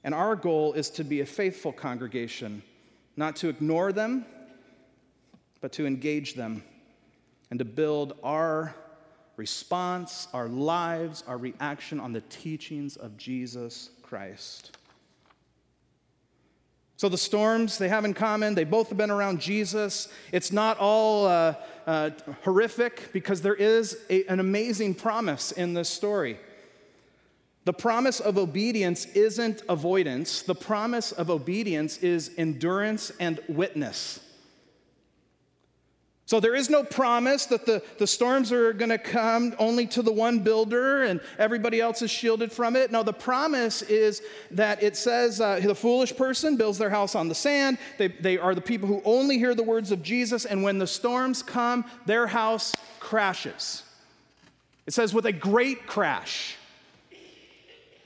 And 0.06 0.14
our 0.14 0.36
goal 0.36 0.74
is 0.74 0.92
to 0.92 1.04
be 1.04 1.22
a 1.22 1.26
faithful 1.26 1.74
congregation, 1.74 2.62
not 3.18 3.36
to 3.38 3.50
ignore 3.50 3.92
them, 3.92 4.24
but 5.62 5.72
to 5.74 5.88
engage 5.88 6.36
them 6.36 6.64
and 7.50 7.58
to 7.58 7.66
build 7.66 8.14
our 8.24 8.76
response, 9.36 10.28
our 10.32 10.48
lives, 10.48 11.24
our 11.28 11.40
reaction 11.40 12.00
on 12.00 12.14
the 12.14 12.22
teachings 12.22 12.98
of 12.98 13.18
Jesus 13.18 13.90
Christ. 14.04 14.78
So 16.98 17.10
the 17.10 17.18
storms 17.18 17.80
they 17.80 17.90
have 17.90 18.06
in 18.06 18.14
common, 18.14 18.54
they 18.54 18.64
both 18.64 18.90
have 18.90 19.00
been 19.00 19.10
around 19.10 19.42
Jesus. 19.42 20.08
It's 20.32 20.52
not 20.52 20.78
all 20.78 21.26
uh, 21.26 21.56
uh, 21.88 22.12
horrific 22.44 23.12
because 23.12 23.42
there 23.42 23.56
is 23.56 23.98
a, 24.12 24.24
an 24.28 24.40
amazing 24.40 24.94
promise 24.94 25.52
in 25.52 25.74
this 25.74 25.90
story. 25.90 26.38
The 27.66 27.74
promise 27.74 28.20
of 28.20 28.38
obedience 28.38 29.06
isn't 29.08 29.64
avoidance, 29.68 30.44
the 30.44 30.56
promise 30.56 31.12
of 31.12 31.30
obedience 31.32 31.98
is 31.98 32.32
endurance 32.38 33.12
and 33.20 33.40
witness. 33.48 34.20
So 36.28 36.40
there 36.40 36.56
is 36.56 36.72
no 36.72 36.84
promise 36.84 37.46
that 37.48 37.68
the, 37.68 37.84
the 38.00 38.08
storms 38.08 38.52
are 38.52 38.74
going 38.74 38.90
to 38.90 38.98
come 38.98 39.54
only 39.60 39.86
to 39.88 40.02
the 40.02 40.12
one 40.12 40.40
builder 40.40 41.04
and 41.04 41.22
everybody 41.38 41.80
else 41.80 42.02
is 42.02 42.10
shielded 42.10 42.52
from 42.52 42.76
it. 42.76 42.92
No, 42.92 43.04
the 43.04 43.14
promise 43.14 43.84
is 43.84 44.24
that 44.50 44.82
it 44.82 44.98
says 44.98 45.40
uh, 45.40 45.60
the 45.60 45.76
foolish 45.76 46.16
person 46.16 46.58
builds 46.58 46.80
their 46.80 46.90
house 46.90 47.14
on 47.14 47.30
the 47.30 47.36
sand. 47.36 47.78
They, 48.00 48.08
they 48.08 48.40
are 48.40 48.56
the 48.56 48.62
people 48.62 48.88
who 48.88 49.04
only 49.06 49.38
hear 49.38 49.54
the 49.54 49.62
words 49.62 49.92
of 49.92 50.02
Jesus, 50.02 50.46
and 50.46 50.64
when 50.64 50.80
the 50.80 50.88
storms 50.88 51.44
come, 51.44 51.86
their 52.08 52.26
house 52.26 52.76
crashes. 53.00 53.84
It 54.88 54.94
says, 54.94 55.14
with 55.14 55.28
a 55.28 55.32
great 55.32 55.86
crash. 55.86 56.58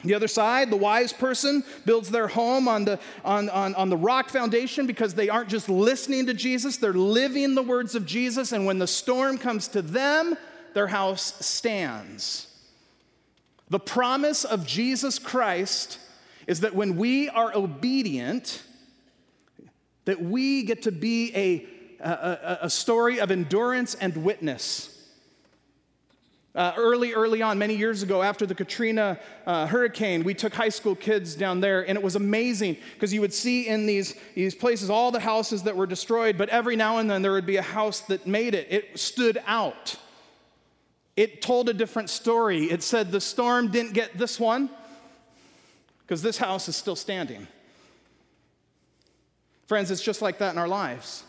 The 0.04 0.14
other 0.14 0.30
side, 0.30 0.70
the 0.70 0.78
wise 0.78 1.12
person 1.12 1.64
builds 1.86 2.10
their 2.10 2.30
home 2.30 2.70
on 2.70 2.86
the, 2.86 3.00
on, 3.26 3.50
on, 3.50 3.76
on 3.76 3.90
the 3.90 3.98
rock 3.98 4.30
foundation 4.30 4.88
because 4.88 5.14
they 5.14 5.28
aren't 5.28 5.50
just 5.50 5.68
listening 5.68 6.26
to 6.28 6.34
Jesus, 6.34 6.78
they're 6.78 6.94
living 6.94 7.54
the 7.54 7.64
words 7.64 7.96
of 7.96 8.06
Jesus. 8.06 8.54
And 8.54 8.66
when 8.66 8.80
the 8.80 8.88
storm 8.88 9.38
comes 9.38 9.68
to 9.70 9.82
them, 9.82 10.38
their 10.74 10.88
house 10.88 11.46
stands. 11.46 12.48
The 13.70 13.80
promise 13.80 14.46
of 14.46 14.66
Jesus 14.66 15.20
Christ 15.20 16.00
is 16.48 16.62
that 16.62 16.74
when 16.74 16.96
we 16.96 17.28
are 17.30 17.54
obedient, 17.54 18.64
that 20.06 20.22
we 20.22 20.64
get 20.64 20.84
to 20.84 20.92
be 20.92 21.36
a, 21.36 22.04
a, 22.04 22.58
a 22.64 22.70
story 22.70 23.20
of 23.20 23.32
endurance 23.32 23.96
and 23.96 24.24
witness. 24.24 24.99
Uh, 26.60 26.74
early, 26.76 27.14
early 27.14 27.42
on, 27.42 27.58
many 27.58 27.74
years 27.74 28.04
ago, 28.04 28.22
after 28.22 28.46
the 28.46 28.54
Katrina 28.54 29.18
uh, 29.48 29.66
hurricane, 29.66 30.26
we 30.26 30.34
took 30.34 30.54
high 30.54 30.68
school 30.68 30.94
kids 30.94 31.34
down 31.34 31.62
there, 31.62 31.88
and 31.88 31.98
it 31.98 32.04
was 32.04 32.18
amazing 32.18 32.76
because 32.96 33.14
you 33.14 33.22
would 33.22 33.34
see 33.34 33.70
in 33.70 33.86
these, 33.86 34.14
these 34.36 34.54
places 34.54 34.90
all 34.90 35.10
the 35.10 35.22
houses 35.22 35.64
that 35.64 35.78
were 35.78 35.86
destroyed, 35.88 36.38
but 36.38 36.50
every 36.50 36.76
now 36.76 36.98
and 36.98 37.10
then 37.10 37.22
there 37.22 37.32
would 37.32 37.46
be 37.46 37.56
a 37.56 37.62
house 37.62 38.02
that 38.02 38.28
made 38.28 38.54
it. 38.56 38.68
It 38.70 39.00
stood 39.00 39.42
out. 39.48 39.96
It 41.16 41.42
told 41.42 41.70
a 41.70 41.74
different 41.74 42.10
story. 42.10 42.66
It 42.66 42.84
said 42.84 43.10
the 43.10 43.22
storm 43.22 43.72
didn't 43.72 43.94
get 43.94 44.18
this 44.18 44.38
one 44.38 44.70
because 46.02 46.22
this 46.22 46.38
house 46.38 46.68
is 46.68 46.76
still 46.76 46.98
standing. 46.98 47.48
Friends, 49.68 49.92
it's 49.92 50.04
just 50.04 50.22
like 50.22 50.40
that 50.40 50.52
in 50.52 50.58
our 50.58 50.68
lives. 50.68 51.24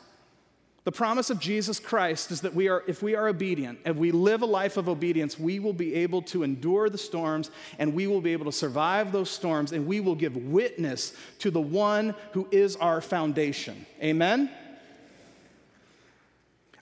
The 0.84 0.92
promise 0.92 1.28
of 1.28 1.38
Jesus 1.38 1.78
Christ 1.78 2.30
is 2.30 2.40
that 2.40 2.54
we 2.54 2.68
are, 2.68 2.82
if 2.86 3.02
we 3.02 3.14
are 3.14 3.28
obedient, 3.28 3.80
if 3.84 3.96
we 3.96 4.12
live 4.12 4.40
a 4.40 4.46
life 4.46 4.78
of 4.78 4.88
obedience, 4.88 5.38
we 5.38 5.58
will 5.58 5.74
be 5.74 5.94
able 5.96 6.22
to 6.22 6.42
endure 6.42 6.88
the 6.88 6.96
storms 6.96 7.50
and 7.78 7.92
we 7.92 8.06
will 8.06 8.22
be 8.22 8.32
able 8.32 8.46
to 8.46 8.52
survive 8.52 9.12
those 9.12 9.28
storms 9.30 9.72
and 9.72 9.86
we 9.86 10.00
will 10.00 10.14
give 10.14 10.36
witness 10.36 11.12
to 11.40 11.50
the 11.50 11.60
one 11.60 12.14
who 12.32 12.48
is 12.50 12.76
our 12.76 13.02
foundation. 13.02 13.84
Amen? 14.02 14.50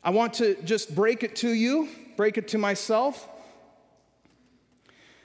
I 0.05 0.11
want 0.11 0.35
to 0.35 0.55
just 0.63 0.95
break 0.95 1.25
it 1.25 1.35
to 1.37 1.49
you, 1.49 1.89
break 2.17 2.39
it 2.39 2.49
to 2.49 2.59
myself, 2.59 3.29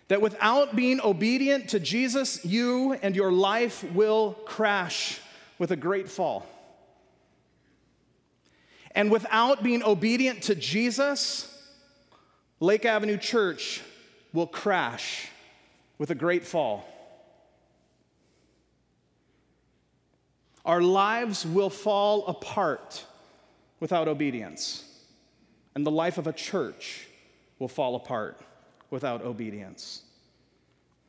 that 0.08 0.20
without 0.20 0.76
being 0.76 1.00
obedient 1.00 1.70
to 1.70 1.80
Jesus, 1.80 2.44
you 2.44 2.94
and 2.94 3.16
your 3.16 3.32
life 3.32 3.84
will 3.94 4.34
crash 4.46 5.22
with 5.60 5.72
a 5.72 5.76
great 5.76 6.10
fall. 6.10 6.48
And 8.96 9.10
without 9.12 9.64
being 9.64 9.84
obedient 9.84 10.44
to 10.44 10.56
Jesus, 10.56 11.50
Lake 12.60 12.86
Avenue 12.86 13.18
Church 13.18 13.82
will 14.34 14.48
crash 14.48 15.30
with 15.98 16.12
a 16.12 16.16
great 16.16 16.46
fall. 16.46 16.86
Our 20.66 20.82
lives 20.82 21.46
will 21.46 21.70
fall 21.70 22.26
apart 22.28 23.06
without 23.80 24.08
obedience, 24.08 24.86
and 25.76 25.86
the 25.86 25.92
life 25.92 26.18
of 26.18 26.26
a 26.26 26.34
church 26.34 27.08
will 27.60 27.68
fall 27.68 27.96
apart 27.96 28.40
without 28.90 29.24
obedience. 29.24 30.04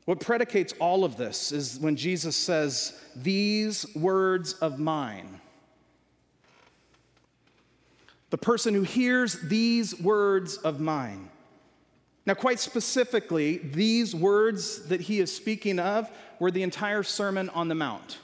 What 0.06 0.20
predicates 0.20 0.74
all 0.80 1.04
of 1.04 1.16
this 1.16 1.52
is 1.52 1.78
when 1.78 1.96
Jesus 1.96 2.36
says, 2.36 3.00
These 3.14 3.94
words 3.94 4.54
of 4.54 4.78
mine 4.78 5.40
the 8.34 8.38
person 8.38 8.74
who 8.74 8.82
hears 8.82 9.34
these 9.42 9.96
words 10.00 10.56
of 10.56 10.80
mine. 10.80 11.30
Now, 12.26 12.34
quite 12.34 12.58
specifically, 12.58 13.58
these 13.58 14.12
words 14.12 14.88
that 14.88 15.02
he 15.02 15.20
is 15.20 15.32
speaking 15.32 15.78
of 15.78 16.10
were 16.40 16.50
the 16.50 16.64
entire 16.64 17.04
Sermon 17.04 17.48
on 17.50 17.68
the 17.68 17.76
Mount. 17.76 18.18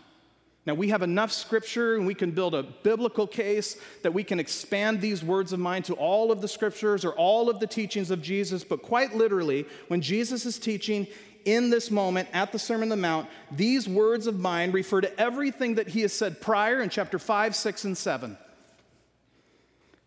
Now, 0.67 0.75
we 0.75 0.89
have 0.89 1.03
enough 1.03 1.31
scripture 1.31 1.95
and 1.95 2.09
we 2.09 2.17
can 2.17 2.33
build 2.33 2.57
a 2.57 2.65
biblical 2.65 3.29
case 3.29 3.77
that 4.03 4.13
we 4.13 4.25
can 4.25 4.41
expand 4.41 5.01
these 5.01 5.23
words 5.23 5.53
of 5.53 5.61
mine 5.61 5.85
to 5.85 5.95
all 5.95 6.33
of 6.33 6.41
the 6.41 6.49
scriptures 6.49 7.05
or 7.05 7.13
all 7.13 7.49
of 7.49 7.61
the 7.61 7.69
teachings 7.69 8.11
of 8.11 8.21
Jesus. 8.21 8.65
But 8.65 8.83
quite 8.83 9.15
literally, 9.15 9.65
when 9.87 10.01
Jesus 10.01 10.45
is 10.45 10.59
teaching 10.59 11.07
in 11.45 11.71
this 11.71 11.89
moment 11.89 12.29
at 12.33 12.51
the 12.51 12.59
Sermon 12.59 12.87
on 12.87 12.89
the 12.89 12.97
Mount, 12.97 13.29
these 13.53 13.89
words 13.89 14.27
of 14.27 14.41
mine 14.41 14.73
refer 14.73 15.03
to 15.03 15.21
everything 15.21 15.77
that 15.77 15.87
he 15.87 16.01
has 16.01 16.13
said 16.13 16.41
prior 16.41 16.81
in 16.81 16.89
chapter 16.89 17.21
5, 17.21 17.55
6, 17.55 17.85
and 17.85 17.97
7. 17.97 18.37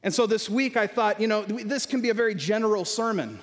And 0.04 0.14
so 0.14 0.28
this 0.28 0.49
week 0.49 0.76
I 0.76 0.86
thought, 0.86 1.22
you 1.22 1.28
know, 1.28 1.43
this 1.43 1.86
can 1.86 2.01
be 2.01 2.10
a 2.10 2.14
very 2.14 2.36
general 2.36 2.84
sermon, 2.84 3.39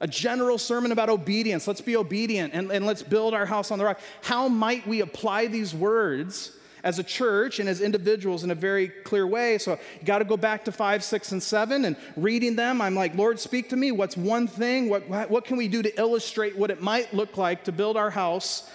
a 0.00 0.08
general 0.08 0.56
sermon 0.56 0.90
about 0.90 1.10
obedience. 1.10 1.68
Let's 1.68 1.82
be 1.82 1.96
obedient 1.96 2.54
and, 2.54 2.70
and 2.72 2.86
let's 2.86 3.02
build 3.02 3.34
our 3.34 3.44
house 3.44 3.70
on 3.70 3.78
the 3.78 3.84
rock. 3.84 4.00
How 4.22 4.48
might 4.48 4.86
we 4.86 5.02
apply 5.02 5.48
these 5.48 5.74
words 5.74 6.52
as 6.82 6.98
a 6.98 7.02
church 7.02 7.58
and 7.60 7.68
as 7.68 7.82
individuals 7.82 8.42
in 8.42 8.50
a 8.50 8.54
very 8.54 8.88
clear 8.88 9.26
way? 9.26 9.58
So 9.58 9.72
you 10.00 10.06
got 10.06 10.20
to 10.20 10.24
go 10.24 10.38
back 10.38 10.64
to 10.64 10.72
five, 10.72 11.04
six, 11.04 11.32
and 11.32 11.42
seven 11.42 11.84
and 11.84 11.94
reading 12.16 12.56
them. 12.56 12.80
I'm 12.80 12.94
like, 12.94 13.14
Lord, 13.14 13.38
speak 13.38 13.68
to 13.68 13.76
me. 13.76 13.92
What's 13.92 14.16
one 14.16 14.46
thing? 14.46 14.88
What, 14.88 15.28
what 15.28 15.44
can 15.44 15.58
we 15.58 15.68
do 15.68 15.82
to 15.82 16.00
illustrate 16.00 16.56
what 16.56 16.70
it 16.70 16.80
might 16.80 17.12
look 17.12 17.36
like 17.36 17.64
to 17.64 17.72
build 17.72 17.98
our 17.98 18.10
house 18.10 18.70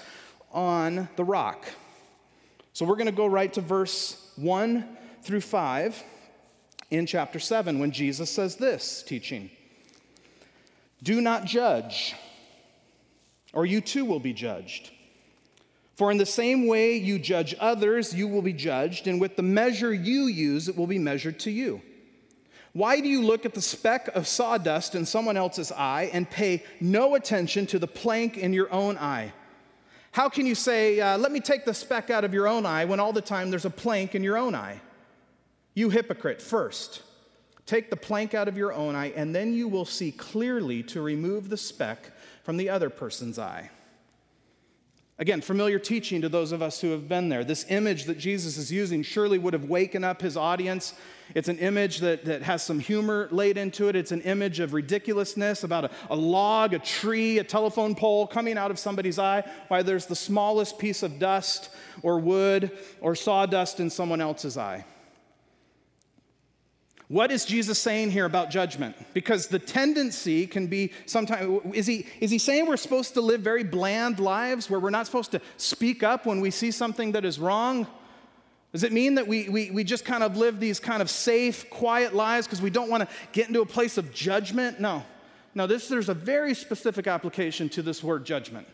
on 0.52 1.10
the 1.16 1.24
rock? 1.24 1.66
So 2.74 2.86
we're 2.86 2.96
going 2.96 3.08
to 3.08 3.12
go 3.12 3.26
right 3.26 3.52
to 3.54 3.62
verse 3.62 4.32
one 4.36 4.98
through 5.24 5.42
five 5.42 6.04
in 6.94 7.06
chapter 7.06 7.40
7 7.40 7.80
when 7.80 7.92
Jesus 7.92 8.30
says 8.30 8.56
this 8.56 9.04
teaching 9.04 9.50
Do 11.02 11.22
not 11.22 11.46
judge, 11.46 12.16
or 13.54 13.66
you 13.66 13.82
too 13.82 14.06
will 14.06 14.20
be 14.20 14.34
judged. 14.34 14.92
For 15.96 16.12
in 16.12 16.18
the 16.18 16.26
same 16.26 16.66
way 16.66 16.98
you 16.98 17.20
judge 17.20 17.56
others, 17.60 18.16
you 18.16 18.28
will 18.28 18.42
be 18.42 18.54
judged, 18.54 19.08
and 19.08 19.22
with 19.22 19.36
the 19.36 19.44
measure 19.44 19.94
you 19.94 20.24
use, 20.24 20.68
it 20.68 20.76
will 20.76 20.88
be 20.88 20.98
measured 20.98 21.40
to 21.42 21.52
you. 21.52 21.82
Why 22.74 23.00
do 23.00 23.08
you 23.08 23.22
look 23.22 23.46
at 23.46 23.54
the 23.54 23.62
speck 23.62 24.08
of 24.16 24.28
sawdust 24.28 24.96
in 24.96 25.06
someone 25.06 25.38
else's 25.38 25.72
eye 25.72 26.10
and 26.12 26.28
pay 26.28 26.64
no 26.82 27.14
attention 27.14 27.68
to 27.68 27.78
the 27.78 27.88
plank 27.88 28.38
in 28.38 28.52
your 28.52 28.74
own 28.74 28.98
eye? 28.98 29.32
How 30.12 30.30
can 30.30 30.48
you 30.48 30.56
say, 30.56 31.00
uh, 31.00 31.18
Let 31.20 31.32
me 31.32 31.40
take 31.40 31.66
the 31.66 31.74
speck 31.74 32.10
out 32.10 32.24
of 32.24 32.34
your 32.34 32.48
own 32.48 32.66
eye 32.66 32.86
when 32.86 33.00
all 33.00 33.14
the 33.14 33.22
time 33.22 33.52
there's 33.52 33.66
a 33.66 33.70
plank 33.70 34.16
in 34.16 34.24
your 34.24 34.38
own 34.38 34.56
eye? 34.56 34.82
You 35.74 35.90
hypocrite, 35.90 36.42
first, 36.42 37.02
take 37.66 37.90
the 37.90 37.96
plank 37.96 38.34
out 38.34 38.48
of 38.48 38.58
your 38.58 38.74
own 38.74 38.96
eye, 38.96 39.14
and 39.16 39.34
then 39.34 39.54
you 39.54 39.68
will 39.68 39.86
see 39.86 40.12
clearly 40.12 40.84
to 40.84 41.02
remove 41.02 41.50
the 41.50 41.58
speck 41.58 42.12
from 42.44 42.58
the 42.58 42.70
other 42.70 42.90
person's 42.90 43.40
eye. 43.40 43.72
Again, 45.20 45.42
familiar 45.42 45.78
teaching 45.78 46.22
to 46.22 46.30
those 46.30 46.52
of 46.52 46.64
us 46.64 46.82
who 46.82 46.90
have 46.90 47.08
been 47.08 47.30
there. 47.30 47.44
This 47.44 47.66
image 47.70 48.06
that 48.06 48.18
Jesus 48.18 48.58
is 48.58 48.72
using 48.72 49.04
surely 49.04 49.38
would 49.38 49.54
have 49.54 49.66
waken 49.66 50.04
up 50.04 50.22
his 50.22 50.36
audience. 50.36 50.96
It's 51.36 51.48
an 51.48 51.60
image 51.60 52.00
that, 52.00 52.26
that 52.26 52.42
has 52.42 52.64
some 52.64 52.80
humor 52.80 53.28
laid 53.32 53.58
into 53.58 53.88
it. 53.90 53.96
It's 53.96 54.12
an 54.12 54.22
image 54.22 54.60
of 54.60 54.74
ridiculousness 54.74 55.64
about 55.64 55.86
a, 55.86 55.92
a 56.10 56.16
log, 56.16 56.74
a 56.74 56.80
tree, 56.80 57.38
a 57.38 57.44
telephone 57.44 57.94
pole 57.94 58.26
coming 58.26 58.58
out 58.58 58.72
of 58.72 58.80
somebody's 58.80 59.20
eye, 59.20 59.48
why 59.68 59.84
there's 59.84 60.08
the 60.08 60.16
smallest 60.16 60.80
piece 60.80 61.04
of 61.04 61.20
dust 61.20 61.70
or 62.02 62.20
wood 62.20 62.72
or 63.00 63.14
sawdust 63.14 63.80
in 63.80 63.92
someone 63.92 64.20
else's 64.20 64.58
eye. 64.58 64.84
What 67.14 67.32
is 67.32 67.46
Jesus 67.46 67.78
saying 67.78 68.10
here 68.10 68.26
about 68.26 68.50
judgment? 68.50 68.96
Because 69.14 69.46
the 69.46 69.60
tendency 69.60 70.48
can 70.48 70.66
be 70.66 70.92
sometimes, 71.06 71.62
is 71.76 71.86
he, 71.86 72.08
is 72.20 72.32
he 72.32 72.40
saying 72.40 72.66
we're 72.66 72.76
supposed 72.76 73.14
to 73.14 73.22
live 73.22 73.42
very 73.42 73.64
bland 73.64 74.20
lives 74.20 74.68
where 74.68 74.80
we're 74.80 74.90
not 74.90 75.06
supposed 75.06 75.30
to 75.34 75.42
speak 75.58 76.02
up 76.02 76.26
when 76.26 76.42
we 76.42 76.50
see 76.50 76.72
something 76.72 77.12
that 77.12 77.24
is 77.24 77.38
wrong? 77.38 77.86
Does 78.72 78.82
it 78.82 78.92
mean 78.92 79.14
that 79.14 79.28
we, 79.28 79.48
we, 79.48 79.70
we 79.70 79.84
just 79.84 80.06
kind 80.06 80.24
of 80.24 80.38
live 80.38 80.60
these 80.60 80.80
kind 80.80 81.04
of 81.04 81.10
safe, 81.12 81.70
quiet 81.70 82.16
lives 82.16 82.48
because 82.48 82.64
we 82.64 82.72
don't 82.72 82.90
want 82.90 83.08
to 83.08 83.16
get 83.32 83.48
into 83.48 83.62
a 83.62 83.66
place 83.68 84.00
of 84.00 84.12
judgment? 84.12 84.80
No. 84.80 85.06
No, 85.54 85.68
this, 85.68 85.88
there's 85.88 86.10
a 86.10 86.16
very 86.16 86.56
specific 86.56 87.06
application 87.06 87.70
to 87.70 87.84
this 87.84 88.02
word 88.04 88.26
judgment. 88.26 88.66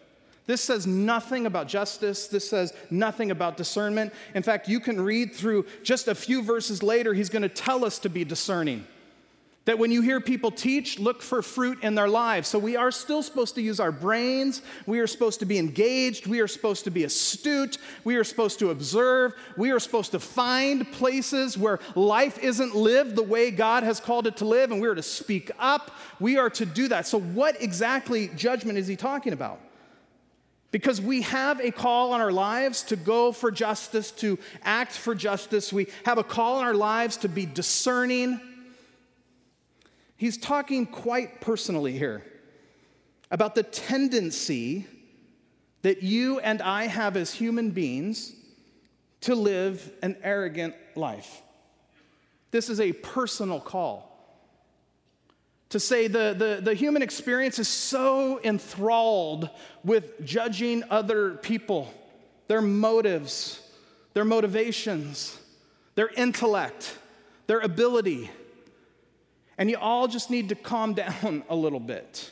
This 0.49 0.61
says 0.61 0.87
nothing 0.87 1.45
about 1.45 1.67
justice. 1.67 2.25
This 2.25 2.49
says 2.49 2.73
nothing 2.89 3.29
about 3.29 3.55
discernment. 3.55 4.11
In 4.33 4.41
fact, 4.41 4.67
you 4.67 4.79
can 4.79 4.99
read 4.99 5.35
through 5.35 5.67
just 5.83 6.07
a 6.07 6.15
few 6.15 6.41
verses 6.41 6.81
later, 6.81 7.13
he's 7.13 7.29
going 7.29 7.43
to 7.43 7.49
tell 7.49 7.85
us 7.85 7.99
to 7.99 8.09
be 8.09 8.23
discerning. 8.23 8.87
That 9.65 9.77
when 9.77 9.91
you 9.91 10.01
hear 10.01 10.19
people 10.19 10.49
teach, 10.49 10.97
look 10.97 11.21
for 11.21 11.43
fruit 11.43 11.83
in 11.83 11.93
their 11.93 12.07
lives. 12.07 12.47
So 12.47 12.57
we 12.57 12.75
are 12.75 12.89
still 12.89 13.21
supposed 13.21 13.53
to 13.55 13.61
use 13.61 13.79
our 13.79 13.91
brains. 13.91 14.63
We 14.87 15.01
are 15.01 15.05
supposed 15.05 15.39
to 15.41 15.45
be 15.45 15.59
engaged. 15.59 16.25
We 16.25 16.39
are 16.39 16.47
supposed 16.47 16.83
to 16.85 16.89
be 16.89 17.03
astute. 17.03 17.77
We 18.03 18.15
are 18.15 18.23
supposed 18.23 18.57
to 18.57 18.71
observe. 18.71 19.35
We 19.55 19.69
are 19.69 19.79
supposed 19.79 20.13
to 20.13 20.19
find 20.19 20.91
places 20.93 21.59
where 21.59 21.79
life 21.93 22.39
isn't 22.39 22.75
lived 22.75 23.15
the 23.15 23.21
way 23.21 23.51
God 23.51 23.83
has 23.83 23.99
called 23.99 24.25
it 24.25 24.37
to 24.37 24.45
live, 24.45 24.71
and 24.71 24.81
we 24.81 24.87
are 24.87 24.95
to 24.95 25.03
speak 25.03 25.51
up. 25.59 25.91
We 26.19 26.39
are 26.39 26.49
to 26.49 26.65
do 26.65 26.87
that. 26.87 27.05
So, 27.05 27.19
what 27.19 27.61
exactly 27.61 28.29
judgment 28.29 28.79
is 28.79 28.87
he 28.87 28.95
talking 28.95 29.33
about? 29.33 29.59
Because 30.71 31.01
we 31.01 31.23
have 31.23 31.59
a 31.59 31.71
call 31.71 32.13
on 32.13 32.21
our 32.21 32.31
lives 32.31 32.83
to 32.83 32.95
go 32.95 33.31
for 33.31 33.49
justice, 33.49 34.11
to 34.11 34.37
act 34.61 34.91
for 34.91 35.15
justice. 35.15 35.73
We 35.73 35.87
have 36.05 36.17
a 36.17 36.23
call 36.23 36.57
on 36.57 36.65
our 36.65 36.75
lives 36.75 37.17
to 37.17 37.29
be 37.29 37.45
discerning. 37.45 38.39
He's 40.15 40.37
talking 40.37 40.85
quite 40.85 41.41
personally 41.41 41.97
here 41.97 42.23
about 43.31 43.55
the 43.55 43.63
tendency 43.63 44.85
that 45.81 46.03
you 46.03 46.39
and 46.39 46.61
I 46.61 46.87
have 46.87 47.15
as 47.15 47.33
human 47.33 47.71
beings 47.71 48.33
to 49.21 49.35
live 49.35 49.91
an 50.03 50.17
arrogant 50.23 50.75
life. 50.95 51.41
This 52.51 52.69
is 52.69 52.79
a 52.79 52.93
personal 52.93 53.59
call 53.59 54.08
to 55.69 55.79
say 55.79 56.07
the, 56.07 56.35
the, 56.37 56.61
the 56.61 56.73
human 56.73 57.01
experience 57.01 57.59
is 57.59 57.67
so 57.67 58.39
enthralled 58.43 59.49
with 59.83 60.25
judging 60.25 60.83
other 60.89 61.35
people, 61.35 61.93
their 62.47 62.61
motives, 62.61 63.61
their 64.13 64.25
motivations, 64.25 65.39
their 65.95 66.09
intellect, 66.09 66.97
their 67.47 67.59
ability. 67.59 68.31
And 69.57 69.69
you 69.69 69.77
all 69.77 70.07
just 70.07 70.31
need 70.31 70.49
to 70.49 70.55
calm 70.55 70.93
down 70.95 71.43
a 71.49 71.55
little 71.55 71.79
bit. 71.79 72.31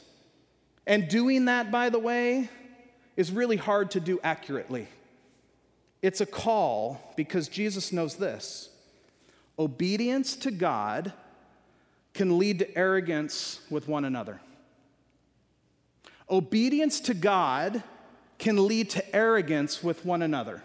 And 0.87 1.07
doing 1.07 1.45
that, 1.45 1.71
by 1.71 1.89
the 1.89 1.99
way, 1.99 2.49
is 3.15 3.31
really 3.31 3.57
hard 3.57 3.91
to 3.91 3.99
do 3.99 4.19
accurately. 4.23 4.87
It's 6.01 6.21
a 6.21 6.25
call 6.25 7.13
because 7.15 7.47
Jesus 7.47 7.91
knows 7.91 8.15
this 8.15 8.69
obedience 9.59 10.35
to 10.35 10.51
God 10.51 11.11
can 12.17 12.37
lead 12.37 12.59
to 12.59 12.77
arrogance 12.77 13.61
with 13.69 13.87
one 13.87 14.03
another. 14.03 14.41
Obedience 16.29 16.99
to 17.01 17.13
God 17.13 17.83
can 18.37 18.67
lead 18.67 18.89
to 18.89 19.15
arrogance 19.15 19.83
with 19.83 20.03
one 20.03 20.21
another. 20.21 20.61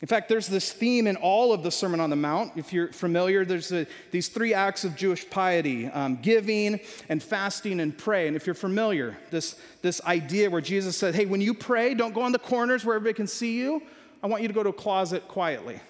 In 0.00 0.08
fact, 0.08 0.28
there's 0.28 0.46
this 0.46 0.72
theme 0.72 1.06
in 1.06 1.16
all 1.16 1.52
of 1.52 1.62
the 1.62 1.70
Sermon 1.70 2.00
on 2.00 2.10
the 2.10 2.16
Mount. 2.16 2.52
If 2.56 2.72
you're 2.72 2.90
familiar, 2.92 3.44
there's 3.44 3.70
a, 3.70 3.86
these 4.10 4.28
three 4.28 4.54
acts 4.54 4.82
of 4.82 4.96
Jewish 4.96 5.28
piety 5.28 5.86
um, 5.86 6.16
giving 6.16 6.80
and 7.08 7.22
fasting 7.22 7.80
and 7.80 7.96
pray. 7.96 8.26
And 8.26 8.34
if 8.34 8.46
you're 8.46 8.54
familiar, 8.54 9.16
this, 9.30 9.60
this 9.82 10.00
idea 10.04 10.50
where 10.50 10.62
Jesus 10.62 10.96
said, 10.96 11.14
Hey, 11.14 11.26
when 11.26 11.42
you 11.42 11.52
pray, 11.52 11.94
don't 11.94 12.14
go 12.14 12.22
on 12.22 12.32
the 12.32 12.38
corners 12.38 12.84
where 12.84 12.96
everybody 12.96 13.14
can 13.14 13.26
see 13.26 13.58
you. 13.58 13.82
I 14.22 14.26
want 14.26 14.42
you 14.42 14.48
to 14.48 14.54
go 14.54 14.62
to 14.62 14.70
a 14.70 14.74
closet 14.74 15.28
quietly. 15.28 15.80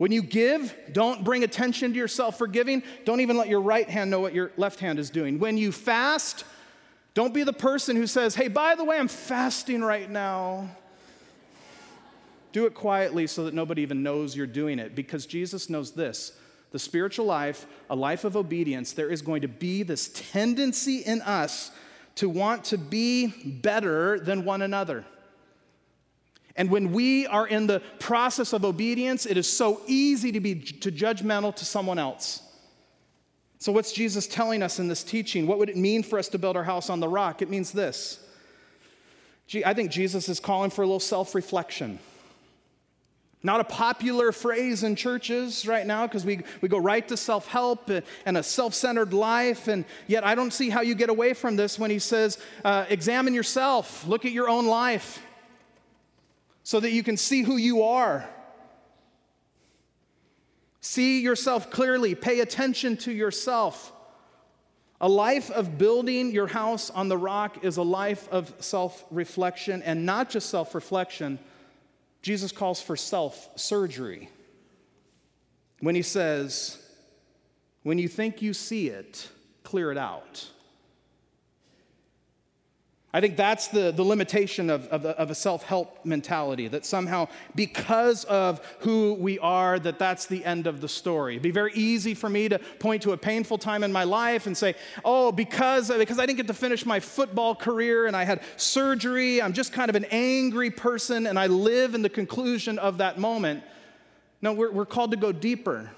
When 0.00 0.12
you 0.12 0.22
give, 0.22 0.74
don't 0.92 1.24
bring 1.24 1.44
attention 1.44 1.92
to 1.92 1.98
yourself 1.98 2.38
for 2.38 2.46
giving. 2.46 2.82
Don't 3.04 3.20
even 3.20 3.36
let 3.36 3.48
your 3.48 3.60
right 3.60 3.86
hand 3.86 4.10
know 4.10 4.18
what 4.18 4.32
your 4.32 4.50
left 4.56 4.80
hand 4.80 4.98
is 4.98 5.10
doing. 5.10 5.38
When 5.38 5.58
you 5.58 5.72
fast, 5.72 6.44
don't 7.12 7.34
be 7.34 7.42
the 7.42 7.52
person 7.52 7.96
who 7.96 8.06
says, 8.06 8.34
Hey, 8.34 8.48
by 8.48 8.76
the 8.76 8.82
way, 8.82 8.96
I'm 8.96 9.08
fasting 9.08 9.82
right 9.82 10.08
now. 10.08 10.70
Do 12.52 12.64
it 12.64 12.72
quietly 12.72 13.26
so 13.26 13.44
that 13.44 13.52
nobody 13.52 13.82
even 13.82 14.02
knows 14.02 14.34
you're 14.34 14.46
doing 14.46 14.78
it 14.78 14.94
because 14.94 15.26
Jesus 15.26 15.68
knows 15.68 15.90
this. 15.90 16.32
The 16.70 16.78
spiritual 16.78 17.26
life, 17.26 17.66
a 17.90 17.94
life 17.94 18.24
of 18.24 18.38
obedience, 18.38 18.94
there 18.94 19.10
is 19.10 19.20
going 19.20 19.42
to 19.42 19.48
be 19.48 19.82
this 19.82 20.08
tendency 20.14 21.00
in 21.00 21.20
us 21.20 21.72
to 22.14 22.30
want 22.30 22.64
to 22.64 22.78
be 22.78 23.26
better 23.26 24.18
than 24.18 24.46
one 24.46 24.62
another. 24.62 25.04
And 26.60 26.70
when 26.70 26.92
we 26.92 27.26
are 27.26 27.46
in 27.46 27.66
the 27.66 27.80
process 28.00 28.52
of 28.52 28.66
obedience, 28.66 29.24
it 29.24 29.38
is 29.38 29.50
so 29.50 29.80
easy 29.86 30.30
to 30.32 30.40
be 30.40 30.56
to 30.56 30.92
judgmental 30.92 31.56
to 31.56 31.64
someone 31.64 31.98
else. 31.98 32.42
So 33.58 33.72
what's 33.72 33.92
Jesus 33.92 34.26
telling 34.26 34.62
us 34.62 34.78
in 34.78 34.86
this 34.86 35.02
teaching? 35.02 35.46
What 35.46 35.56
would 35.56 35.70
it 35.70 35.78
mean 35.78 36.02
for 36.02 36.18
us 36.18 36.28
to 36.28 36.38
build 36.38 36.58
our 36.58 36.64
house 36.64 36.90
on 36.90 37.00
the 37.00 37.08
rock? 37.08 37.40
It 37.40 37.48
means 37.48 37.72
this. 37.72 38.22
I 39.64 39.72
think 39.72 39.90
Jesus 39.90 40.28
is 40.28 40.38
calling 40.38 40.68
for 40.68 40.82
a 40.82 40.84
little 40.84 41.00
self-reflection. 41.00 41.98
Not 43.42 43.60
a 43.60 43.64
popular 43.64 44.30
phrase 44.30 44.82
in 44.82 44.96
churches 44.96 45.66
right 45.66 45.86
now 45.86 46.06
because 46.06 46.26
we, 46.26 46.42
we 46.60 46.68
go 46.68 46.76
right 46.76 47.08
to 47.08 47.16
self 47.16 47.48
help 47.48 47.90
and 48.26 48.36
a 48.36 48.42
self 48.42 48.74
centered 48.74 49.14
life. 49.14 49.66
And 49.66 49.86
yet, 50.06 50.24
I 50.24 50.34
don't 50.34 50.52
see 50.52 50.68
how 50.68 50.82
you 50.82 50.94
get 50.94 51.08
away 51.08 51.32
from 51.32 51.56
this 51.56 51.78
when 51.78 51.90
he 51.90 51.98
says, 51.98 52.38
uh, 52.66 52.84
examine 52.90 53.32
yourself, 53.32 54.06
look 54.06 54.26
at 54.26 54.32
your 54.32 54.50
own 54.50 54.66
life 54.66 55.22
so 56.70 56.78
that 56.78 56.92
you 56.92 57.02
can 57.02 57.16
see 57.16 57.42
who 57.42 57.56
you 57.56 57.82
are. 57.82 58.24
See 60.80 61.20
yourself 61.20 61.68
clearly, 61.68 62.14
pay 62.14 62.38
attention 62.38 62.96
to 62.98 63.12
yourself. 63.12 63.92
A 65.00 65.08
life 65.08 65.50
of 65.50 65.78
building 65.78 66.30
your 66.30 66.46
house 66.46 66.88
on 66.88 67.08
the 67.08 67.18
rock 67.18 67.64
is 67.64 67.76
a 67.76 67.82
life 67.82 68.28
of 68.28 68.54
self 68.60 69.04
reflection, 69.10 69.82
and 69.82 70.06
not 70.06 70.30
just 70.30 70.48
self 70.48 70.72
reflection. 70.72 71.40
Jesus 72.22 72.52
calls 72.52 72.80
for 72.80 72.94
self 72.94 73.48
surgery 73.56 74.28
when 75.80 75.96
he 75.96 76.02
says, 76.02 76.78
When 77.82 77.98
you 77.98 78.06
think 78.06 78.42
you 78.42 78.54
see 78.54 78.90
it, 78.90 79.28
clear 79.64 79.90
it 79.90 79.98
out. 79.98 80.48
I 83.12 83.20
think 83.20 83.36
that's 83.36 83.66
the, 83.66 83.90
the 83.90 84.04
limitation 84.04 84.70
of, 84.70 84.86
of, 84.88 85.04
of 85.04 85.30
a 85.32 85.34
self-help 85.34 86.04
mentality, 86.04 86.68
that 86.68 86.86
somehow 86.86 87.26
because 87.56 88.24
of 88.24 88.60
who 88.80 89.14
we 89.14 89.36
are, 89.40 89.80
that 89.80 89.98
that's 89.98 90.26
the 90.26 90.44
end 90.44 90.68
of 90.68 90.80
the 90.80 90.88
story. 90.88 91.34
It'd 91.34 91.42
be 91.42 91.50
very 91.50 91.72
easy 91.74 92.14
for 92.14 92.28
me 92.28 92.48
to 92.48 92.60
point 92.78 93.02
to 93.02 93.10
a 93.10 93.16
painful 93.16 93.58
time 93.58 93.82
in 93.82 93.90
my 93.90 94.04
life 94.04 94.46
and 94.46 94.56
say, 94.56 94.76
oh, 95.04 95.32
because, 95.32 95.90
because 95.90 96.20
I 96.20 96.26
didn't 96.26 96.36
get 96.36 96.46
to 96.46 96.54
finish 96.54 96.86
my 96.86 97.00
football 97.00 97.56
career 97.56 98.06
and 98.06 98.16
I 98.16 98.22
had 98.22 98.42
surgery, 98.56 99.42
I'm 99.42 99.54
just 99.54 99.72
kind 99.72 99.88
of 99.88 99.96
an 99.96 100.06
angry 100.12 100.70
person 100.70 101.26
and 101.26 101.36
I 101.36 101.48
live 101.48 101.96
in 101.96 102.02
the 102.02 102.08
conclusion 102.08 102.78
of 102.78 102.98
that 102.98 103.18
moment. 103.18 103.64
No, 104.40 104.52
we're, 104.52 104.70
we're 104.70 104.86
called 104.86 105.10
to 105.10 105.16
go 105.16 105.32
deeper 105.32 105.90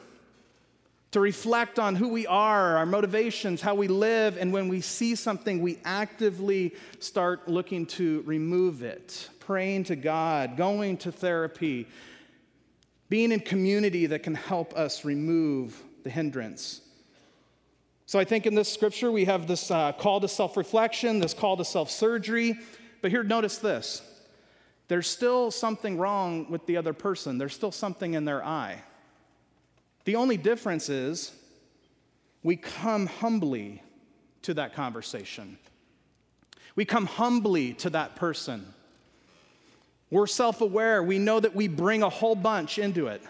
to 1.13 1.21
reflect 1.21 1.79
on 1.79 1.95
who 1.95 2.09
we 2.09 2.27
are, 2.27 2.79
our 2.79 2.87
motivations, 2.87 3.61
how 3.61 3.75
we 3.75 3.87
live, 3.87 4.39
and 4.39 4.53
when 4.53 4.69
we 4.69 4.81
see 4.81 5.15
something, 5.15 5.61
we 5.61 5.79
actively 5.85 6.75
start 7.01 7.49
looking 7.49 7.85
to 7.85 8.23
remove 8.23 8.83
it, 8.83 9.29
praying 9.39 9.85
to 9.85 9.95
God, 9.95 10.57
going 10.57 10.97
to 10.99 11.13
therapy, 11.13 11.87
being 13.11 13.31
in 13.31 13.41
community 13.41 14.07
that 14.07 14.23
can 14.23 14.35
help 14.35 14.75
us 14.75 15.05
remove 15.05 15.83
the 16.03 16.09
hindrance. 16.09 16.81
So 18.07 18.19
I 18.19 18.25
think 18.25 18.47
in 18.47 18.55
this 18.55 18.73
scripture, 18.73 19.13
we 19.13 19.27
have 19.27 19.47
this 19.47 19.71
uh, 19.71 19.93
call 19.93 20.21
to 20.21 20.29
self 20.29 20.57
reflection, 20.57 21.19
this 21.19 21.35
call 21.35 21.59
to 21.59 21.65
self 21.65 21.91
surgery. 21.91 22.59
But 23.03 23.11
here, 23.11 23.23
notice 23.23 23.59
this 23.59 24.01
there's 24.89 25.07
still 25.07 25.51
something 25.51 25.99
wrong 25.99 26.51
with 26.51 26.65
the 26.65 26.79
other 26.79 26.95
person, 26.95 27.37
there's 27.37 27.55
still 27.55 27.73
something 27.73 28.15
in 28.15 28.25
their 28.25 28.43
eye. 28.43 28.83
The 30.05 30.16
only 30.16 30.37
difference 30.37 30.89
is 30.89 31.33
we 32.43 32.57
come 32.57 33.07
humbly 33.07 33.83
to 34.43 34.55
that 34.55 34.74
conversation. 34.74 35.59
We 36.74 36.85
come 36.85 37.07
humbly 37.07 37.74
to 37.74 37.91
that 37.91 38.16
person. 38.16 38.73
We're 40.11 40.27
self 40.27 40.61
aware. 40.61 41.03
We 41.03 41.19
know 41.19 41.41
that 41.41 41.55
we 41.55 41.69
bring 41.69 42.03
a 42.03 42.09
whole 42.09 42.35
bunch 42.35 42.79
into 42.79 43.07
it. 43.07 43.23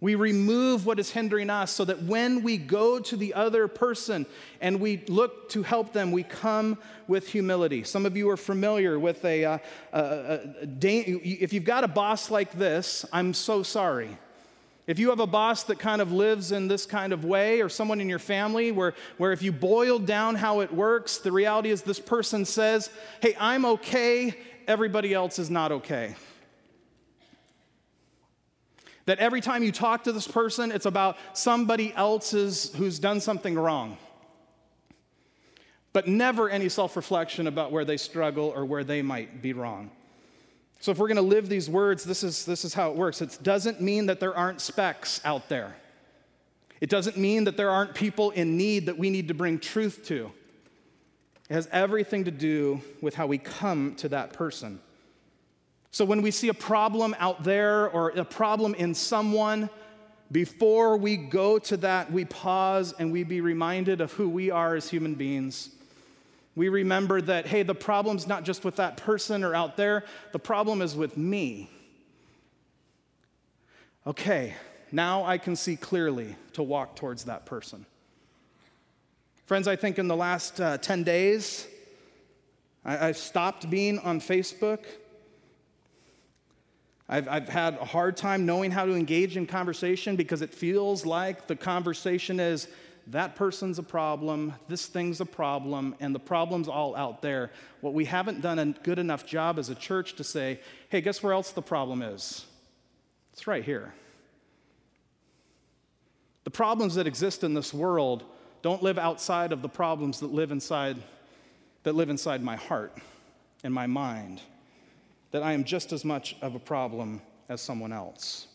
We 0.00 0.16
remove 0.16 0.84
what 0.84 0.98
is 0.98 1.10
hindering 1.10 1.48
us 1.48 1.70
so 1.70 1.86
that 1.86 2.02
when 2.02 2.42
we 2.42 2.58
go 2.58 2.98
to 2.98 3.16
the 3.16 3.32
other 3.32 3.68
person 3.68 4.26
and 4.60 4.78
we 4.78 5.02
look 5.08 5.48
to 5.50 5.62
help 5.62 5.94
them, 5.94 6.12
we 6.12 6.24
come 6.24 6.76
with 7.08 7.28
humility. 7.28 7.84
Some 7.84 8.04
of 8.04 8.14
you 8.14 8.28
are 8.28 8.36
familiar 8.36 8.98
with 8.98 9.24
a, 9.24 9.44
uh, 9.46 9.58
a, 9.94 9.98
a, 9.98 10.40
a 10.62 10.68
if 10.82 11.54
you've 11.54 11.64
got 11.64 11.84
a 11.84 11.88
boss 11.88 12.30
like 12.30 12.52
this, 12.52 13.06
I'm 13.14 13.32
so 13.32 13.62
sorry. 13.62 14.18
If 14.86 14.98
you 14.98 15.08
have 15.10 15.20
a 15.20 15.26
boss 15.26 15.62
that 15.64 15.78
kind 15.78 16.02
of 16.02 16.12
lives 16.12 16.52
in 16.52 16.68
this 16.68 16.84
kind 16.84 17.12
of 17.12 17.24
way, 17.24 17.62
or 17.62 17.70
someone 17.70 18.00
in 18.00 18.08
your 18.08 18.18
family 18.18 18.70
where, 18.70 18.94
where 19.16 19.32
if 19.32 19.42
you 19.42 19.50
boil 19.50 19.98
down 19.98 20.34
how 20.34 20.60
it 20.60 20.72
works, 20.72 21.18
the 21.18 21.32
reality 21.32 21.70
is 21.70 21.82
this 21.82 22.00
person 22.00 22.44
says, 22.44 22.90
Hey, 23.20 23.34
I'm 23.40 23.64
okay, 23.64 24.34
everybody 24.66 25.14
else 25.14 25.38
is 25.38 25.48
not 25.48 25.72
okay. 25.72 26.14
That 29.06 29.18
every 29.18 29.40
time 29.40 29.62
you 29.62 29.72
talk 29.72 30.04
to 30.04 30.12
this 30.12 30.28
person, 30.28 30.70
it's 30.70 30.86
about 30.86 31.16
somebody 31.32 31.92
else's 31.94 32.74
who's 32.76 32.98
done 32.98 33.20
something 33.20 33.54
wrong. 33.54 33.98
But 35.92 36.08
never 36.08 36.50
any 36.50 36.68
self 36.68 36.96
reflection 36.96 37.46
about 37.46 37.70
where 37.70 37.84
they 37.84 37.96
struggle 37.96 38.52
or 38.54 38.64
where 38.64 38.84
they 38.84 39.00
might 39.00 39.40
be 39.40 39.52
wrong. 39.52 39.90
So, 40.84 40.92
if 40.92 40.98
we're 40.98 41.08
going 41.08 41.16
to 41.16 41.22
live 41.22 41.48
these 41.48 41.70
words, 41.70 42.04
this 42.04 42.22
is, 42.22 42.44
this 42.44 42.62
is 42.62 42.74
how 42.74 42.90
it 42.90 42.96
works. 42.98 43.22
It 43.22 43.38
doesn't 43.42 43.80
mean 43.80 44.04
that 44.04 44.20
there 44.20 44.36
aren't 44.36 44.60
specks 44.60 45.18
out 45.24 45.48
there, 45.48 45.74
it 46.82 46.90
doesn't 46.90 47.16
mean 47.16 47.44
that 47.44 47.56
there 47.56 47.70
aren't 47.70 47.94
people 47.94 48.32
in 48.32 48.58
need 48.58 48.84
that 48.84 48.98
we 48.98 49.08
need 49.08 49.28
to 49.28 49.34
bring 49.34 49.58
truth 49.58 50.04
to. 50.08 50.30
It 51.48 51.54
has 51.54 51.70
everything 51.72 52.24
to 52.24 52.30
do 52.30 52.82
with 53.00 53.14
how 53.14 53.26
we 53.26 53.38
come 53.38 53.94
to 53.94 54.10
that 54.10 54.34
person. 54.34 54.78
So 55.90 56.04
when 56.04 56.20
we 56.20 56.30
see 56.30 56.50
a 56.50 56.54
problem 56.54 57.16
out 57.18 57.44
there 57.44 57.88
or 57.88 58.10
a 58.10 58.22
problem 58.22 58.74
in 58.74 58.92
someone, 58.92 59.70
before 60.30 60.98
we 60.98 61.16
go 61.16 61.58
to 61.60 61.78
that, 61.78 62.12
we 62.12 62.26
pause 62.26 62.92
and 62.98 63.10
we 63.10 63.24
be 63.24 63.40
reminded 63.40 64.02
of 64.02 64.12
who 64.12 64.28
we 64.28 64.50
are 64.50 64.74
as 64.74 64.90
human 64.90 65.14
beings. 65.14 65.70
We 66.56 66.68
remember 66.68 67.20
that, 67.20 67.46
hey, 67.46 67.62
the 67.62 67.74
problem's 67.74 68.26
not 68.26 68.44
just 68.44 68.64
with 68.64 68.76
that 68.76 68.96
person 68.96 69.42
or 69.42 69.54
out 69.54 69.76
there, 69.76 70.04
the 70.32 70.38
problem 70.38 70.82
is 70.82 70.94
with 70.94 71.16
me. 71.16 71.68
Okay, 74.06 74.54
now 74.92 75.24
I 75.24 75.38
can 75.38 75.56
see 75.56 75.76
clearly 75.76 76.36
to 76.52 76.62
walk 76.62 76.94
towards 76.94 77.24
that 77.24 77.46
person. 77.46 77.86
Friends, 79.46 79.66
I 79.66 79.76
think 79.76 79.98
in 79.98 80.08
the 80.08 80.16
last 80.16 80.60
uh, 80.60 80.78
10 80.78 81.02
days, 81.02 81.66
I, 82.84 83.08
I've 83.08 83.16
stopped 83.16 83.68
being 83.68 83.98
on 83.98 84.20
Facebook. 84.20 84.84
I've, 87.08 87.28
I've 87.28 87.48
had 87.48 87.74
a 87.74 87.84
hard 87.84 88.16
time 88.16 88.46
knowing 88.46 88.70
how 88.70 88.86
to 88.86 88.94
engage 88.94 89.36
in 89.36 89.46
conversation 89.46 90.16
because 90.16 90.40
it 90.40 90.54
feels 90.54 91.04
like 91.04 91.46
the 91.46 91.56
conversation 91.56 92.40
is 92.40 92.68
that 93.08 93.36
person's 93.36 93.78
a 93.78 93.82
problem, 93.82 94.54
this 94.68 94.86
thing's 94.86 95.20
a 95.20 95.26
problem, 95.26 95.94
and 96.00 96.14
the 96.14 96.20
problem's 96.20 96.68
all 96.68 96.96
out 96.96 97.20
there. 97.20 97.50
What 97.80 97.92
we 97.92 98.06
haven't 98.06 98.40
done 98.40 98.58
a 98.58 98.66
good 98.66 98.98
enough 98.98 99.26
job 99.26 99.58
as 99.58 99.68
a 99.68 99.74
church 99.74 100.14
to 100.16 100.24
say, 100.24 100.60
hey, 100.88 101.00
guess 101.00 101.22
where 101.22 101.32
else 101.32 101.52
the 101.52 101.62
problem 101.62 102.00
is? 102.00 102.46
It's 103.32 103.46
right 103.46 103.64
here. 103.64 103.92
The 106.44 106.50
problems 106.50 106.94
that 106.94 107.06
exist 107.06 107.44
in 107.44 107.54
this 107.54 107.74
world 107.74 108.24
don't 108.62 108.82
live 108.82 108.98
outside 108.98 109.52
of 109.52 109.60
the 109.60 109.68
problems 109.68 110.20
that 110.20 110.32
live 110.32 110.50
inside 110.50 110.96
that 111.82 111.94
live 111.94 112.08
inside 112.08 112.42
my 112.42 112.56
heart 112.56 112.96
and 113.62 113.72
my 113.72 113.86
mind 113.86 114.40
that 115.32 115.42
I 115.42 115.52
am 115.52 115.64
just 115.64 115.92
as 115.92 116.04
much 116.04 116.36
of 116.40 116.54
a 116.54 116.58
problem 116.58 117.20
as 117.48 117.60
someone 117.60 117.92
else. 117.92 118.46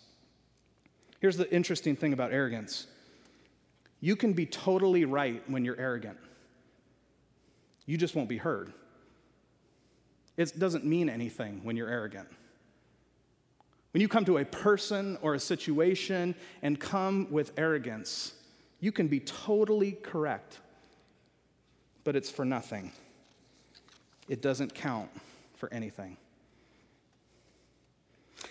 Here's 1.19 1.37
the 1.37 1.51
interesting 1.53 1.95
thing 1.95 2.13
about 2.13 2.31
arrogance 2.31 2.87
you 4.01 4.15
can 4.15 4.33
be 4.33 4.45
totally 4.45 5.05
right 5.05 5.43
when 5.47 5.65
you're 5.65 5.79
arrogant, 5.79 6.17
you 7.85 7.97
just 7.97 8.15
won't 8.15 8.29
be 8.29 8.37
heard. 8.37 8.73
It 10.37 10.57
doesn't 10.57 10.85
mean 10.85 11.09
anything 11.09 11.61
when 11.63 11.75
you're 11.75 11.89
arrogant. 11.89 12.29
When 13.91 14.01
you 14.01 14.07
come 14.07 14.23
to 14.25 14.37
a 14.37 14.45
person 14.45 15.17
or 15.21 15.33
a 15.33 15.39
situation 15.39 16.35
and 16.61 16.79
come 16.79 17.27
with 17.31 17.51
arrogance, 17.57 18.33
you 18.79 18.91
can 18.91 19.07
be 19.07 19.19
totally 19.19 19.93
correct, 19.93 20.59
but 22.03 22.15
it's 22.15 22.29
for 22.29 22.45
nothing. 22.45 22.91
It 24.29 24.41
doesn't 24.41 24.75
count 24.75 25.09
for 25.55 25.73
anything. 25.73 26.15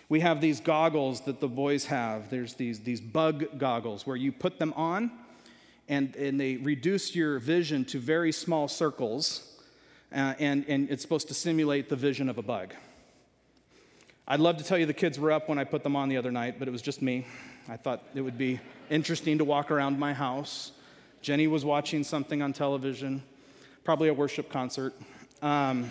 We 0.09 0.21
have 0.21 0.41
these 0.41 0.61
goggles 0.61 1.21
that 1.23 1.41
the 1.41 1.49
boys 1.49 1.87
have. 1.87 2.29
There's 2.29 2.55
these, 2.55 2.81
these 2.81 3.01
bug 3.01 3.59
goggles 3.59 4.07
where 4.07 4.17
you 4.17 4.33
put 4.33 4.59
them 4.59 4.75
on 4.77 5.11
and, 5.89 6.15
and 6.17 6.41
they 6.41 6.57
reduce 6.57 7.15
your 7.15 7.39
vision 7.39 7.85
to 7.87 7.99
very 7.99 8.33
small 8.33 8.69
circles, 8.69 9.57
uh, 10.13 10.35
and, 10.39 10.65
and 10.69 10.91
it's 10.91 11.03
supposed 11.03 11.29
to 11.29 11.35
simulate 11.35 11.89
the 11.89 11.97
vision 11.97 12.29
of 12.29 12.39
a 12.39 12.43
bug. 12.43 12.75
I'd 14.27 14.41
love 14.41 14.59
to 14.59 14.65
tell 14.65 14.77
you 14.77 14.85
the 14.85 14.93
kids 14.93 15.19
were 15.19 15.33
up 15.33 15.49
when 15.49 15.59
I 15.59 15.65
put 15.65 15.83
them 15.83 15.97
on 15.97 16.09
the 16.09 16.19
other 16.19 16.31
night, 16.31 16.59
but 16.59 16.69
it 16.69 16.71
was 16.71 16.83
just 16.83 17.01
me. 17.01 17.27
I 17.69 17.77
thought 17.77 18.03
it 18.15 18.21
would 18.21 18.37
be 18.37 18.61
interesting 18.91 19.39
to 19.39 19.45
walk 19.45 19.71
around 19.71 19.99
my 19.99 20.13
house. 20.13 20.73
Jenny 21.23 21.47
was 21.47 21.65
watching 21.65 22.05
something 22.05 22.43
on 22.43 22.53
television, 22.53 23.23
probably 23.85 24.09
a 24.09 24.15
worship 24.15 24.51
concert. 24.51 24.95
Um, 25.41 25.91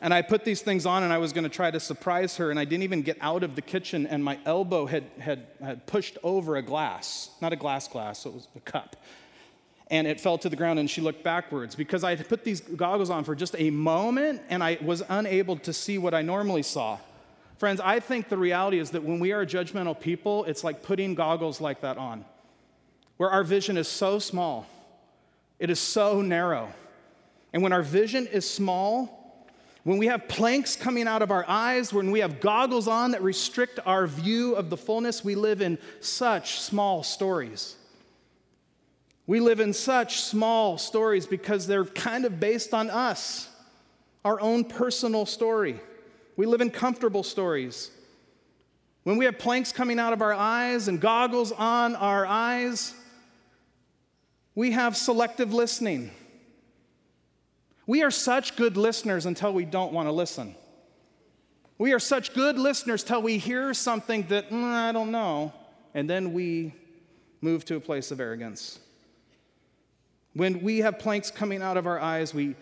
and 0.00 0.14
I 0.14 0.22
put 0.22 0.44
these 0.44 0.62
things 0.62 0.86
on 0.86 1.02
and 1.02 1.12
I 1.12 1.18
was 1.18 1.32
going 1.32 1.44
to 1.44 1.50
try 1.50 1.70
to 1.70 1.80
surprise 1.80 2.36
her, 2.36 2.50
and 2.50 2.58
I 2.58 2.64
didn't 2.64 2.84
even 2.84 3.02
get 3.02 3.18
out 3.20 3.42
of 3.42 3.56
the 3.56 3.62
kitchen, 3.62 4.06
and 4.06 4.22
my 4.22 4.38
elbow 4.44 4.86
had, 4.86 5.04
had, 5.18 5.46
had 5.60 5.86
pushed 5.86 6.18
over 6.22 6.56
a 6.56 6.62
glass. 6.62 7.30
Not 7.40 7.52
a 7.52 7.56
glass 7.56 7.88
glass, 7.88 8.24
it 8.26 8.32
was 8.32 8.46
a 8.56 8.60
cup. 8.60 8.96
And 9.90 10.06
it 10.06 10.20
fell 10.20 10.38
to 10.38 10.48
the 10.48 10.56
ground, 10.56 10.78
and 10.78 10.88
she 10.88 11.00
looked 11.00 11.24
backwards 11.24 11.74
because 11.74 12.04
I 12.04 12.14
had 12.14 12.28
put 12.28 12.44
these 12.44 12.60
goggles 12.60 13.10
on 13.10 13.24
for 13.24 13.34
just 13.34 13.56
a 13.58 13.70
moment, 13.70 14.42
and 14.48 14.62
I 14.62 14.78
was 14.82 15.02
unable 15.08 15.56
to 15.58 15.72
see 15.72 15.98
what 15.98 16.14
I 16.14 16.22
normally 16.22 16.62
saw. 16.62 16.98
Friends, 17.56 17.80
I 17.80 17.98
think 17.98 18.28
the 18.28 18.36
reality 18.36 18.78
is 18.78 18.90
that 18.90 19.02
when 19.02 19.18
we 19.18 19.32
are 19.32 19.44
judgmental 19.44 19.98
people, 19.98 20.44
it's 20.44 20.62
like 20.62 20.82
putting 20.82 21.16
goggles 21.16 21.60
like 21.60 21.80
that 21.80 21.98
on, 21.98 22.24
where 23.16 23.30
our 23.30 23.42
vision 23.42 23.76
is 23.76 23.88
so 23.88 24.20
small, 24.20 24.66
it 25.58 25.70
is 25.70 25.80
so 25.80 26.22
narrow. 26.22 26.72
And 27.52 27.62
when 27.62 27.72
our 27.72 27.82
vision 27.82 28.28
is 28.28 28.48
small, 28.48 29.17
when 29.88 29.96
we 29.96 30.08
have 30.08 30.28
planks 30.28 30.76
coming 30.76 31.08
out 31.08 31.22
of 31.22 31.30
our 31.30 31.46
eyes, 31.48 31.94
when 31.94 32.10
we 32.10 32.20
have 32.20 32.40
goggles 32.40 32.86
on 32.86 33.12
that 33.12 33.22
restrict 33.22 33.80
our 33.86 34.06
view 34.06 34.54
of 34.54 34.68
the 34.68 34.76
fullness, 34.76 35.24
we 35.24 35.34
live 35.34 35.62
in 35.62 35.78
such 36.02 36.60
small 36.60 37.02
stories. 37.02 37.74
We 39.26 39.40
live 39.40 39.60
in 39.60 39.72
such 39.72 40.20
small 40.20 40.76
stories 40.76 41.24
because 41.24 41.66
they're 41.66 41.86
kind 41.86 42.26
of 42.26 42.38
based 42.38 42.74
on 42.74 42.90
us, 42.90 43.48
our 44.26 44.38
own 44.42 44.64
personal 44.64 45.24
story. 45.24 45.80
We 46.36 46.44
live 46.44 46.60
in 46.60 46.68
comfortable 46.68 47.22
stories. 47.22 47.90
When 49.04 49.16
we 49.16 49.24
have 49.24 49.38
planks 49.38 49.72
coming 49.72 49.98
out 49.98 50.12
of 50.12 50.20
our 50.20 50.34
eyes 50.34 50.88
and 50.88 51.00
goggles 51.00 51.50
on 51.50 51.96
our 51.96 52.26
eyes, 52.26 52.92
we 54.54 54.72
have 54.72 54.98
selective 54.98 55.54
listening. 55.54 56.10
We 57.88 58.02
are 58.02 58.10
such 58.10 58.54
good 58.54 58.76
listeners 58.76 59.24
until 59.24 59.54
we 59.54 59.64
don't 59.64 59.94
want 59.94 60.08
to 60.08 60.12
listen. 60.12 60.54
We 61.78 61.94
are 61.94 61.98
such 61.98 62.34
good 62.34 62.58
listeners 62.58 63.02
till 63.02 63.22
we 63.22 63.38
hear 63.38 63.72
something 63.72 64.26
that, 64.28 64.50
mm, 64.50 64.62
I 64.62 64.92
don't 64.92 65.10
know, 65.10 65.54
and 65.94 66.08
then 66.08 66.34
we 66.34 66.74
move 67.40 67.64
to 67.64 67.76
a 67.76 67.80
place 67.80 68.10
of 68.10 68.20
arrogance. 68.20 68.78
When 70.34 70.60
we 70.60 70.80
have 70.80 70.98
planks 70.98 71.30
coming 71.30 71.62
out 71.62 71.78
of 71.78 71.86
our 71.86 71.98
eyes, 71.98 72.34
we 72.34 72.56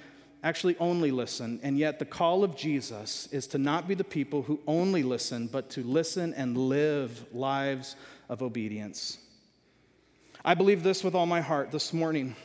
actually 0.44 0.76
only 0.78 1.10
listen, 1.10 1.58
and 1.64 1.76
yet 1.76 1.98
the 1.98 2.04
call 2.04 2.44
of 2.44 2.54
Jesus 2.54 3.28
is 3.32 3.48
to 3.48 3.58
not 3.58 3.88
be 3.88 3.96
the 3.96 4.04
people 4.04 4.42
who 4.42 4.60
only 4.64 5.02
listen, 5.02 5.48
but 5.48 5.70
to 5.70 5.82
listen 5.82 6.34
and 6.34 6.56
live 6.56 7.24
lives 7.32 7.96
of 8.28 8.42
obedience. 8.42 9.18
I 10.44 10.54
believe 10.54 10.84
this 10.84 11.02
with 11.02 11.16
all 11.16 11.26
my 11.26 11.40
heart 11.40 11.72
this 11.72 11.92
morning. 11.92 12.36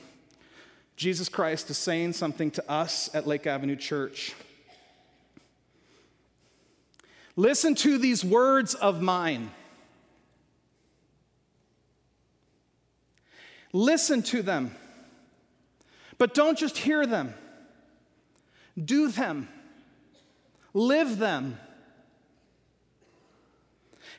Jesus 1.01 1.29
Christ 1.29 1.67
is 1.71 1.79
saying 1.79 2.13
something 2.13 2.51
to 2.51 2.71
us 2.71 3.09
at 3.15 3.25
Lake 3.25 3.47
Avenue 3.47 3.75
Church. 3.75 4.35
Listen 7.35 7.73
to 7.73 7.97
these 7.97 8.23
words 8.23 8.75
of 8.75 9.01
mine. 9.01 9.49
Listen 13.73 14.21
to 14.21 14.43
them. 14.43 14.75
But 16.19 16.35
don't 16.35 16.55
just 16.55 16.77
hear 16.77 17.07
them, 17.07 17.33
do 18.77 19.07
them, 19.07 19.49
live 20.75 21.17
them. 21.17 21.57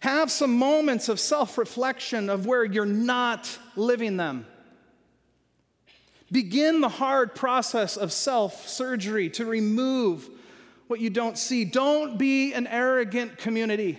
Have 0.01 0.33
some 0.33 0.59
moments 0.59 1.09
of 1.09 1.21
self 1.21 1.59
reflection 1.59 2.29
of 2.29 2.45
where 2.45 2.65
you're 2.65 2.85
not 2.85 3.57
living 3.77 4.17
them. 4.17 4.47
Begin 6.33 6.81
the 6.81 6.89
hard 6.89 7.35
process 7.35 7.99
of 7.99 8.11
self 8.11 8.67
surgery 8.67 9.29
to 9.31 9.45
remove 9.45 10.31
what 10.87 10.99
you 10.99 11.11
don't 11.11 11.37
see. 11.37 11.67
Don't 11.67 12.17
be 12.19 12.55
an 12.55 12.67
arrogant 12.67 13.37
community. 13.37 13.99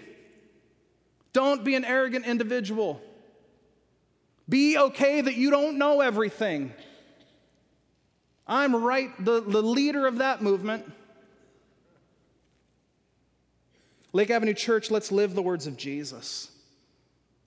Don't 1.32 1.64
be 1.64 1.76
an 1.76 1.86
arrogant 1.86 2.26
individual. 2.26 3.00
Be 4.50 4.78
okay 4.78 5.22
that 5.22 5.36
you 5.36 5.52
don't 5.52 5.78
know 5.78 6.02
everything. 6.02 6.74
I'm 8.48 8.76
right, 8.76 9.10
the, 9.24 9.40
the 9.40 9.62
leader 9.62 10.06
of 10.06 10.18
that 10.18 10.42
movement. 10.42 10.92
Lake 14.12 14.32
Avenue 14.32 14.54
Church, 14.54 14.92
let's 14.92 15.12
live 15.12 15.34
the 15.34 15.42
words 15.42 15.66
of 15.66 15.78
Jesus. 15.78 16.52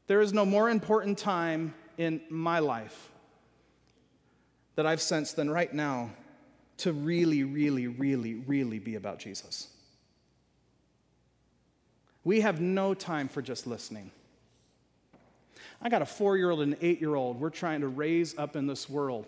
There 0.07 0.21
is 0.21 0.33
no 0.33 0.45
more 0.47 0.71
important 0.71 1.19
time 1.19 1.75
in 1.99 2.21
my 2.31 2.61
life 2.61 3.11
that 4.77 4.87
I've 4.87 5.03
sensed 5.03 5.37
than 5.37 5.51
right 5.51 5.73
now 5.73 6.11
to 6.79 6.93
really, 6.93 7.43
really, 7.43 7.87
really, 7.87 8.35
really 8.35 8.79
be 8.79 8.95
about 8.95 9.19
Jesus. 9.19 9.69
We 12.23 12.43
have 12.43 12.61
no 12.61 12.95
time 12.95 13.29
for 13.29 13.41
just 13.43 13.67
listening. 13.67 14.11
I 15.81 15.89
got 15.89 16.03
a 16.03 16.07
four 16.07 16.37
year 16.37 16.51
old 16.51 16.61
and 16.61 16.75
an 16.75 16.79
eight 16.83 17.01
year 17.01 17.15
old 17.15 17.41
we're 17.41 17.51
trying 17.51 17.81
to 17.81 17.89
raise 17.89 18.37
up 18.39 18.57
in 18.57 18.67
this 18.67 18.89
world. 18.89 19.27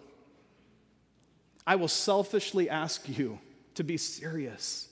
I 1.66 1.76
will 1.76 1.88
selfishly 1.88 2.70
ask 2.70 3.08
you 3.08 3.38
to 3.74 3.84
be 3.84 3.96
serious 3.96 4.88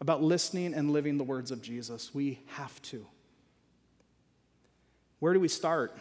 about 0.00 0.22
listening 0.22 0.74
and 0.74 0.90
living 0.90 1.16
the 1.16 1.24
words 1.24 1.50
of 1.50 1.62
Jesus. 1.62 2.14
We 2.14 2.40
have 2.46 2.80
to. 2.82 3.06
Where 5.18 5.32
do 5.32 5.40
we 5.40 5.48
start? 5.48 5.96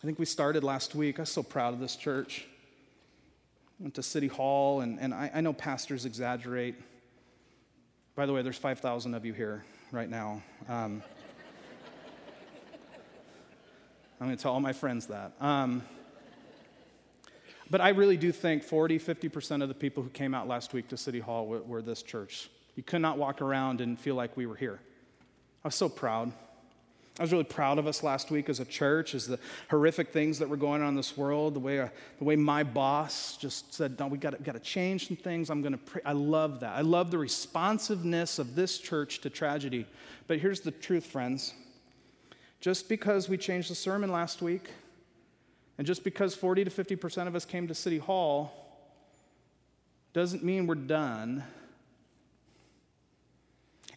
I 0.00 0.06
think 0.06 0.20
we 0.20 0.26
started 0.26 0.62
last 0.62 0.94
week. 0.94 1.18
I'm 1.18 1.26
so 1.26 1.42
proud 1.42 1.74
of 1.74 1.80
this 1.80 1.96
church. 1.96 2.46
Went 3.80 3.94
to 3.94 4.02
City 4.04 4.28
Hall, 4.28 4.80
and, 4.80 4.96
and 5.00 5.12
I, 5.12 5.28
I 5.34 5.40
know 5.40 5.52
pastors 5.52 6.04
exaggerate. 6.04 6.76
By 8.14 8.24
the 8.24 8.32
way, 8.32 8.42
there's 8.42 8.56
5,000 8.56 9.14
of 9.14 9.24
you 9.24 9.32
here 9.32 9.64
right 9.90 10.08
now. 10.08 10.40
Um, 10.68 11.02
I'm 14.20 14.28
going 14.28 14.36
to 14.36 14.40
tell 14.40 14.52
all 14.52 14.60
my 14.60 14.72
friends 14.72 15.08
that. 15.08 15.32
Um, 15.40 15.82
but 17.68 17.80
I 17.80 17.88
really 17.88 18.16
do 18.16 18.30
think 18.30 18.62
40, 18.62 19.00
50% 19.00 19.62
of 19.64 19.68
the 19.68 19.74
people 19.74 20.04
who 20.04 20.10
came 20.10 20.32
out 20.32 20.46
last 20.46 20.72
week 20.72 20.86
to 20.88 20.96
City 20.96 21.18
Hall 21.18 21.48
were, 21.48 21.62
were 21.62 21.82
this 21.82 22.04
church. 22.04 22.50
You 22.76 22.84
could 22.84 23.02
not 23.02 23.18
walk 23.18 23.42
around 23.42 23.80
and 23.80 23.98
feel 23.98 24.14
like 24.14 24.36
we 24.36 24.46
were 24.46 24.54
here. 24.54 24.78
I 25.64 25.68
was 25.68 25.74
so 25.74 25.88
proud. 25.88 26.32
I 27.18 27.22
was 27.22 27.32
really 27.32 27.44
proud 27.44 27.78
of 27.78 27.88
us 27.88 28.04
last 28.04 28.30
week 28.30 28.48
as 28.48 28.60
a 28.60 28.64
church, 28.64 29.12
as 29.12 29.26
the 29.26 29.40
horrific 29.70 30.12
things 30.12 30.38
that 30.38 30.48
were 30.48 30.56
going 30.56 30.82
on 30.82 30.90
in 30.90 30.94
this 30.94 31.16
world, 31.16 31.54
the 31.54 31.60
way, 31.60 31.80
uh, 31.80 31.88
the 32.18 32.24
way 32.24 32.36
my 32.36 32.62
boss 32.62 33.36
just 33.36 33.74
said, 33.74 33.98
no, 33.98 34.06
we 34.06 34.18
got 34.18 34.44
to 34.44 34.60
change 34.60 35.08
some 35.08 35.16
things. 35.16 35.50
I'm 35.50 35.60
going 35.60 35.72
to 35.72 35.78
pray. 35.78 36.00
I 36.04 36.12
love 36.12 36.60
that. 36.60 36.76
I 36.76 36.82
love 36.82 37.10
the 37.10 37.18
responsiveness 37.18 38.38
of 38.38 38.54
this 38.54 38.78
church 38.78 39.20
to 39.22 39.30
tragedy. 39.30 39.84
But 40.28 40.38
here's 40.38 40.60
the 40.60 40.70
truth, 40.70 41.06
friends. 41.06 41.54
Just 42.60 42.88
because 42.88 43.28
we 43.28 43.36
changed 43.36 43.68
the 43.68 43.74
sermon 43.74 44.12
last 44.12 44.40
week, 44.40 44.70
and 45.76 45.86
just 45.86 46.04
because 46.04 46.36
40 46.36 46.64
to 46.64 46.70
50% 46.70 47.26
of 47.26 47.34
us 47.34 47.44
came 47.44 47.66
to 47.66 47.74
City 47.74 47.98
Hall, 47.98 48.52
doesn't 50.12 50.44
mean 50.44 50.68
we're 50.68 50.76
done 50.76 51.42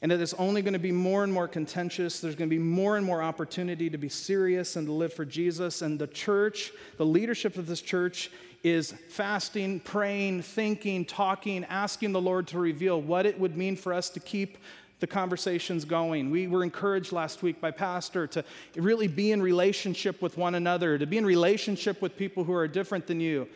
and 0.02 0.11
that 0.11 0.19
it 0.19 0.22
is 0.22 0.34
only 0.36 0.61
going 0.61 0.73
to 0.73 0.80
be 0.80 0.91
more 0.91 1.23
and 1.23 1.32
more 1.32 1.48
contentious. 1.48 2.19
There's 2.19 2.36
going 2.36 2.49
to 2.49 2.56
be 2.56 2.61
more 2.61 2.98
and 2.98 3.06
more 3.06 3.22
opportunity 3.22 3.90
to 3.90 3.98
be 3.98 4.10
serious 4.10 4.76
and 4.76 4.88
to 4.88 4.94
live 4.94 5.14
for 5.14 5.26
Jesus. 5.26 5.82
And 5.82 5.99
the 5.99 6.07
church, 6.07 6.72
the 6.98 7.06
leadership 7.06 7.57
of 7.57 7.68
this 7.68 7.82
church, 7.82 8.32
is 8.64 8.94
fasting, 9.10 9.80
praying, 9.80 10.41
thinking, 10.41 11.06
talking, 11.06 11.65
asking 11.65 12.11
the 12.11 12.22
Lord 12.22 12.48
to 12.48 12.60
reveal 12.60 13.02
what 13.02 13.26
it 13.26 13.40
would 13.40 13.57
mean 13.57 13.76
for 13.76 13.94
us 13.94 14.10
to 14.11 14.19
keep 14.19 14.57
the 14.99 15.07
conversations 15.07 15.84
going. 15.84 16.30
We 16.30 16.48
were 16.48 16.64
encouraged 16.64 17.11
last 17.11 17.41
week 17.41 17.60
by 17.60 17.72
Pastor 17.72 18.28
to 18.28 18.44
really 18.76 19.07
be 19.07 19.32
in 19.32 19.41
relationship 19.41 20.22
with 20.22 20.38
one 20.38 20.53
another, 20.56 20.98
to 20.98 21.07
be 21.07 21.18
in 21.18 21.26
relationship 21.26 22.02
with 22.03 22.15
people 22.15 22.44
who 22.44 22.53
are 22.53 22.68
different 22.68 23.07
than 23.07 23.19
you. 23.19 23.48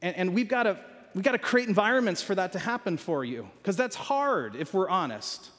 And, 0.00 0.16
and 0.16 0.34
we've 0.34 0.48
got 0.48 0.64
to 0.64 0.78
we've 1.14 1.24
got 1.24 1.32
to 1.32 1.38
create 1.38 1.68
environments 1.68 2.20
for 2.20 2.34
that 2.34 2.52
to 2.52 2.58
happen 2.58 2.96
for 2.96 3.24
you, 3.24 3.48
because 3.58 3.76
that's 3.76 3.94
hard 3.94 4.56
if 4.56 4.74
we're 4.74 4.88
honest. 4.88 5.50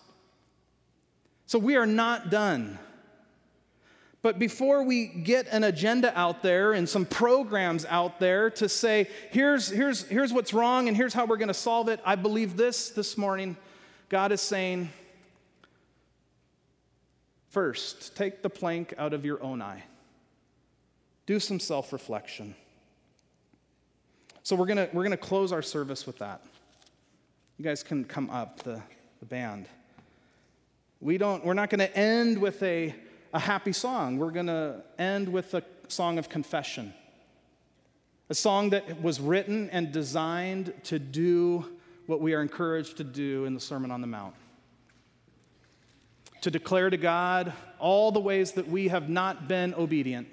So 1.45 1.59
we 1.59 1.75
are 1.75 1.85
not 1.85 2.29
done. 2.29 2.79
But 4.23 4.39
before 4.39 4.83
we 4.83 5.07
get 5.07 5.47
an 5.47 5.65
agenda 5.65 6.17
out 6.17 6.41
there 6.41 6.71
and 6.71 6.87
some 6.87 7.05
programs 7.05 7.85
out 7.85 8.21
there 8.21 8.49
to 8.51 8.69
say, 8.69 9.09
here's, 9.31 9.67
here's, 9.67 10.03
here's 10.03 10.31
what's 10.31 10.53
wrong 10.53 10.87
and 10.87 10.95
here's 10.95 11.13
how 11.13 11.25
we're 11.25 11.37
going 11.37 11.49
to 11.49 11.53
solve 11.53 11.89
it, 11.89 11.99
I 12.05 12.15
believe 12.15 12.55
this 12.55 12.89
this 12.89 13.17
morning. 13.17 13.57
God 14.07 14.31
is 14.31 14.39
saying, 14.39 14.89
first, 17.49 18.15
take 18.15 18.41
the 18.41 18.49
plank 18.49 18.93
out 18.97 19.13
of 19.13 19.25
your 19.25 19.43
own 19.43 19.61
eye, 19.61 19.83
do 21.25 21.37
some 21.37 21.59
self 21.59 21.91
reflection. 21.91 22.55
So 24.43 24.55
we're 24.55 24.67
going 24.67 24.77
we're 24.93 25.03
going 25.03 25.11
to 25.11 25.17
close 25.17 25.51
our 25.51 25.61
service 25.61 26.07
with 26.07 26.19
that. 26.19 26.41
You 27.57 27.65
guys 27.65 27.83
can 27.83 28.05
come 28.05 28.29
up, 28.29 28.63
the, 28.63 28.81
the 29.19 29.25
band. 29.25 29.67
We 31.03 31.17
don't, 31.17 31.43
we're 31.43 31.53
not 31.53 31.69
going 31.69 31.79
to 31.79 31.97
end 31.97 32.37
with 32.37 32.63
a, 32.63 32.95
a 33.33 33.39
happy 33.39 33.73
song. 33.73 34.17
We're 34.17 34.31
going 34.31 34.47
to 34.47 34.81
end 34.97 35.27
with 35.27 35.53
a 35.53 35.61
song 35.89 36.17
of 36.17 36.29
confession. 36.29 36.93
A 38.29 38.33
song 38.33 38.69
that 38.69 39.01
was 39.01 39.19
written 39.19 39.69
and 39.71 39.91
designed 39.91 40.73
to 40.83 40.99
do 40.99 41.65
what 42.05 42.21
we 42.21 42.33
are 42.33 42.41
encouraged 42.41 42.95
to 42.97 43.03
do 43.03 43.43
in 43.43 43.53
the 43.53 43.59
Sermon 43.59 43.91
on 43.91 43.99
the 43.99 44.07
Mount 44.07 44.33
to 46.39 46.51
declare 46.51 46.89
to 46.89 46.97
God 46.97 47.53
all 47.79 48.11
the 48.11 48.19
ways 48.19 48.53
that 48.53 48.67
we 48.67 48.89
have 48.89 49.09
not 49.09 49.47
been 49.47 49.73
obedient, 49.75 50.27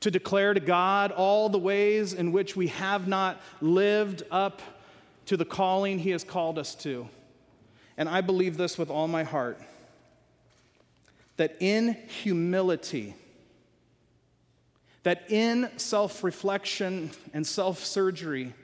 to 0.00 0.10
declare 0.10 0.54
to 0.54 0.60
God 0.60 1.12
all 1.12 1.48
the 1.48 1.58
ways 1.58 2.14
in 2.14 2.32
which 2.32 2.56
we 2.56 2.68
have 2.68 3.06
not 3.06 3.40
lived 3.60 4.22
up 4.30 4.62
to 5.26 5.36
the 5.36 5.44
calling 5.44 5.98
He 5.98 6.10
has 6.10 6.24
called 6.24 6.58
us 6.58 6.74
to. 6.76 7.08
And 8.00 8.08
I 8.08 8.22
believe 8.22 8.56
this 8.56 8.78
with 8.78 8.88
all 8.88 9.06
my 9.08 9.24
heart 9.24 9.60
that 11.36 11.54
in 11.60 11.92
humility, 12.22 13.14
that 15.02 15.30
in 15.30 15.68
self 15.76 16.24
reflection 16.24 17.10
and 17.34 17.46
self 17.46 17.84
surgery, 17.84 18.54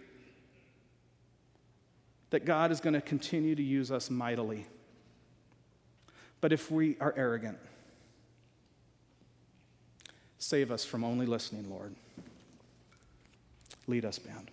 that 2.30 2.46
God 2.46 2.72
is 2.72 2.80
going 2.80 2.94
to 2.94 3.02
continue 3.02 3.54
to 3.54 3.62
use 3.62 3.90
us 3.90 4.08
mightily. 4.08 4.66
But 6.40 6.54
if 6.54 6.70
we 6.70 6.96
are 6.98 7.12
arrogant, 7.14 7.58
save 10.38 10.70
us 10.70 10.82
from 10.82 11.04
only 11.04 11.26
listening, 11.26 11.68
Lord. 11.68 11.94
Lead 13.86 14.06
us, 14.06 14.18
band. 14.18 14.50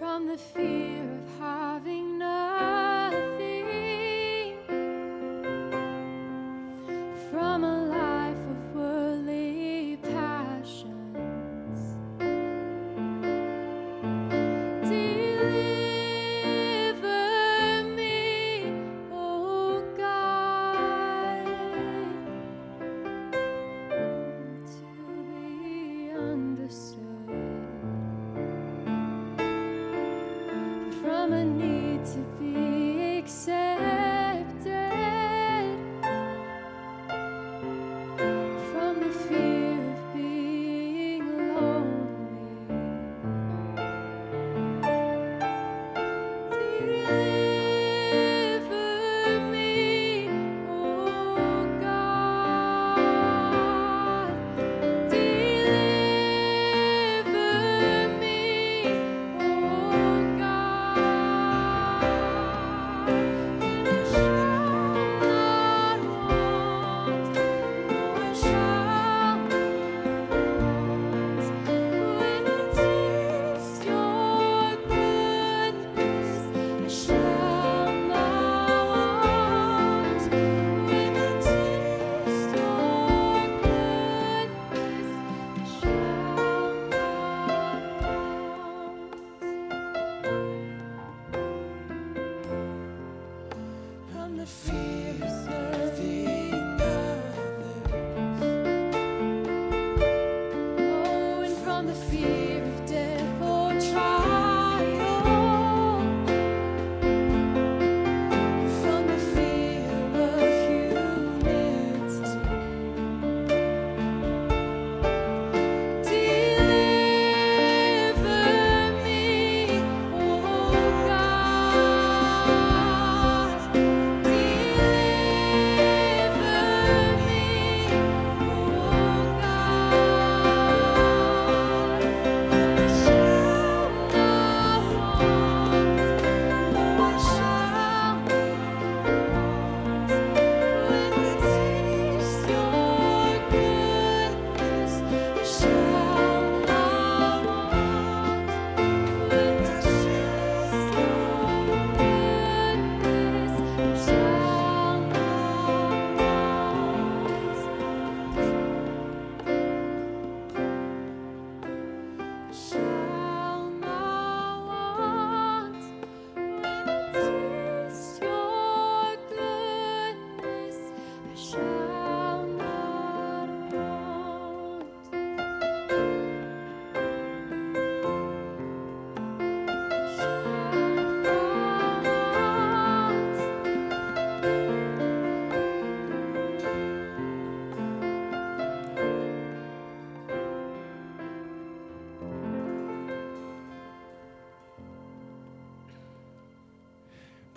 From 0.00 0.28
the 0.28 0.38
fear 0.38 1.02
of 1.12 1.38
having 1.38 1.99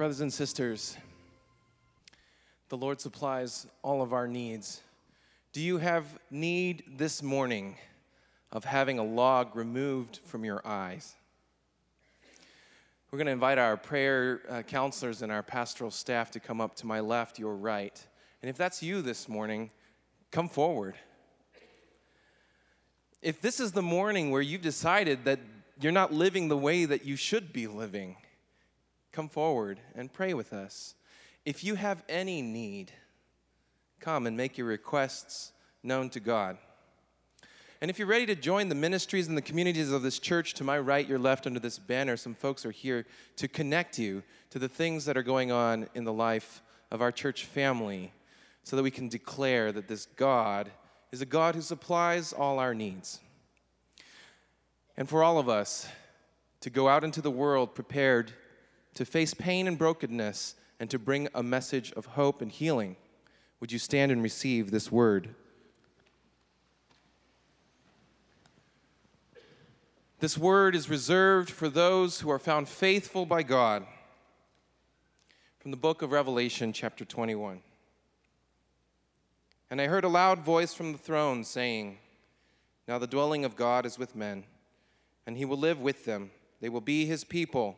Brothers 0.03 0.19
and 0.19 0.33
sisters, 0.33 0.97
the 2.67 2.75
Lord 2.75 2.99
supplies 2.99 3.67
all 3.81 4.01
of 4.01 4.11
our 4.11 4.27
needs. 4.27 4.81
Do 5.53 5.61
you 5.61 5.77
have 5.77 6.19
need 6.29 6.83
this 6.97 7.23
morning 7.23 7.77
of 8.51 8.65
having 8.65 8.99
a 8.99 9.03
log 9.03 9.55
removed 9.55 10.17
from 10.25 10.43
your 10.43 10.61
eyes? 10.65 11.15
We're 13.09 13.17
going 13.17 13.27
to 13.27 13.31
invite 13.31 13.57
our 13.57 13.77
prayer 13.77 14.41
uh, 14.49 14.63
counselors 14.63 15.21
and 15.21 15.31
our 15.31 15.41
pastoral 15.41 15.89
staff 15.89 16.31
to 16.31 16.41
come 16.41 16.59
up 16.59 16.75
to 16.75 16.85
my 16.85 16.99
left, 16.99 17.39
your 17.39 17.55
right. 17.55 18.05
And 18.41 18.49
if 18.49 18.57
that's 18.57 18.83
you 18.83 19.01
this 19.01 19.29
morning, 19.29 19.71
come 20.31 20.49
forward. 20.49 20.95
If 23.21 23.39
this 23.39 23.61
is 23.61 23.71
the 23.71 23.81
morning 23.81 24.31
where 24.31 24.41
you've 24.41 24.59
decided 24.59 25.23
that 25.23 25.39
you're 25.79 25.93
not 25.93 26.11
living 26.11 26.49
the 26.49 26.57
way 26.57 26.83
that 26.83 27.05
you 27.05 27.15
should 27.15 27.53
be 27.53 27.67
living, 27.67 28.17
come 29.13 29.29
forward 29.29 29.79
and 29.95 30.11
pray 30.11 30.33
with 30.33 30.51
us. 30.51 30.95
If 31.45 31.63
you 31.63 31.75
have 31.75 32.03
any 32.09 32.41
need, 32.41 32.91
come 33.99 34.27
and 34.27 34.35
make 34.35 34.57
your 34.57 34.67
requests 34.67 35.53
known 35.83 36.09
to 36.09 36.19
God. 36.19 36.57
And 37.79 37.91
if 37.91 37.99
you're 37.99 38.07
ready 38.07 38.25
to 38.27 38.35
join 38.35 38.69
the 38.69 38.75
ministries 38.75 39.27
and 39.27 39.37
the 39.37 39.41
communities 39.41 39.91
of 39.91 40.01
this 40.01 40.17
church, 40.17 40.53
to 40.55 40.63
my 40.63 40.79
right, 40.79 41.07
your 41.07 41.19
left, 41.19 41.45
under 41.45 41.59
this 41.59 41.77
banner, 41.77 42.17
some 42.17 42.33
folks 42.33 42.65
are 42.65 42.71
here 42.71 43.05
to 43.35 43.47
connect 43.47 43.99
you 43.99 44.23
to 44.49 44.57
the 44.57 44.69
things 44.69 45.05
that 45.05 45.17
are 45.17 45.23
going 45.23 45.51
on 45.51 45.87
in 45.93 46.05
the 46.05 46.13
life 46.13 46.63
of 46.91 47.01
our 47.01 47.11
church 47.11 47.45
family 47.45 48.13
so 48.63 48.75
that 48.75 48.83
we 48.83 48.91
can 48.91 49.09
declare 49.09 49.71
that 49.71 49.87
this 49.87 50.05
God 50.15 50.71
is 51.11 51.21
a 51.21 51.25
God 51.25 51.55
who 51.55 51.61
supplies 51.61 52.33
all 52.33 52.57
our 52.57 52.73
needs. 52.73 53.19
And 54.95 55.09
for 55.09 55.21
all 55.21 55.37
of 55.37 55.49
us 55.49 55.87
to 56.61 56.69
go 56.69 56.87
out 56.87 57.03
into 57.03 57.21
the 57.21 57.29
world 57.29 57.75
prepared 57.75 58.31
to 58.93 59.05
face 59.05 59.33
pain 59.33 59.67
and 59.67 59.77
brokenness 59.77 60.55
and 60.79 60.89
to 60.89 60.99
bring 60.99 61.27
a 61.33 61.43
message 61.43 61.91
of 61.93 62.07
hope 62.07 62.41
and 62.41 62.51
healing, 62.51 62.95
would 63.59 63.71
you 63.71 63.79
stand 63.79 64.11
and 64.11 64.21
receive 64.21 64.71
this 64.71 64.91
word? 64.91 65.35
This 70.19 70.37
word 70.37 70.73
is 70.75 70.89
reserved 70.89 71.49
for 71.49 71.67
those 71.67 72.21
who 72.21 72.29
are 72.29 72.39
found 72.39 72.69
faithful 72.69 73.25
by 73.25 73.43
God. 73.43 73.85
From 75.59 75.71
the 75.71 75.77
book 75.77 76.01
of 76.01 76.11
Revelation, 76.11 76.71
chapter 76.71 77.03
21. 77.03 77.61
And 79.69 79.81
I 79.81 79.87
heard 79.87 80.03
a 80.03 80.09
loud 80.09 80.39
voice 80.39 80.73
from 80.73 80.91
the 80.91 80.97
throne 80.97 81.43
saying, 81.43 81.97
Now 82.87 82.99
the 82.99 83.07
dwelling 83.07 83.43
of 83.43 83.55
God 83.55 83.85
is 83.85 83.97
with 83.97 84.15
men, 84.15 84.43
and 85.25 85.35
he 85.35 85.45
will 85.45 85.57
live 85.57 85.79
with 85.79 86.05
them. 86.05 86.31
They 86.61 86.69
will 86.69 86.79
be 86.79 87.05
his 87.05 87.23
people, 87.23 87.77